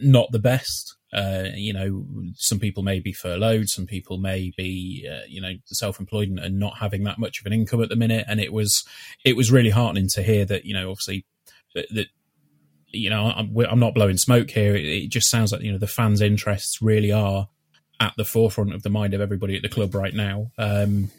not 0.00 0.32
the 0.32 0.40
best 0.40 0.96
uh, 1.12 1.44
you 1.54 1.72
know, 1.72 2.04
some 2.34 2.58
people 2.58 2.82
may 2.82 3.00
be 3.00 3.12
furloughed, 3.12 3.68
some 3.68 3.86
people 3.86 4.18
may 4.18 4.52
be, 4.56 5.08
uh, 5.10 5.24
you 5.26 5.40
know, 5.40 5.54
self-employed 5.64 6.28
and, 6.28 6.38
and, 6.38 6.58
not 6.58 6.78
having 6.78 7.04
that 7.04 7.18
much 7.18 7.40
of 7.40 7.46
an 7.46 7.52
income 7.52 7.82
at 7.82 7.88
the 7.88 7.96
minute. 7.96 8.26
And 8.28 8.40
it 8.40 8.52
was, 8.52 8.84
it 9.24 9.34
was 9.34 9.50
really 9.50 9.70
heartening 9.70 10.08
to 10.08 10.22
hear 10.22 10.44
that, 10.44 10.66
you 10.66 10.74
know, 10.74 10.90
obviously 10.90 11.24
that, 11.74 11.86
that 11.94 12.08
you 12.90 13.10
know, 13.10 13.26
I'm, 13.26 13.56
I'm, 13.58 13.78
not 13.78 13.94
blowing 13.94 14.16
smoke 14.16 14.50
here. 14.50 14.74
It, 14.74 14.84
it, 14.84 15.08
just 15.08 15.28
sounds 15.30 15.52
like, 15.52 15.62
you 15.62 15.72
know, 15.72 15.78
the 15.78 15.86
fans' 15.86 16.20
interests 16.20 16.80
really 16.80 17.12
are 17.12 17.48
at 18.00 18.14
the 18.16 18.24
forefront 18.24 18.74
of 18.74 18.82
the 18.82 18.90
mind 18.90 19.14
of 19.14 19.20
everybody 19.20 19.56
at 19.56 19.62
the 19.62 19.68
club 19.68 19.94
right 19.94 20.14
now. 20.14 20.52
Um, 20.56 21.10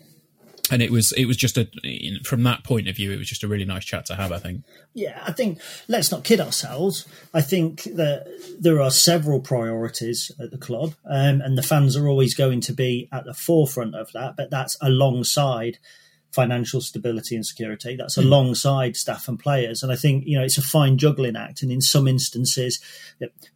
and 0.72 0.82
it 0.82 0.92
was 0.92 1.12
it 1.14 1.26
was 1.26 1.38
just 1.38 1.58
a 1.58 1.68
from 2.24 2.44
that 2.44 2.64
point 2.64 2.88
of 2.88 2.96
view 2.96 3.12
it 3.12 3.18
was 3.18 3.28
just 3.28 3.44
a 3.44 3.48
really 3.48 3.66
nice 3.66 3.86
chat 3.86 4.06
to 4.06 4.16
have 4.16 4.32
i 4.32 4.38
think 4.38 4.64
yeah 4.94 5.24
i 5.26 5.32
think 5.32 5.60
let's 5.88 6.12
not 6.12 6.24
kid 6.24 6.40
ourselves 6.40 7.08
i 7.34 7.42
think 7.42 7.84
that 7.84 8.28
there 8.60 8.80
are 8.80 8.92
several 8.92 9.40
priorities 9.40 10.32
at 10.40 10.52
the 10.52 10.58
club 10.58 10.94
um, 11.10 11.42
and 11.42 11.58
the 11.58 11.64
fans 11.64 11.96
are 11.96 12.08
always 12.08 12.36
going 12.36 12.62
to 12.62 12.74
be 12.74 13.10
at 13.12 13.26
the 13.26 13.34
forefront 13.34 13.96
of 13.96 14.12
that 14.12 14.36
but 14.38 14.52
that's 14.52 14.78
alongside 14.82 15.80
financial 16.32 16.80
stability 16.80 17.36
and 17.36 17.46
security 17.46 17.96
that's 17.96 18.18
mm. 18.18 18.24
alongside 18.24 18.96
staff 18.96 19.28
and 19.28 19.40
players 19.40 19.82
and 19.82 19.92
i 19.92 19.96
think 19.96 20.24
you 20.26 20.38
know 20.38 20.44
it's 20.44 20.58
a 20.58 20.62
fine 20.62 20.98
juggling 20.98 21.36
act 21.36 21.62
and 21.62 21.72
in 21.72 21.82
some 21.82 22.08
instances 22.08 22.80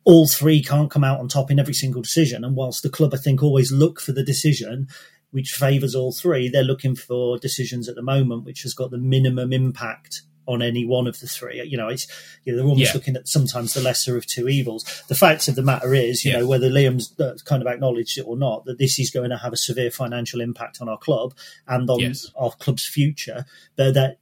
all 0.04 0.28
three 0.28 0.62
can't 0.62 0.92
come 0.92 1.04
out 1.04 1.20
on 1.20 1.28
top 1.28 1.52
in 1.52 1.60
every 1.60 1.74
single 1.74 2.02
decision 2.02 2.44
and 2.44 2.56
whilst 2.56 2.82
the 2.82 2.90
club 2.90 3.14
i 3.14 3.18
think 3.18 3.44
always 3.44 3.72
look 3.72 4.00
for 4.00 4.12
the 4.12 4.24
decision 4.24 4.88
which 5.34 5.50
favours 5.50 5.96
all 5.96 6.12
three. 6.12 6.48
They're 6.48 6.64
looking 6.64 6.96
for 6.96 7.40
decisions 7.40 7.90
at 7.90 7.96
the 7.96 8.04
moment 8.04 8.46
which 8.46 8.62
has 8.62 8.76
got 8.76 8.92
the 8.92 9.00
minimum 9.00 9.52
impact 9.52 10.22
on 10.46 10.62
any 10.62 10.86
one 10.86 11.08
of 11.08 11.20
the 11.20 11.28
three. 11.28 11.62
You 11.64 11.78
know, 11.78 11.88
it's 11.88 12.08
you 12.44 12.52
know, 12.54 12.58
they're 12.58 12.68
almost 12.68 12.92
yeah. 12.92 12.94
looking 12.94 13.16
at 13.16 13.28
sometimes 13.28 13.74
the 13.74 13.82
lesser 13.82 14.18
of 14.18 14.26
two 14.26 14.50
evils. 14.50 15.04
The 15.08 15.16
fact 15.16 15.48
of 15.48 15.56
the 15.56 15.64
matter 15.64 15.94
is, 15.94 16.26
you 16.26 16.32
yeah. 16.32 16.40
know, 16.40 16.48
whether 16.48 16.70
Liam's 16.70 17.18
uh, 17.20 17.36
kind 17.46 17.62
of 17.62 17.68
acknowledged 17.68 18.18
it 18.18 18.28
or 18.28 18.38
not, 18.38 18.66
that 18.66 18.78
this 18.78 19.00
is 19.00 19.10
going 19.10 19.30
to 19.30 19.38
have 19.38 19.54
a 19.54 19.58
severe 19.58 19.92
financial 19.92 20.42
impact 20.42 20.80
on 20.82 20.90
our 20.90 20.98
club 20.98 21.34
and 21.68 21.90
on 21.90 22.00
yes. 22.00 22.32
our 22.36 22.52
club's 22.52 22.86
future. 22.86 23.46
But 23.76 23.94
that 23.94 24.18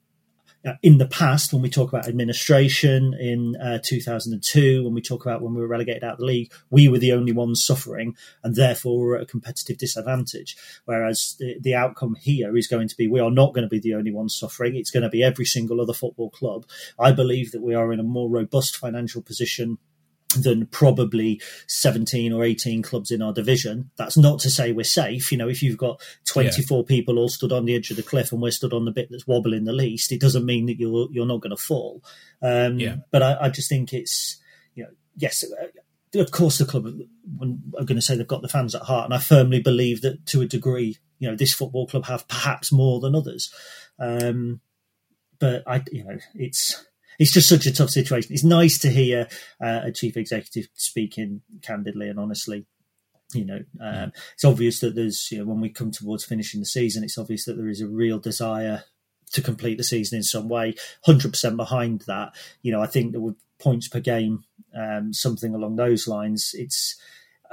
in 0.84 0.98
the 1.00 1.08
past, 1.08 1.54
when 1.54 1.62
we 1.62 1.70
talk 1.70 1.90
about 1.90 2.08
administration 2.08 3.16
in 3.20 3.56
uh, 3.56 3.80
2002, 3.84 4.84
when 4.84 4.94
we 4.94 5.02
talk 5.02 5.26
about 5.26 5.42
when 5.42 5.54
we 5.54 5.62
were 5.62 5.68
relegated 5.68 6.04
out 6.04 6.14
of 6.14 6.20
the 6.20 6.26
league, 6.26 6.54
we 6.70 6.88
were 6.88 7.00
the 7.00 7.14
only 7.14 7.32
ones 7.32 7.66
suffering 7.66 8.16
and 8.44 8.56
therefore 8.56 9.00
we're 9.00 9.16
at 9.18 9.24
a 9.24 9.26
competitive 9.26 9.78
disadvantage. 9.78 10.56
Whereas 10.86 11.36
the, 11.40 11.58
the 11.60 11.74
outcome 11.74 12.16
here 12.16 12.56
is 12.56 12.68
going 12.68 12.88
to 12.88 12.98
be 12.98 13.08
we 13.08 13.20
are 13.20 13.32
not 13.32 13.54
going 13.54 13.64
to 13.64 13.70
be 13.70 13.80
the 13.80 13.96
only 13.96 14.12
ones 14.12 14.36
suffering. 14.36 14.76
It's 14.76 14.92
going 14.92 15.04
to 15.04 15.10
be 15.10 15.24
every 15.24 15.46
single 15.46 15.82
other 15.82 15.94
football 15.94 16.30
club. 16.30 16.66
I 17.00 17.12
believe 17.12 17.52
that 17.52 17.64
we 17.64 17.74
are 17.74 17.92
in 17.92 18.00
a 18.00 18.04
more 18.04 18.30
robust 18.30 18.78
financial 18.78 19.22
position 19.22 19.80
than 20.34 20.68
probably 20.68 21.42
17 21.68 22.34
or 22.34 22.44
18 22.44 22.82
clubs 22.82 23.12
in 23.12 23.22
our 23.22 23.34
division. 23.34 23.92
That's 23.98 24.18
not 24.18 24.40
to 24.40 24.50
say 24.50 24.72
we're 24.72 24.84
safe. 24.84 25.32
You 25.32 25.38
know, 25.38 25.50
if 25.50 25.62
you've 25.62 25.78
got 25.78 26.02
24 26.26 26.80
yeah. 26.80 26.84
people 26.88 27.18
all 27.18 27.30
stood 27.30 27.52
on 27.52 27.66
the 27.66 27.76
edge 27.76 27.92
of 27.92 27.98
the 27.98 28.04
cliff 28.04 28.32
and 28.32 28.42
we're 28.42 28.52
stood 28.52 28.74
on 28.74 28.86
the 28.86 28.92
bit 28.92 29.10
that's 29.10 29.28
wobbling 29.28 29.66
the 29.66 29.74
least, 29.74 30.12
it 30.12 30.22
doesn't 30.22 30.46
mean 30.46 30.66
that 30.68 30.80
you're 30.80 31.08
you're 31.12 31.26
not 31.26 31.42
going 31.42 31.56
to 31.56 31.62
fall. 31.62 32.04
Um, 32.42 32.80
yeah. 32.80 32.98
But 33.12 33.24
I, 33.24 33.38
I, 33.42 33.50
just 33.50 33.70
think 33.70 33.94
it's, 33.94 34.40
you 34.76 34.84
know, 34.84 34.90
yes, 35.16 35.44
uh, 35.44 36.20
of 36.20 36.32
course 36.32 36.58
the 36.58 36.66
club 36.66 36.88
I'm 37.40 37.62
going 37.74 37.96
to 37.96 38.02
say 38.02 38.16
they've 38.16 38.28
got 38.28 38.42
the 38.42 38.50
fans 38.50 38.76
at 38.76 38.82
heart, 38.84 39.06
and 39.06 39.14
I 39.14 39.20
firmly 39.20 39.62
believe 39.62 40.02
that 40.02 40.26
to 40.28 40.42
a 40.42 40.48
degree, 40.48 40.98
you 41.20 41.30
know, 41.30 41.36
this 41.36 41.54
football 41.54 41.88
club 41.88 42.06
have 42.06 42.28
perhaps 42.28 42.72
more 42.72 43.00
than 43.00 43.16
others. 43.16 43.54
Um, 44.00 44.62
but 45.40 45.64
I, 45.68 45.84
you 45.92 46.04
know, 46.04 46.18
it's 46.36 46.86
it's 47.22 47.34
just 47.34 47.48
such 47.48 47.68
a 47.68 47.72
tough 47.72 47.92
situation. 47.92 48.34
It's 48.34 48.44
nice 48.44 48.80
to 48.80 48.90
hear 48.90 49.28
uh, 49.64 49.82
a 49.84 49.92
chief 49.92 50.18
executive 50.18 50.70
speaking 50.74 51.42
candidly 51.62 52.10
and 52.10 52.20
honestly. 52.20 52.66
You 53.32 53.46
know, 53.46 53.60
um, 53.80 54.12
it's 54.34 54.44
obvious 54.44 54.80
that 54.80 54.96
there's, 54.96 55.32
you 55.32 55.38
know, 55.38 55.46
when 55.46 55.62
we 55.62 55.70
come 55.70 55.92
towards 55.92 56.26
finishing 56.26 56.62
the 56.62 56.66
season, 56.66 57.04
it's 57.04 57.20
obvious 57.20 57.46
that 57.46 57.58
there 57.58 57.70
is 57.70 57.80
a 57.80 57.88
real 57.88 58.18
desire 58.18 58.86
to 59.34 59.42
complete 59.42 59.78
the 59.78 59.84
season 59.84 60.18
in 60.18 60.24
some 60.24 60.50
way. 60.50 60.74
100% 61.08 61.56
behind 61.56 62.02
that. 62.08 62.34
You 62.64 62.72
know, 62.72 62.82
I 62.82 62.88
think 62.88 63.12
that 63.12 63.22
with 63.22 63.36
points 63.60 63.88
per 63.88 64.00
game, 64.00 64.44
um, 64.76 65.14
something 65.14 65.54
along 65.54 65.76
those 65.76 66.08
lines, 66.08 66.56
it's, 66.56 67.00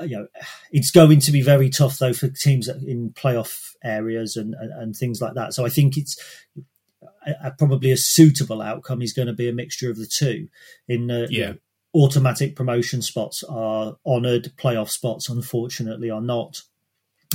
uh, 0.01 0.05
you 0.05 0.17
know, 0.17 0.29
it's 0.73 0.91
going 0.91 1.21
to 1.21 1.31
be 1.31 1.43
very 1.43 1.69
tough 1.69 1.99
though 1.99 2.15
for 2.15 2.29
teams 2.29 2.69
in 2.69 3.11
playoff 3.11 3.75
areas 3.85 4.35
and, 4.35 4.55
and, 4.55 4.73
and, 4.73 4.97
things 4.97 5.21
like 5.21 5.35
that. 5.35 5.53
So 5.53 5.67
I 5.67 5.69
think 5.69 5.99
it's 5.99 6.19
a, 7.27 7.51
probably 7.51 7.91
a 7.91 7.97
suitable 7.97 8.63
outcome 8.63 9.03
is 9.03 9.13
going 9.13 9.29
to 9.29 9.35
be 9.35 9.49
a 9.49 9.53
mixture 9.53 9.91
of 9.91 9.97
the 9.97 10.07
two. 10.07 10.49
In 10.87 11.07
the 11.07 11.29
yeah. 11.31 11.53
Automatic 11.95 12.55
promotion 12.55 13.01
spots 13.01 13.43
are 13.49 13.97
honoured, 14.05 14.53
playoff 14.57 14.91
spots 14.91 15.29
unfortunately 15.29 16.11
are 16.11 16.21
not. 16.21 16.63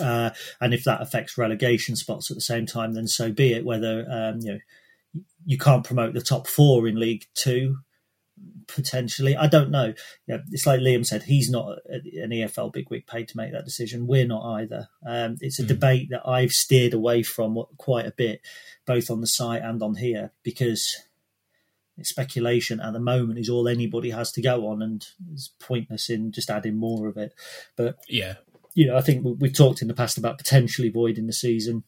Uh, 0.02 0.30
and 0.62 0.74
if 0.74 0.84
that 0.84 1.02
affects 1.02 1.38
relegation 1.38 1.96
spots 1.96 2.30
at 2.30 2.36
the 2.36 2.42
same 2.42 2.66
time, 2.66 2.94
then 2.94 3.08
so 3.08 3.32
be 3.32 3.54
it. 3.54 3.66
Whether 3.66 4.06
um, 4.10 4.40
you 4.42 4.54
know 4.54 4.60
you 5.46 5.58
can't 5.58 5.84
promote 5.84 6.14
the 6.14 6.22
top 6.22 6.48
four 6.48 6.88
in 6.88 7.00
League 7.00 7.26
Two, 7.34 7.78
potentially. 8.68 9.36
I 9.36 9.48
don't 9.48 9.72
know. 9.72 9.94
Yeah, 10.28 10.40
it's 10.52 10.66
like 10.66 10.80
Liam 10.80 11.06
said, 11.06 11.24
he's 11.24 11.50
not 11.50 11.80
an 11.86 12.32
EFL 12.32 12.74
bigwig 12.74 13.08
paid 13.08 13.28
to 13.30 13.38
make 13.38 13.52
that 13.52 13.66
decision. 13.66 14.08
We're 14.08 14.28
not 14.28 14.62
either. 14.62 14.90
Um, 15.06 15.38
it's 15.40 15.60
a 15.60 15.64
mm. 15.64 15.68
debate 15.68 16.10
that 16.12 16.28
I've 16.28 16.52
steered 16.52 16.94
away 16.94 17.24
from 17.24 17.64
quite 17.78 18.06
a 18.06 18.12
bit, 18.12 18.42
both 18.86 19.10
on 19.10 19.22
the 19.22 19.28
site 19.28 19.62
and 19.62 19.82
on 19.82 19.96
here, 19.96 20.32
because 20.44 20.98
speculation 22.02 22.80
at 22.80 22.94
the 22.94 23.00
moment 23.00 23.38
is 23.38 23.50
all 23.50 23.68
anybody 23.68 24.10
has 24.10 24.32
to 24.34 24.42
go 24.42 24.68
on, 24.68 24.82
and 24.82 25.06
it's 25.32 25.50
pointless 25.60 26.10
in 26.10 26.32
just 26.32 26.50
adding 26.50 26.76
more 26.76 27.08
of 27.08 27.18
it. 27.18 27.34
But 27.76 27.98
yeah, 28.08 28.36
you 28.74 28.88
know, 28.88 28.98
I 28.98 29.02
think 29.02 29.26
we've 29.40 29.56
talked 29.56 29.82
in 29.82 29.88
the 29.88 29.94
past 29.94 30.18
about 30.18 30.38
potentially 30.38 30.90
voiding 30.90 31.28
the 31.28 31.34
season. 31.34 31.84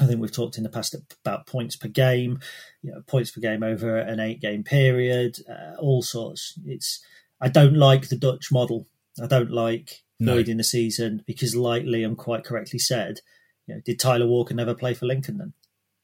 I 0.00 0.06
think 0.06 0.20
we've 0.20 0.32
talked 0.32 0.58
in 0.58 0.62
the 0.62 0.68
past 0.68 0.94
about 1.24 1.46
points 1.46 1.76
per 1.76 1.88
game, 1.88 2.40
you 2.82 2.92
know, 2.92 3.02
points 3.06 3.30
per 3.30 3.40
game 3.40 3.62
over 3.62 3.96
an 3.96 4.20
eight 4.20 4.40
game 4.40 4.62
period, 4.62 5.38
uh, 5.48 5.76
all 5.78 6.02
sorts. 6.02 6.58
It's 6.66 7.02
I 7.40 7.48
don't 7.48 7.76
like 7.76 8.08
the 8.08 8.16
Dutch 8.16 8.52
model. 8.52 8.86
I 9.22 9.26
don't 9.26 9.50
like 9.50 10.02
no. 10.20 10.34
voiding 10.34 10.58
the 10.58 10.64
season 10.64 11.22
because, 11.26 11.56
like 11.56 11.84
Liam 11.84 12.16
quite 12.16 12.44
correctly 12.44 12.78
said, 12.78 13.20
you 13.66 13.74
know, 13.74 13.80
did 13.84 13.98
Tyler 13.98 14.26
Walker 14.26 14.54
never 14.54 14.74
play 14.74 14.94
for 14.94 15.06
Lincoln 15.06 15.38
then? 15.38 15.52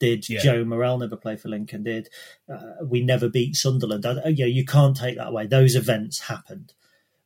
Did 0.01 0.29
yeah. 0.29 0.41
Joe 0.41 0.65
Morrell 0.65 0.99
never 0.99 1.17
play 1.17 1.37
for 1.37 1.49
Lincoln? 1.49 1.85
Did 1.85 2.09
uh, 2.53 2.85
we 2.85 3.05
never 3.05 3.29
beat 3.29 3.55
Sunderland? 3.55 4.05
I, 4.05 4.29
you 4.29 4.45
know, 4.45 4.51
you 4.51 4.65
can't 4.65 4.97
take 4.97 5.17
that 5.17 5.29
away. 5.29 5.47
Those 5.47 5.77
events 5.77 6.19
happened. 6.21 6.73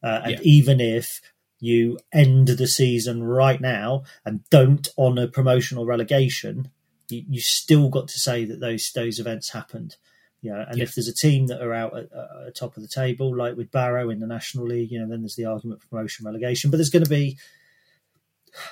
Uh, 0.03 0.21
and 0.25 0.33
yeah. 0.33 0.41
even 0.43 0.81
if 0.81 1.23
you 1.61 1.99
end 2.13 2.49
the 2.49 2.67
season 2.67 3.23
right 3.25 3.61
now 3.61 4.05
and 4.25 4.49
don't 4.51 4.89
honour 4.99 5.27
promotional 5.27 5.87
relegation, 5.87 6.71
you, 7.09 7.25
you, 7.29 7.41
still 7.41 7.89
got 7.89 8.09
to 8.09 8.21
say 8.21 8.45
that 8.45 8.61
those 8.61 8.91
those 8.95 9.19
events 9.19 9.51
happened. 9.51 9.97
Yeah, 10.43 10.65
and 10.69 10.79
yeah. 10.79 10.85
if 10.85 10.95
there's 10.95 11.09
a 11.09 11.15
team 11.15 11.47
that 11.47 11.63
are 11.63 11.73
out 11.73 11.97
at, 11.97 12.09
at, 12.47 12.55
top 12.55 12.77
of 12.77 12.83
the 12.83 12.89
table, 12.89 13.35
like 13.35 13.57
with 13.57 13.73
Barrow 13.73 14.11
in 14.11 14.21
the 14.21 14.27
National 14.27 14.67
League, 14.67 14.91
you 14.91 15.01
know, 15.01 15.09
then 15.09 15.23
there's 15.23 15.37
the 15.37 15.47
argument 15.47 15.81
for 15.81 15.89
promotion 15.89 16.27
relegation. 16.27 16.71
But 16.71 16.77
there's 16.77 16.91
going 16.91 17.05
to 17.05 17.11
be, 17.11 17.39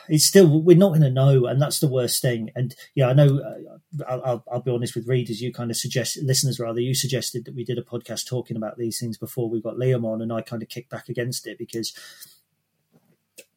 it's 0.08 0.26
still 0.26 0.62
we're 0.62 0.76
not 0.76 0.90
going 0.90 1.00
to 1.00 1.10
know, 1.10 1.46
and 1.46 1.60
that's 1.60 1.80
the 1.80 1.88
worst 1.88 2.20
thing. 2.20 2.50
And 2.54 2.74
yeah, 2.94 3.08
I 3.08 3.12
know. 3.14 3.40
Uh, 3.40 4.08
I'll, 4.08 4.44
I'll, 4.50 4.60
be 4.60 4.70
honest 4.70 4.94
with 4.94 5.08
readers. 5.08 5.40
You 5.40 5.52
kind 5.52 5.70
of 5.70 5.76
suggest 5.76 6.18
listeners 6.22 6.60
rather. 6.60 6.80
You 6.80 6.94
suggested 6.94 7.44
that 7.44 7.54
we 7.54 7.64
did 7.64 7.78
a 7.78 7.82
podcast 7.82 8.26
talking 8.26 8.56
about 8.56 8.76
these 8.76 9.00
things 9.00 9.16
before 9.16 9.48
we 9.48 9.62
got 9.62 9.76
Liam 9.76 10.04
on, 10.04 10.20
and 10.20 10.32
I 10.32 10.42
kind 10.42 10.62
of 10.62 10.68
kicked 10.68 10.90
back 10.90 11.08
against 11.08 11.46
it 11.46 11.58
because 11.58 11.92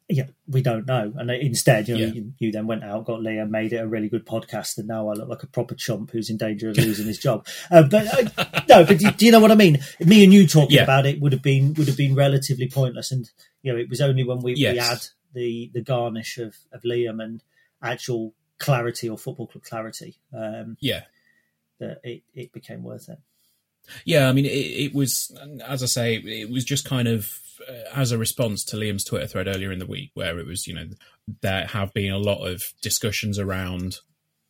yeah, 0.08 0.26
we 0.46 0.62
don't 0.62 0.86
know. 0.86 1.12
And 1.16 1.30
instead, 1.30 1.86
you 1.86 1.94
know, 1.94 2.00
yeah. 2.00 2.12
you, 2.12 2.32
you, 2.38 2.52
then 2.52 2.66
went 2.66 2.82
out, 2.82 3.04
got 3.04 3.20
Liam, 3.20 3.50
made 3.50 3.74
it 3.74 3.76
a 3.76 3.86
really 3.86 4.08
good 4.08 4.24
podcast, 4.24 4.78
and 4.78 4.88
now 4.88 5.08
I 5.08 5.12
look 5.12 5.28
like 5.28 5.42
a 5.42 5.46
proper 5.46 5.74
chump 5.74 6.12
who's 6.12 6.30
in 6.30 6.38
danger 6.38 6.70
of 6.70 6.78
losing 6.78 7.06
his 7.06 7.18
job. 7.18 7.46
Uh, 7.70 7.82
but 7.82 8.06
uh, 8.06 8.62
no, 8.68 8.84
but 8.86 8.98
do, 8.98 9.10
do, 9.10 9.26
you 9.26 9.32
know 9.32 9.40
what 9.40 9.52
I 9.52 9.54
mean? 9.54 9.78
Me 10.00 10.24
and 10.24 10.32
you 10.32 10.46
talking 10.46 10.76
yeah. 10.76 10.84
about 10.84 11.04
it 11.04 11.20
would 11.20 11.32
have 11.32 11.42
been 11.42 11.74
would 11.74 11.88
have 11.88 11.96
been 11.96 12.14
relatively 12.14 12.68
pointless. 12.68 13.12
And 13.12 13.30
you 13.62 13.72
know, 13.72 13.78
it 13.78 13.90
was 13.90 14.00
only 14.00 14.24
when 14.24 14.40
we, 14.40 14.54
yes. 14.54 14.72
we 14.72 14.78
had 14.78 14.98
the 15.34 15.70
the 15.74 15.82
garnish 15.82 16.38
of, 16.38 16.56
of 16.72 16.82
Liam 16.82 17.22
and 17.22 17.42
actual 17.82 18.32
clarity 18.58 19.10
or 19.10 19.18
football 19.18 19.46
club 19.46 19.64
clarity, 19.64 20.18
um, 20.32 20.78
yeah, 20.80 21.02
that 21.80 22.00
it, 22.02 22.22
it 22.34 22.52
became 22.52 22.82
worth 22.82 23.10
it. 23.10 23.18
Yeah, 24.04 24.28
I 24.28 24.32
mean, 24.32 24.44
it, 24.44 24.48
it 24.48 24.94
was, 24.94 25.36
as 25.66 25.82
I 25.82 25.86
say, 25.86 26.14
it 26.16 26.50
was 26.50 26.64
just 26.64 26.84
kind 26.84 27.08
of 27.08 27.38
uh, 27.68 27.72
as 27.94 28.12
a 28.12 28.18
response 28.18 28.64
to 28.64 28.76
Liam's 28.76 29.04
Twitter 29.04 29.26
thread 29.26 29.48
earlier 29.48 29.72
in 29.72 29.78
the 29.78 29.86
week, 29.86 30.10
where 30.14 30.38
it 30.38 30.46
was, 30.46 30.66
you 30.66 30.74
know, 30.74 30.86
there 31.42 31.66
have 31.66 31.92
been 31.92 32.12
a 32.12 32.18
lot 32.18 32.46
of 32.46 32.62
discussions 32.82 33.38
around 33.38 33.98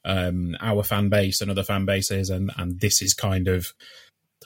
um, 0.05 0.57
our 0.61 0.82
fan 0.82 1.09
base 1.09 1.41
and 1.41 1.51
other 1.51 1.64
fan 1.64 1.84
bases, 1.84 2.30
and 2.30 2.51
and 2.57 2.80
this 2.80 3.03
is 3.03 3.14
kind 3.14 3.49
of 3.49 3.68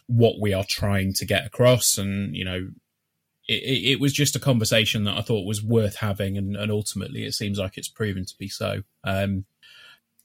what 0.07 0.40
we 0.40 0.53
are 0.53 0.64
trying 0.68 1.12
to 1.14 1.26
get 1.26 1.47
across, 1.47 1.99
and 1.99 2.36
you 2.36 2.45
know. 2.45 2.68
It, 3.49 3.95
it 3.95 4.01
was 4.01 4.12
just 4.12 4.36
a 4.36 4.40
conversation 4.40 5.03
that 5.03 5.18
I 5.18 5.20
thought 5.20 5.45
was 5.45 5.64
worth 5.64 5.97
having, 5.97 6.38
and, 6.38 6.57
and 6.57 6.70
ultimately, 6.70 7.24
it 7.24 7.32
seems 7.32 7.59
like 7.59 7.76
it's 7.76 7.88
proven 7.88 8.24
to 8.24 8.34
be 8.38 8.49
so. 8.49 8.82
Um, 9.03 9.47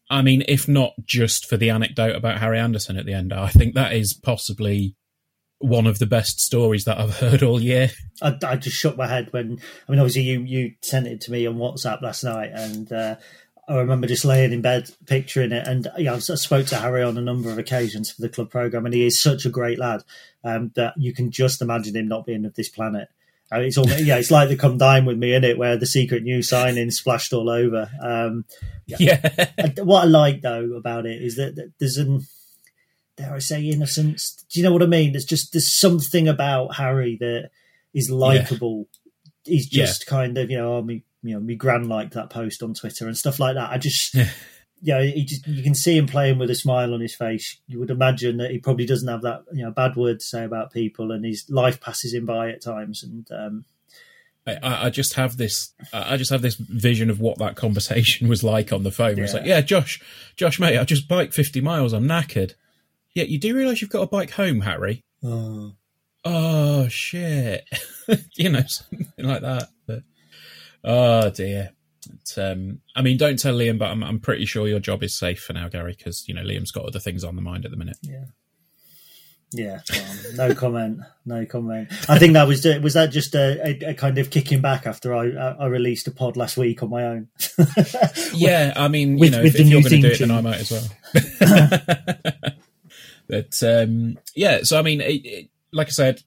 I 0.10 0.22
mean, 0.22 0.44
if 0.48 0.68
not 0.68 0.94
just 1.06 1.48
for 1.48 1.58
the 1.58 1.70
anecdote 1.70 2.16
about 2.16 2.40
Harry 2.40 2.60
Anderson 2.60 2.98
at 2.98 3.06
the 3.06 3.14
end, 3.14 3.34
I 3.34 3.50
think 3.50 3.76
that 3.76 3.94
is 3.94 4.14
possibly 4.14 4.96
one 5.60 5.88
of 5.88 6.00
the 6.00 6.06
best 6.06 6.40
stories 6.40 6.86
that 6.86 7.00
I've 7.00 7.18
heard 7.20 7.44
all 7.44 7.62
year. 7.62 7.90
I, 8.22 8.38
I, 8.46 8.56
just 8.56 8.78
shook 8.78 8.96
my 8.98 9.08
head 9.08 9.32
when 9.32 9.60
I 9.88 9.92
mean, 9.92 10.00
obviously 10.00 10.24
you 10.24 10.42
you 10.42 10.74
sent 10.82 11.08
it 11.08 11.22
to 11.22 11.32
me 11.32 11.46
on 11.46 11.56
WhatsApp 11.56 12.02
last 12.02 12.24
night, 12.24 12.52
and 12.54 12.92
uh, 12.92 13.16
I 13.68 13.76
remember 13.76 14.08
just 14.08 14.26
laying 14.26 14.54
in 14.54 14.62
bed 14.62 14.90
picturing 15.06 15.52
it. 15.52 15.68
And 15.68 15.88
yeah, 15.98 16.16
I 16.16 16.20
spoke 16.20 16.68
to 16.68 16.78
Harry 16.78 17.04
on 17.04 17.18
a 17.18 17.22
number 17.22 17.50
of 17.50 17.58
occasions 17.58 18.12
for 18.12 18.22
the 18.22 18.30
club 18.30 18.50
program, 18.50 18.86
and 18.86 18.94
he 18.94 19.06
is 19.06 19.20
such 19.20 19.46
a 19.46 19.50
great 19.50 19.78
lad 19.78 20.04
um, 20.44 20.72
that 20.76 20.94
you 20.98 21.14
can 21.14 21.32
just 21.32 21.62
imagine 21.62 21.96
him 21.96 22.08
not 22.08 22.26
being 22.26 22.46
of 22.46 22.56
this 22.56 22.70
planet. 22.70 23.10
Uh, 23.52 23.60
it's 23.60 23.78
almost 23.78 24.04
yeah, 24.04 24.18
it's 24.18 24.32
like 24.32 24.50
the 24.50 24.58
come 24.58 24.78
dine 24.78 25.06
with 25.06 25.18
me 25.18 25.34
in 25.34 25.44
it, 25.44 25.58
where 25.58 25.78
the 25.78 25.86
secret 25.86 26.24
new 26.24 26.44
signing 26.44 26.92
splashed 26.92 27.32
all 27.32 27.50
over. 27.50 27.90
Um, 28.02 28.46
yeah. 28.86 28.98
yeah. 29.00 29.84
what 29.84 30.04
I 30.04 30.06
like 30.06 30.42
though 30.42 30.74
about 30.74 31.06
it 31.06 31.22
is 31.22 31.38
that, 31.38 31.56
that 31.56 31.72
there's 31.80 31.98
an 31.98 32.22
dare 33.16 33.34
I 33.34 33.40
say 33.40 33.64
innocence. 33.64 34.46
Do 34.50 34.60
you 34.60 34.64
know 34.64 34.74
what 34.74 34.84
I 34.84 34.88
mean? 34.88 35.14
There's 35.14 35.26
just 35.26 35.54
there's 35.54 35.78
something 35.78 36.28
about 36.28 36.76
Harry 36.76 37.18
that 37.20 37.52
is 37.94 38.10
likable. 38.10 38.88
Yeah. 39.46 39.54
He's 39.54 39.70
just 39.70 40.04
yeah. 40.06 40.10
kind 40.10 40.38
of 40.38 40.52
you 40.52 40.58
know, 40.58 40.76
oh, 40.76 40.82
me 40.82 41.04
you 41.24 41.34
know, 41.34 41.40
me 41.40 41.56
grand 41.56 41.88
like 41.88 42.12
that 42.12 42.30
post 42.30 42.62
on 42.62 42.74
Twitter 42.74 43.08
and 43.08 43.18
stuff 43.18 43.40
like 43.40 43.56
that. 43.56 43.72
I 43.72 43.78
just 43.78 44.16
yeah, 44.82 45.02
he 45.02 45.26
just 45.26 45.48
you 45.48 45.64
can 45.64 45.76
see 45.76 45.98
him 45.98 46.08
playing 46.08 46.38
with 46.38 46.50
a 46.50 46.56
smile 46.56 46.94
on 46.94 47.02
his 47.02 47.16
face. 47.16 47.60
You 47.68 47.80
would 47.80 47.90
imagine 47.90 48.38
that 48.38 48.52
he 48.52 48.60
probably 48.60 48.86
doesn't 48.86 49.08
have 49.08 49.22
that 49.24 49.44
you 49.52 49.64
know 49.64 49.72
bad 49.72 49.96
word 49.96 50.20
to 50.20 50.26
say 50.26 50.44
about 50.44 50.72
people, 50.72 51.12
and 51.12 51.26
his 51.26 51.46
life 51.50 51.82
passes 51.82 52.14
him 52.14 52.26
by 52.26 52.50
at 52.50 52.62
times. 52.62 53.04
And 53.04 53.28
um, 53.32 53.66
I, 54.46 54.86
I, 54.86 54.90
just 54.90 55.16
have 55.16 55.38
this, 55.38 55.74
I 55.92 56.16
just 56.18 56.32
have 56.32 56.42
this 56.42 56.56
vision 56.56 57.10
of 57.10 57.20
what 57.20 57.40
that 57.40 57.56
conversation 57.56 58.28
was 58.28 58.44
like 58.44 58.72
on 58.72 58.84
the 58.84 58.92
phone. 58.92 59.18
Yeah. 59.18 59.24
It's 59.24 59.34
like, 59.34 59.46
yeah, 59.46 59.62
Josh, 59.62 60.02
Josh, 60.36 60.60
mate, 60.60 60.78
I 60.78 60.84
just 60.84 61.08
biked 61.08 61.34
fifty 61.34 61.62
miles. 61.62 61.94
I'm 61.94 62.08
knackered. 62.08 62.54
Yeah, 63.14 63.24
you 63.24 63.40
do 63.40 63.56
realise 63.56 63.82
you've 63.82 63.90
got 63.90 64.04
a 64.04 64.08
bike 64.08 64.32
home, 64.32 64.62
Harry. 64.62 65.04
Oh, 65.24 65.74
oh 66.24 66.88
shit! 66.88 67.68
you 68.36 68.50
know, 68.50 68.64
something 68.68 69.08
like 69.18 69.42
that. 69.42 69.70
But 69.88 70.04
oh 70.84 71.30
dear. 71.32 71.72
But, 72.08 72.52
um, 72.52 72.82
I 72.96 73.02
mean, 73.02 73.18
don't 73.18 73.40
tell 73.40 73.56
Liam, 73.56 73.78
but 73.78 73.90
I'm, 73.90 74.04
I'm 74.04 74.20
pretty 74.20 74.46
sure 74.46 74.68
your 74.68 74.80
job 74.80 75.04
is 75.04 75.18
safe 75.18 75.40
for 75.40 75.54
now, 75.54 75.68
Gary, 75.70 75.96
because 75.98 76.28
you 76.28 76.34
know 76.34 76.44
Liam's 76.44 76.72
got 76.72 76.86
other 76.86 77.00
things 77.00 77.24
on 77.24 77.36
the 77.36 77.42
mind 77.42 77.66
at 77.66 77.72
the 77.72 77.78
minute. 77.78 77.98
Yeah. 78.02 78.26
Yeah, 79.54 79.80
well, 79.90 80.50
no 80.50 80.56
comment. 80.56 81.00
No 81.26 81.46
comment. 81.46 81.88
I 82.10 82.20
think 82.20 82.34
that 82.34 82.48
was 82.48 82.66
was 82.66 82.96
that 82.96 83.12
just 83.12 83.34
a, 83.34 83.66
a, 83.66 83.92
a, 83.92 83.94
kind 83.94 84.18
of 84.18 84.30
kicking 84.30 84.60
back 84.60 84.86
after 84.86 85.16
I 85.16 85.30
I 85.30 85.68
released 85.68 86.08
a 86.08 86.12
pod 86.12 86.36
last 86.36 86.58
week 86.58 86.84
on 86.84 86.90
my 86.90 87.06
own. 87.06 87.30
yeah, 88.34 88.74
I 88.76 88.90
mean, 88.90 89.12
you 89.12 89.20
with, 89.20 89.32
know, 89.32 89.44
with 89.44 89.56
if, 89.56 89.62
if 89.62 89.68
you're 89.68 89.82
going 89.82 90.02
to 90.02 90.02
do 90.02 90.08
it, 90.08 90.20
then 90.20 90.32
I 90.32 90.42
might 90.42 90.70
as 90.70 90.72
well. 90.72 90.84
but 93.30 93.64
um, 93.64 94.18
yeah, 94.36 94.60
so 94.64 94.78
I 94.78 94.82
mean, 94.82 95.00
it, 95.00 95.26
it, 95.26 95.50
like 95.72 95.88
I 95.88 95.92
said, 95.92 96.24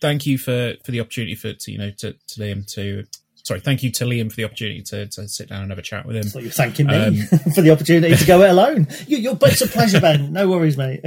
thank 0.00 0.26
you 0.26 0.36
for 0.36 0.74
for 0.84 0.90
the 0.90 1.00
opportunity 1.00 1.36
for 1.36 1.52
to, 1.52 1.72
you 1.72 1.78
know 1.78 1.90
to, 1.98 2.12
to 2.12 2.40
Liam 2.40 2.66
to 2.74 3.04
sorry, 3.46 3.60
thank 3.60 3.82
you 3.84 3.92
to 3.92 4.04
Liam 4.04 4.28
for 4.28 4.36
the 4.36 4.44
opportunity 4.44 4.82
to, 4.82 5.06
to 5.06 5.28
sit 5.28 5.48
down 5.48 5.62
and 5.62 5.70
have 5.70 5.78
a 5.78 5.82
chat 5.82 6.04
with 6.04 6.16
him. 6.16 6.24
So 6.24 6.40
you're 6.40 6.50
thanking 6.50 6.88
me 6.88 6.94
um, 6.94 7.14
for 7.54 7.62
the 7.62 7.70
opportunity 7.70 8.16
to 8.16 8.26
go 8.26 8.42
it 8.42 8.50
alone. 8.50 8.88
You, 9.06 9.18
you're, 9.18 9.38
it's 9.42 9.60
a 9.60 9.68
pleasure, 9.68 10.00
Ben. 10.00 10.32
No 10.32 10.48
worries, 10.48 10.76
mate. 10.76 11.04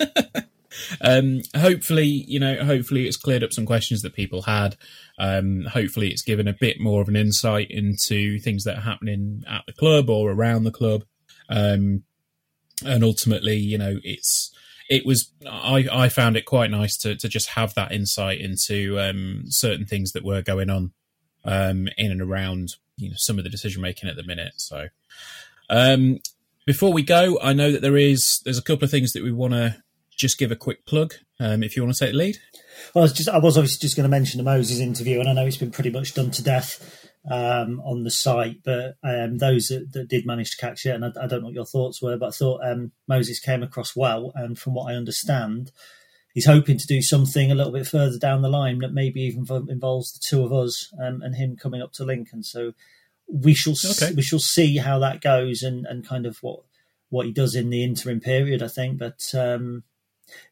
um, 1.02 1.42
hopefully, 1.54 2.06
you 2.06 2.40
know, 2.40 2.64
hopefully 2.64 3.06
it's 3.06 3.18
cleared 3.18 3.44
up 3.44 3.52
some 3.52 3.66
questions 3.66 4.00
that 4.00 4.14
people 4.14 4.42
had. 4.42 4.76
Um, 5.18 5.66
hopefully 5.70 6.08
it's 6.08 6.22
given 6.22 6.48
a 6.48 6.54
bit 6.58 6.80
more 6.80 7.02
of 7.02 7.08
an 7.08 7.16
insight 7.16 7.70
into 7.70 8.38
things 8.40 8.64
that 8.64 8.78
are 8.78 8.82
happening 8.82 9.44
at 9.46 9.64
the 9.66 9.74
club 9.74 10.08
or 10.08 10.30
around 10.30 10.64
the 10.64 10.72
club. 10.72 11.04
Um, 11.50 12.04
and 12.82 13.04
ultimately, 13.04 13.56
you 13.56 13.76
know, 13.76 13.98
it's, 14.02 14.50
it 14.88 15.04
was, 15.04 15.30
I, 15.46 15.86
I 15.92 16.08
found 16.08 16.38
it 16.38 16.46
quite 16.46 16.70
nice 16.70 16.96
to, 16.98 17.14
to 17.16 17.28
just 17.28 17.50
have 17.50 17.74
that 17.74 17.92
insight 17.92 18.40
into, 18.40 18.98
um, 18.98 19.42
certain 19.48 19.84
things 19.84 20.12
that 20.12 20.24
were 20.24 20.42
going 20.42 20.70
on, 20.70 20.92
um, 21.44 21.88
in 21.96 22.10
and 22.10 22.22
around, 22.22 22.76
you 22.96 23.10
know, 23.10 23.16
some 23.18 23.38
of 23.38 23.44
the 23.44 23.50
decision 23.50 23.82
making 23.82 24.08
at 24.08 24.16
the 24.16 24.22
minute. 24.22 24.54
So, 24.56 24.88
um, 25.70 26.20
before 26.66 26.92
we 26.92 27.02
go, 27.02 27.38
I 27.42 27.52
know 27.52 27.70
that 27.72 27.82
there 27.82 27.96
is 27.96 28.40
there's 28.44 28.58
a 28.58 28.62
couple 28.62 28.84
of 28.84 28.90
things 28.90 29.12
that 29.12 29.22
we 29.22 29.32
want 29.32 29.52
to 29.52 29.82
just 30.16 30.38
give 30.38 30.52
a 30.52 30.56
quick 30.56 30.86
plug 30.86 31.14
um, 31.40 31.62
if 31.62 31.76
you 31.76 31.82
want 31.82 31.94
to 31.94 32.04
take 32.04 32.12
the 32.12 32.18
lead. 32.18 32.38
Well, 32.94 33.02
I 33.02 33.04
was 33.04 33.12
just 33.12 33.28
I 33.28 33.38
was 33.38 33.56
obviously 33.58 33.84
just 33.84 33.96
going 33.96 34.04
to 34.04 34.10
mention 34.10 34.38
the 34.38 34.44
Moses 34.44 34.78
interview, 34.78 35.20
and 35.20 35.28
I 35.28 35.32
know 35.32 35.46
it's 35.46 35.56
been 35.56 35.70
pretty 35.70 35.90
much 35.90 36.14
done 36.14 36.30
to 36.32 36.42
death 36.42 37.10
um, 37.30 37.80
on 37.84 38.04
the 38.04 38.10
site, 38.10 38.62
but 38.64 38.96
um, 39.02 39.38
those 39.38 39.68
that, 39.68 39.92
that, 39.92 40.08
did 40.08 40.26
manage 40.26 40.50
to 40.52 40.56
catch 40.56 40.84
it, 40.84 40.94
and 40.94 41.04
I, 41.04 41.08
I, 41.08 41.26
don't 41.26 41.40
know 41.40 41.46
what 41.46 41.54
your 41.54 41.64
thoughts 41.64 42.02
were, 42.02 42.18
but 42.18 42.28
I 42.28 42.30
thought 42.30 42.60
um, 42.62 42.92
Moses 43.08 43.40
came 43.40 43.62
across 43.62 43.96
well, 43.96 44.32
and 44.34 44.58
from 44.58 44.74
what 44.74 44.92
I 44.92 44.96
understand, 44.96 45.72
he's 46.34 46.46
hoping 46.46 46.76
to 46.76 46.86
do 46.86 47.00
something 47.00 47.50
a 47.50 47.54
little 47.54 47.72
bit 47.72 47.86
further 47.86 48.18
down 48.18 48.42
the 48.42 48.48
line 48.48 48.80
that 48.80 48.92
maybe 48.92 49.22
even 49.22 49.46
involves 49.68 50.12
the 50.12 50.20
two 50.20 50.44
of 50.44 50.52
us 50.52 50.92
um, 51.02 51.22
and 51.22 51.36
him 51.36 51.56
coming 51.56 51.80
up 51.80 51.92
to 51.92 52.04
Lincoln. 52.04 52.42
So 52.42 52.74
we 53.26 53.54
shall 53.54 53.74
okay. 53.92 54.12
we 54.14 54.22
shall 54.22 54.40
see 54.40 54.76
how 54.76 54.98
that 54.98 55.22
goes 55.22 55.62
and, 55.62 55.86
and 55.86 56.06
kind 56.06 56.26
of 56.26 56.42
what 56.42 56.60
what 57.08 57.26
he 57.26 57.32
does 57.32 57.54
in 57.54 57.70
the 57.70 57.82
interim 57.82 58.20
period. 58.20 58.62
I 58.62 58.68
think, 58.68 58.98
but 58.98 59.22
um, 59.34 59.84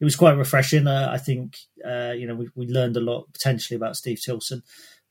it 0.01 0.05
was 0.05 0.17
quite 0.17 0.37
refreshing. 0.37 0.87
Uh, 0.87 1.11
I 1.13 1.19
think 1.19 1.59
uh, 1.85 2.13
you 2.17 2.27
know 2.27 2.37
we, 2.37 2.49
we 2.55 2.67
learned 2.67 2.97
a 2.97 3.01
lot 3.01 3.33
potentially 3.33 3.77
about 3.77 3.97
Steve 3.97 4.21
Tilson, 4.25 4.63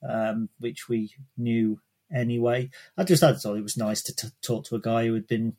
um, 0.07 0.49
which 0.59 0.87
we 0.89 1.13
knew 1.37 1.79
anyway. 2.13 2.69
I 2.97 3.03
just 3.03 3.23
I 3.23 3.33
thought 3.33 3.57
it 3.57 3.63
was 3.63 3.77
nice 3.77 4.01
to 4.03 4.15
t- 4.15 4.27
talk 4.41 4.65
to 4.65 4.75
a 4.75 4.81
guy 4.81 5.05
who 5.05 5.13
had 5.13 5.27
been 5.27 5.57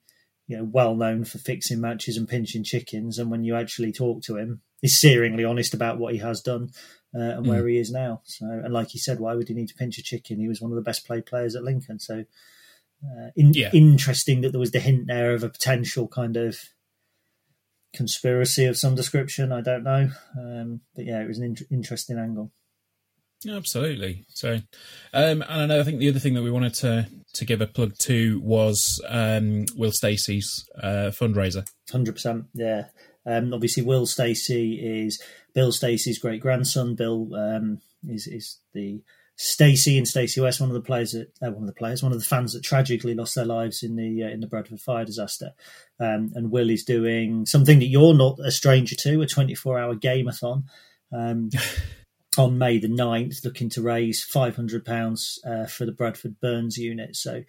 you 0.49 0.57
know 0.57 0.65
well 0.65 0.97
known 0.97 1.25
for 1.25 1.39
fixing 1.39 1.81
matches 1.81 2.17
and 2.17 2.29
pinching 2.29 2.65
chickens, 2.65 3.19
and 3.19 3.31
when 3.31 3.45
you 3.45 3.55
actually 3.55 3.93
talk 3.93 4.23
to 4.23 4.37
him, 4.37 4.63
he's 4.83 5.01
searingly 5.01 5.49
honest 5.49 5.73
about 5.73 5.99
what 5.99 6.13
he 6.13 6.21
has 6.21 6.43
done. 6.43 6.71
Uh, 7.15 7.37
and 7.37 7.45
mm. 7.45 7.51
where 7.51 7.69
he 7.69 7.77
is 7.77 7.91
now. 7.91 8.23
So, 8.25 8.47
and 8.47 8.73
like 8.73 8.89
he 8.89 8.99
said, 8.99 9.21
why 9.21 9.35
would 9.35 9.47
he 9.47 9.53
need 9.53 9.69
to 9.69 9.75
pinch 9.75 9.99
a 9.99 10.03
chicken? 10.03 10.39
He 10.39 10.49
was 10.49 10.63
one 10.63 10.71
of 10.71 10.77
the 10.77 10.81
best 10.83 11.07
played 11.07 11.27
players 11.27 11.55
at 11.55 11.63
Lincoln. 11.63 11.99
So, 11.99 12.25
uh, 13.05 13.29
in, 13.37 13.53
yeah. 13.53 13.69
interesting 13.75 14.41
that 14.41 14.53
there 14.53 14.59
was 14.59 14.71
the 14.71 14.81
hint 14.81 15.09
there 15.09 15.35
of 15.35 15.43
a 15.43 15.51
potential 15.51 16.09
kind 16.09 16.39
of 16.39 16.59
conspiracy 17.93 18.65
of 18.65 18.79
some 18.79 18.95
description. 18.95 19.53
I 19.53 19.61
don't 19.61 19.85
know, 19.85 20.11
um, 20.39 20.81
but 20.95 21.05
yeah, 21.05 21.21
it 21.21 21.29
was 21.29 21.37
an 21.37 21.45
in- 21.45 21.67
interesting 21.71 22.19
angle. 22.19 22.51
Absolutely. 23.47 24.25
So, 24.29 24.61
um, 25.13 25.43
and 25.43 25.45
I 25.45 25.67
know 25.67 25.81
I 25.81 25.83
think 25.83 25.99
the 25.99 26.09
other 26.09 26.21
thing 26.21 26.35
that 26.35 26.43
we 26.43 26.51
wanted 26.51 26.75
to 26.75 27.09
to 27.35 27.45
give 27.45 27.61
a 27.61 27.67
plug 27.67 27.99
to 27.99 28.41
was 28.41 29.03
um, 29.09 29.67
Will 29.77 29.93
Stacey's 29.93 30.69
uh, 30.81 31.11
fundraiser. 31.13 31.67
Hundred 31.91 32.15
percent. 32.15 32.47
Yeah. 32.55 32.87
Um, 33.27 33.53
obviously, 33.53 33.83
Will 33.83 34.07
Stacey 34.07 35.05
is 35.05 35.21
Bill 35.55 35.73
Stacey's 35.73 36.19
great 36.19 36.41
grandson. 36.41 36.95
Bill 36.95 37.35
um, 37.35 37.81
is 38.09 38.27
is 38.27 38.59
the 38.73 39.03
Stacey 39.37 39.97
and 39.97 40.07
Stacey 40.07 40.41
West, 40.41 40.61
one 40.61 40.71
of 40.71 40.75
the 40.75 40.81
players 40.81 41.13
that 41.13 41.33
uh, 41.43 41.51
one 41.51 41.63
of 41.63 41.67
the 41.67 41.73
players, 41.73 42.03
one 42.03 42.13
of 42.13 42.19
the 42.19 42.25
fans 42.25 42.53
that 42.53 42.63
tragically 42.63 43.15
lost 43.15 43.35
their 43.35 43.45
lives 43.45 43.83
in 43.83 43.97
the 43.97 44.25
uh, 44.25 44.29
in 44.29 44.41
the 44.41 44.47
Bradford 44.47 44.81
fire 44.81 45.05
disaster. 45.05 45.53
Um, 45.99 46.33
and 46.35 46.51
Will 46.51 46.71
is 46.71 46.85
doing 46.85 47.47
something 47.47 47.79
that 47.79 47.87
you're 47.87 48.15
not 48.15 48.39
a 48.45 48.51
stranger 48.51 48.95
to, 48.97 49.23
a 49.23 49.27
24 49.27 49.79
hour 49.79 49.95
gameathon. 49.95 50.65
Um, 51.13 51.51
on 52.39 52.57
May 52.57 52.79
the 52.79 52.89
9th, 52.89 53.45
looking 53.45 53.69
to 53.71 53.83
raise 53.83 54.27
£500 54.27 55.39
uh, 55.45 55.67
for 55.67 55.85
the 55.85 55.93
Bradford 55.93 56.41
Burns 56.41 56.79
unit. 56.79 57.15
So 57.15 57.43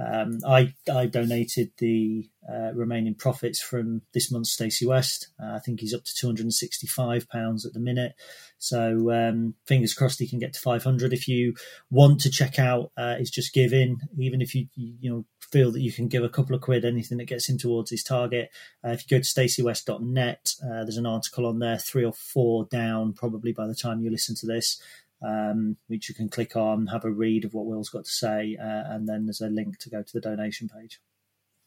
um, 0.00 0.38
I 0.46 0.72
I 0.92 1.06
donated 1.06 1.72
the 1.78 2.28
uh, 2.48 2.72
remaining 2.74 3.14
profits 3.14 3.60
from 3.60 4.02
this 4.14 4.32
month's 4.32 4.52
Stacey 4.52 4.86
West. 4.86 5.28
Uh, 5.42 5.52
I 5.52 5.58
think 5.58 5.80
he's 5.80 5.92
up 5.92 6.04
to 6.04 6.14
two 6.14 6.26
hundred 6.26 6.44
and 6.44 6.54
sixty 6.54 6.86
five 6.86 7.28
pounds 7.28 7.66
at 7.66 7.74
the 7.74 7.80
minute. 7.80 8.14
So 8.58 9.10
um, 9.12 9.54
fingers 9.66 9.94
crossed 9.94 10.18
he 10.18 10.28
can 10.28 10.38
get 10.38 10.54
to 10.54 10.60
five 10.60 10.84
hundred. 10.84 11.12
If 11.12 11.28
you 11.28 11.54
want 11.90 12.20
to 12.22 12.30
check 12.30 12.58
out 12.58 12.92
uh, 12.96 13.16
his 13.16 13.30
just 13.30 13.52
giving, 13.52 13.98
even 14.18 14.40
if 14.40 14.54
you 14.54 14.68
you 14.74 15.10
know 15.10 15.24
feel 15.52 15.70
that 15.72 15.82
you 15.82 15.92
can 15.92 16.08
give 16.08 16.24
a 16.24 16.28
couple 16.28 16.54
of 16.54 16.62
quid, 16.62 16.84
anything 16.84 17.18
that 17.18 17.24
gets 17.24 17.48
him 17.48 17.58
towards 17.58 17.90
his 17.90 18.02
target. 18.02 18.50
Uh, 18.84 18.90
if 18.90 19.02
you 19.02 19.18
go 19.18 19.22
to 19.22 19.28
staceywest.net, 19.28 20.54
uh, 20.64 20.84
there's 20.84 20.96
an 20.96 21.06
article 21.06 21.46
on 21.46 21.58
there, 21.58 21.76
three 21.76 22.04
or 22.04 22.12
four 22.12 22.66
down, 22.70 23.12
probably 23.12 23.52
by 23.52 23.66
the 23.66 23.74
time 23.74 24.00
you 24.00 24.10
listen 24.10 24.34
to 24.36 24.46
this, 24.46 24.80
um, 25.22 25.76
which 25.88 26.08
you 26.08 26.14
can 26.14 26.28
click 26.28 26.56
on, 26.56 26.88
have 26.88 27.04
a 27.04 27.10
read 27.10 27.44
of 27.44 27.54
what 27.54 27.66
Will's 27.66 27.90
got 27.90 28.04
to 28.04 28.10
say, 28.10 28.56
uh, 28.60 28.94
and 28.94 29.08
then 29.08 29.26
there's 29.26 29.40
a 29.40 29.48
link 29.48 29.78
to 29.80 29.90
go 29.90 30.02
to 30.02 30.12
the 30.12 30.20
donation 30.20 30.68
page. 30.68 31.00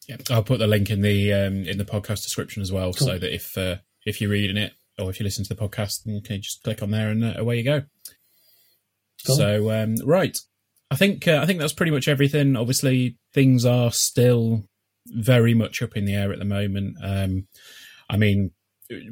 Yeah, 0.08 0.18
I'll 0.30 0.44
put 0.44 0.60
the 0.60 0.68
link 0.68 0.90
in 0.90 1.02
the 1.02 1.34
um, 1.34 1.64
in 1.64 1.78
the 1.78 1.86
podcast 1.86 2.24
description 2.24 2.62
as 2.62 2.72
well, 2.72 2.94
cool. 2.94 3.08
so 3.08 3.18
that 3.18 3.34
if 3.34 3.58
uh, 3.58 3.78
if 4.06 4.20
you're 4.20 4.32
reading 4.32 4.58
it 4.58 4.74
or 5.00 5.10
if 5.10 5.20
you 5.20 5.24
listen 5.24 5.44
to 5.46 5.54
the 5.54 5.62
podcast, 5.62 6.04
then 6.04 6.16
you 6.16 6.22
can 6.22 6.42
just 6.42 6.64
click 6.64 6.82
on 6.82 6.92
there 6.92 7.10
and 7.10 7.24
uh, 7.24 7.34
away 7.38 7.58
you 7.58 7.64
go. 7.64 7.84
Cool. 9.26 9.36
So 9.38 9.72
um, 9.72 9.96
right, 10.04 10.38
I 10.92 10.96
think 10.96 11.28
uh, 11.28 11.40
I 11.42 11.46
think 11.46 11.60
that's 11.60 11.74
pretty 11.74 11.92
much 11.92 12.08
everything. 12.08 12.56
Obviously, 12.56 13.18
things 13.34 13.66
are 13.66 13.92
still 13.92 14.64
very 15.08 15.54
much 15.54 15.82
up 15.82 15.96
in 15.96 16.06
the 16.06 16.16
air 16.16 16.32
at 16.32 16.40
the 16.40 16.46
moment. 16.46 16.98
Um, 17.02 17.48
I 18.10 18.18
mean, 18.18 18.52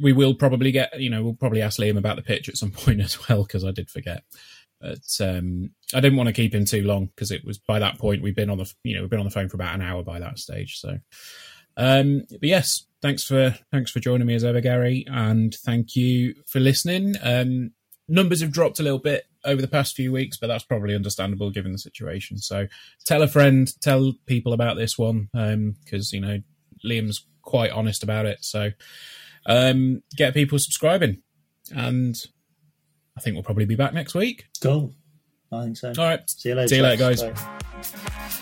we 0.01 0.13
will 0.13 0.34
probably 0.34 0.71
get, 0.71 0.99
you 0.99 1.09
know, 1.09 1.23
we'll 1.23 1.34
probably 1.34 1.61
ask 1.61 1.79
Liam 1.79 1.97
about 1.97 2.15
the 2.15 2.21
pitch 2.21 2.49
at 2.49 2.57
some 2.57 2.71
point 2.71 3.01
as 3.01 3.27
well 3.27 3.43
because 3.43 3.63
I 3.63 3.71
did 3.71 3.89
forget. 3.89 4.23
But 4.79 5.15
um, 5.19 5.71
I 5.93 5.99
didn't 5.99 6.17
want 6.17 6.27
to 6.27 6.34
keep 6.34 6.55
him 6.55 6.65
too 6.65 6.84
long 6.84 7.07
because 7.07 7.32
it 7.32 7.45
was 7.45 7.59
by 7.59 7.79
that 7.79 7.99
point 7.99 8.23
we've 8.23 8.36
been 8.36 8.49
on 8.49 8.57
the, 8.57 8.71
you 8.84 8.95
know, 8.95 9.01
we've 9.01 9.09
been 9.09 9.19
on 9.19 9.25
the 9.25 9.32
phone 9.32 9.47
for 9.47 9.57
about 9.57 9.75
an 9.75 9.82
hour 9.82 10.01
by 10.03 10.19
that 10.19 10.39
stage. 10.39 10.79
So, 10.79 10.97
um, 11.77 12.23
but 12.29 12.43
yes, 12.43 12.86
thanks 13.01 13.23
for 13.23 13.55
thanks 13.71 13.91
for 13.91 13.99
joining 13.99 14.25
me 14.25 14.34
as 14.34 14.43
ever, 14.43 14.59
Gary, 14.59 15.05
and 15.07 15.53
thank 15.53 15.95
you 15.95 16.34
for 16.47 16.59
listening. 16.59 17.15
Um, 17.21 17.71
numbers 18.07 18.41
have 18.41 18.51
dropped 18.51 18.79
a 18.79 18.84
little 18.84 18.99
bit 18.99 19.25
over 19.45 19.61
the 19.61 19.67
past 19.67 19.95
few 19.95 20.11
weeks, 20.11 20.38
but 20.38 20.47
that's 20.47 20.63
probably 20.63 20.95
understandable 20.95 21.51
given 21.51 21.71
the 21.71 21.77
situation. 21.77 22.39
So, 22.39 22.67
tell 23.05 23.21
a 23.21 23.27
friend, 23.27 23.71
tell 23.82 24.13
people 24.25 24.51
about 24.51 24.77
this 24.77 24.97
one 24.97 25.29
because 25.32 26.13
um, 26.13 26.15
you 26.15 26.21
know 26.21 26.39
Liam's 26.84 27.25
quite 27.41 27.71
honest 27.71 28.03
about 28.03 28.25
it. 28.25 28.43
So 28.43 28.71
um, 29.45 30.03
get 30.15 30.33
people 30.33 30.59
subscribing. 30.59 31.21
And 31.75 32.15
I 33.17 33.21
think 33.21 33.35
we'll 33.35 33.43
probably 33.43 33.65
be 33.65 33.75
back 33.75 33.93
next 33.93 34.13
week. 34.13 34.45
Cool. 34.61 34.93
I 35.51 35.65
think 35.65 35.77
so. 35.77 35.89
All 35.97 36.05
right. 36.05 36.29
See 36.29 36.49
you 36.49 36.55
later. 36.55 36.67
See 36.67 36.75
you 36.77 36.83
later, 36.83 36.97
guys. 36.97 37.23
Bye. 37.23 38.41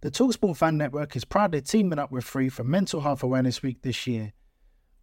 The 0.00 0.10
Talksport 0.10 0.58
Fan 0.58 0.76
Network 0.76 1.16
is 1.16 1.24
proudly 1.24 1.62
teaming 1.62 1.98
up 1.98 2.12
with 2.12 2.24
Free 2.24 2.50
for 2.50 2.62
Mental 2.62 3.00
Health 3.00 3.22
Awareness 3.22 3.62
Week 3.62 3.80
this 3.80 4.06
year. 4.06 4.34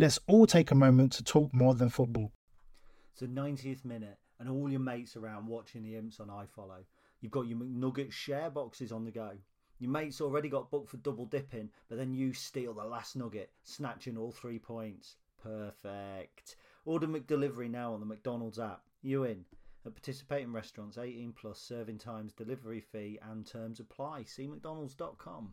Let's 0.00 0.18
all 0.26 0.46
take 0.46 0.70
a 0.70 0.74
moment 0.74 1.12
to 1.12 1.22
talk 1.22 1.52
more 1.52 1.74
than 1.74 1.90
football. 1.90 2.32
It's 3.12 3.20
the 3.20 3.26
90th 3.26 3.84
minute, 3.84 4.16
and 4.38 4.48
all 4.48 4.70
your 4.70 4.80
mates 4.80 5.14
around 5.14 5.46
watching 5.46 5.82
the 5.82 5.94
imps 5.94 6.20
on 6.20 6.28
iFollow. 6.28 6.84
You've 7.20 7.32
got 7.32 7.46
your 7.48 7.58
McNugget 7.58 8.10
share 8.10 8.48
boxes 8.48 8.92
on 8.92 9.04
the 9.04 9.10
go. 9.10 9.32
Your 9.78 9.90
mates 9.90 10.22
already 10.22 10.48
got 10.48 10.70
booked 10.70 10.88
for 10.88 10.96
double 10.96 11.26
dipping, 11.26 11.68
but 11.90 11.98
then 11.98 12.14
you 12.14 12.32
steal 12.32 12.72
the 12.72 12.82
last 12.82 13.14
nugget, 13.14 13.50
snatching 13.62 14.16
all 14.16 14.32
three 14.32 14.58
points. 14.58 15.16
Perfect. 15.42 16.56
Order 16.86 17.06
McDelivery 17.06 17.70
now 17.70 17.92
on 17.92 18.00
the 18.00 18.06
McDonald's 18.06 18.58
app. 18.58 18.80
You 19.02 19.24
in? 19.24 19.44
At 19.84 19.92
participating 19.92 20.50
restaurants, 20.50 20.96
18 20.96 21.34
plus 21.34 21.60
serving 21.60 21.98
times, 21.98 22.32
delivery 22.32 22.80
fee, 22.80 23.18
and 23.30 23.44
terms 23.44 23.80
apply. 23.80 24.22
See 24.22 24.46
McDonald's.com. 24.46 25.52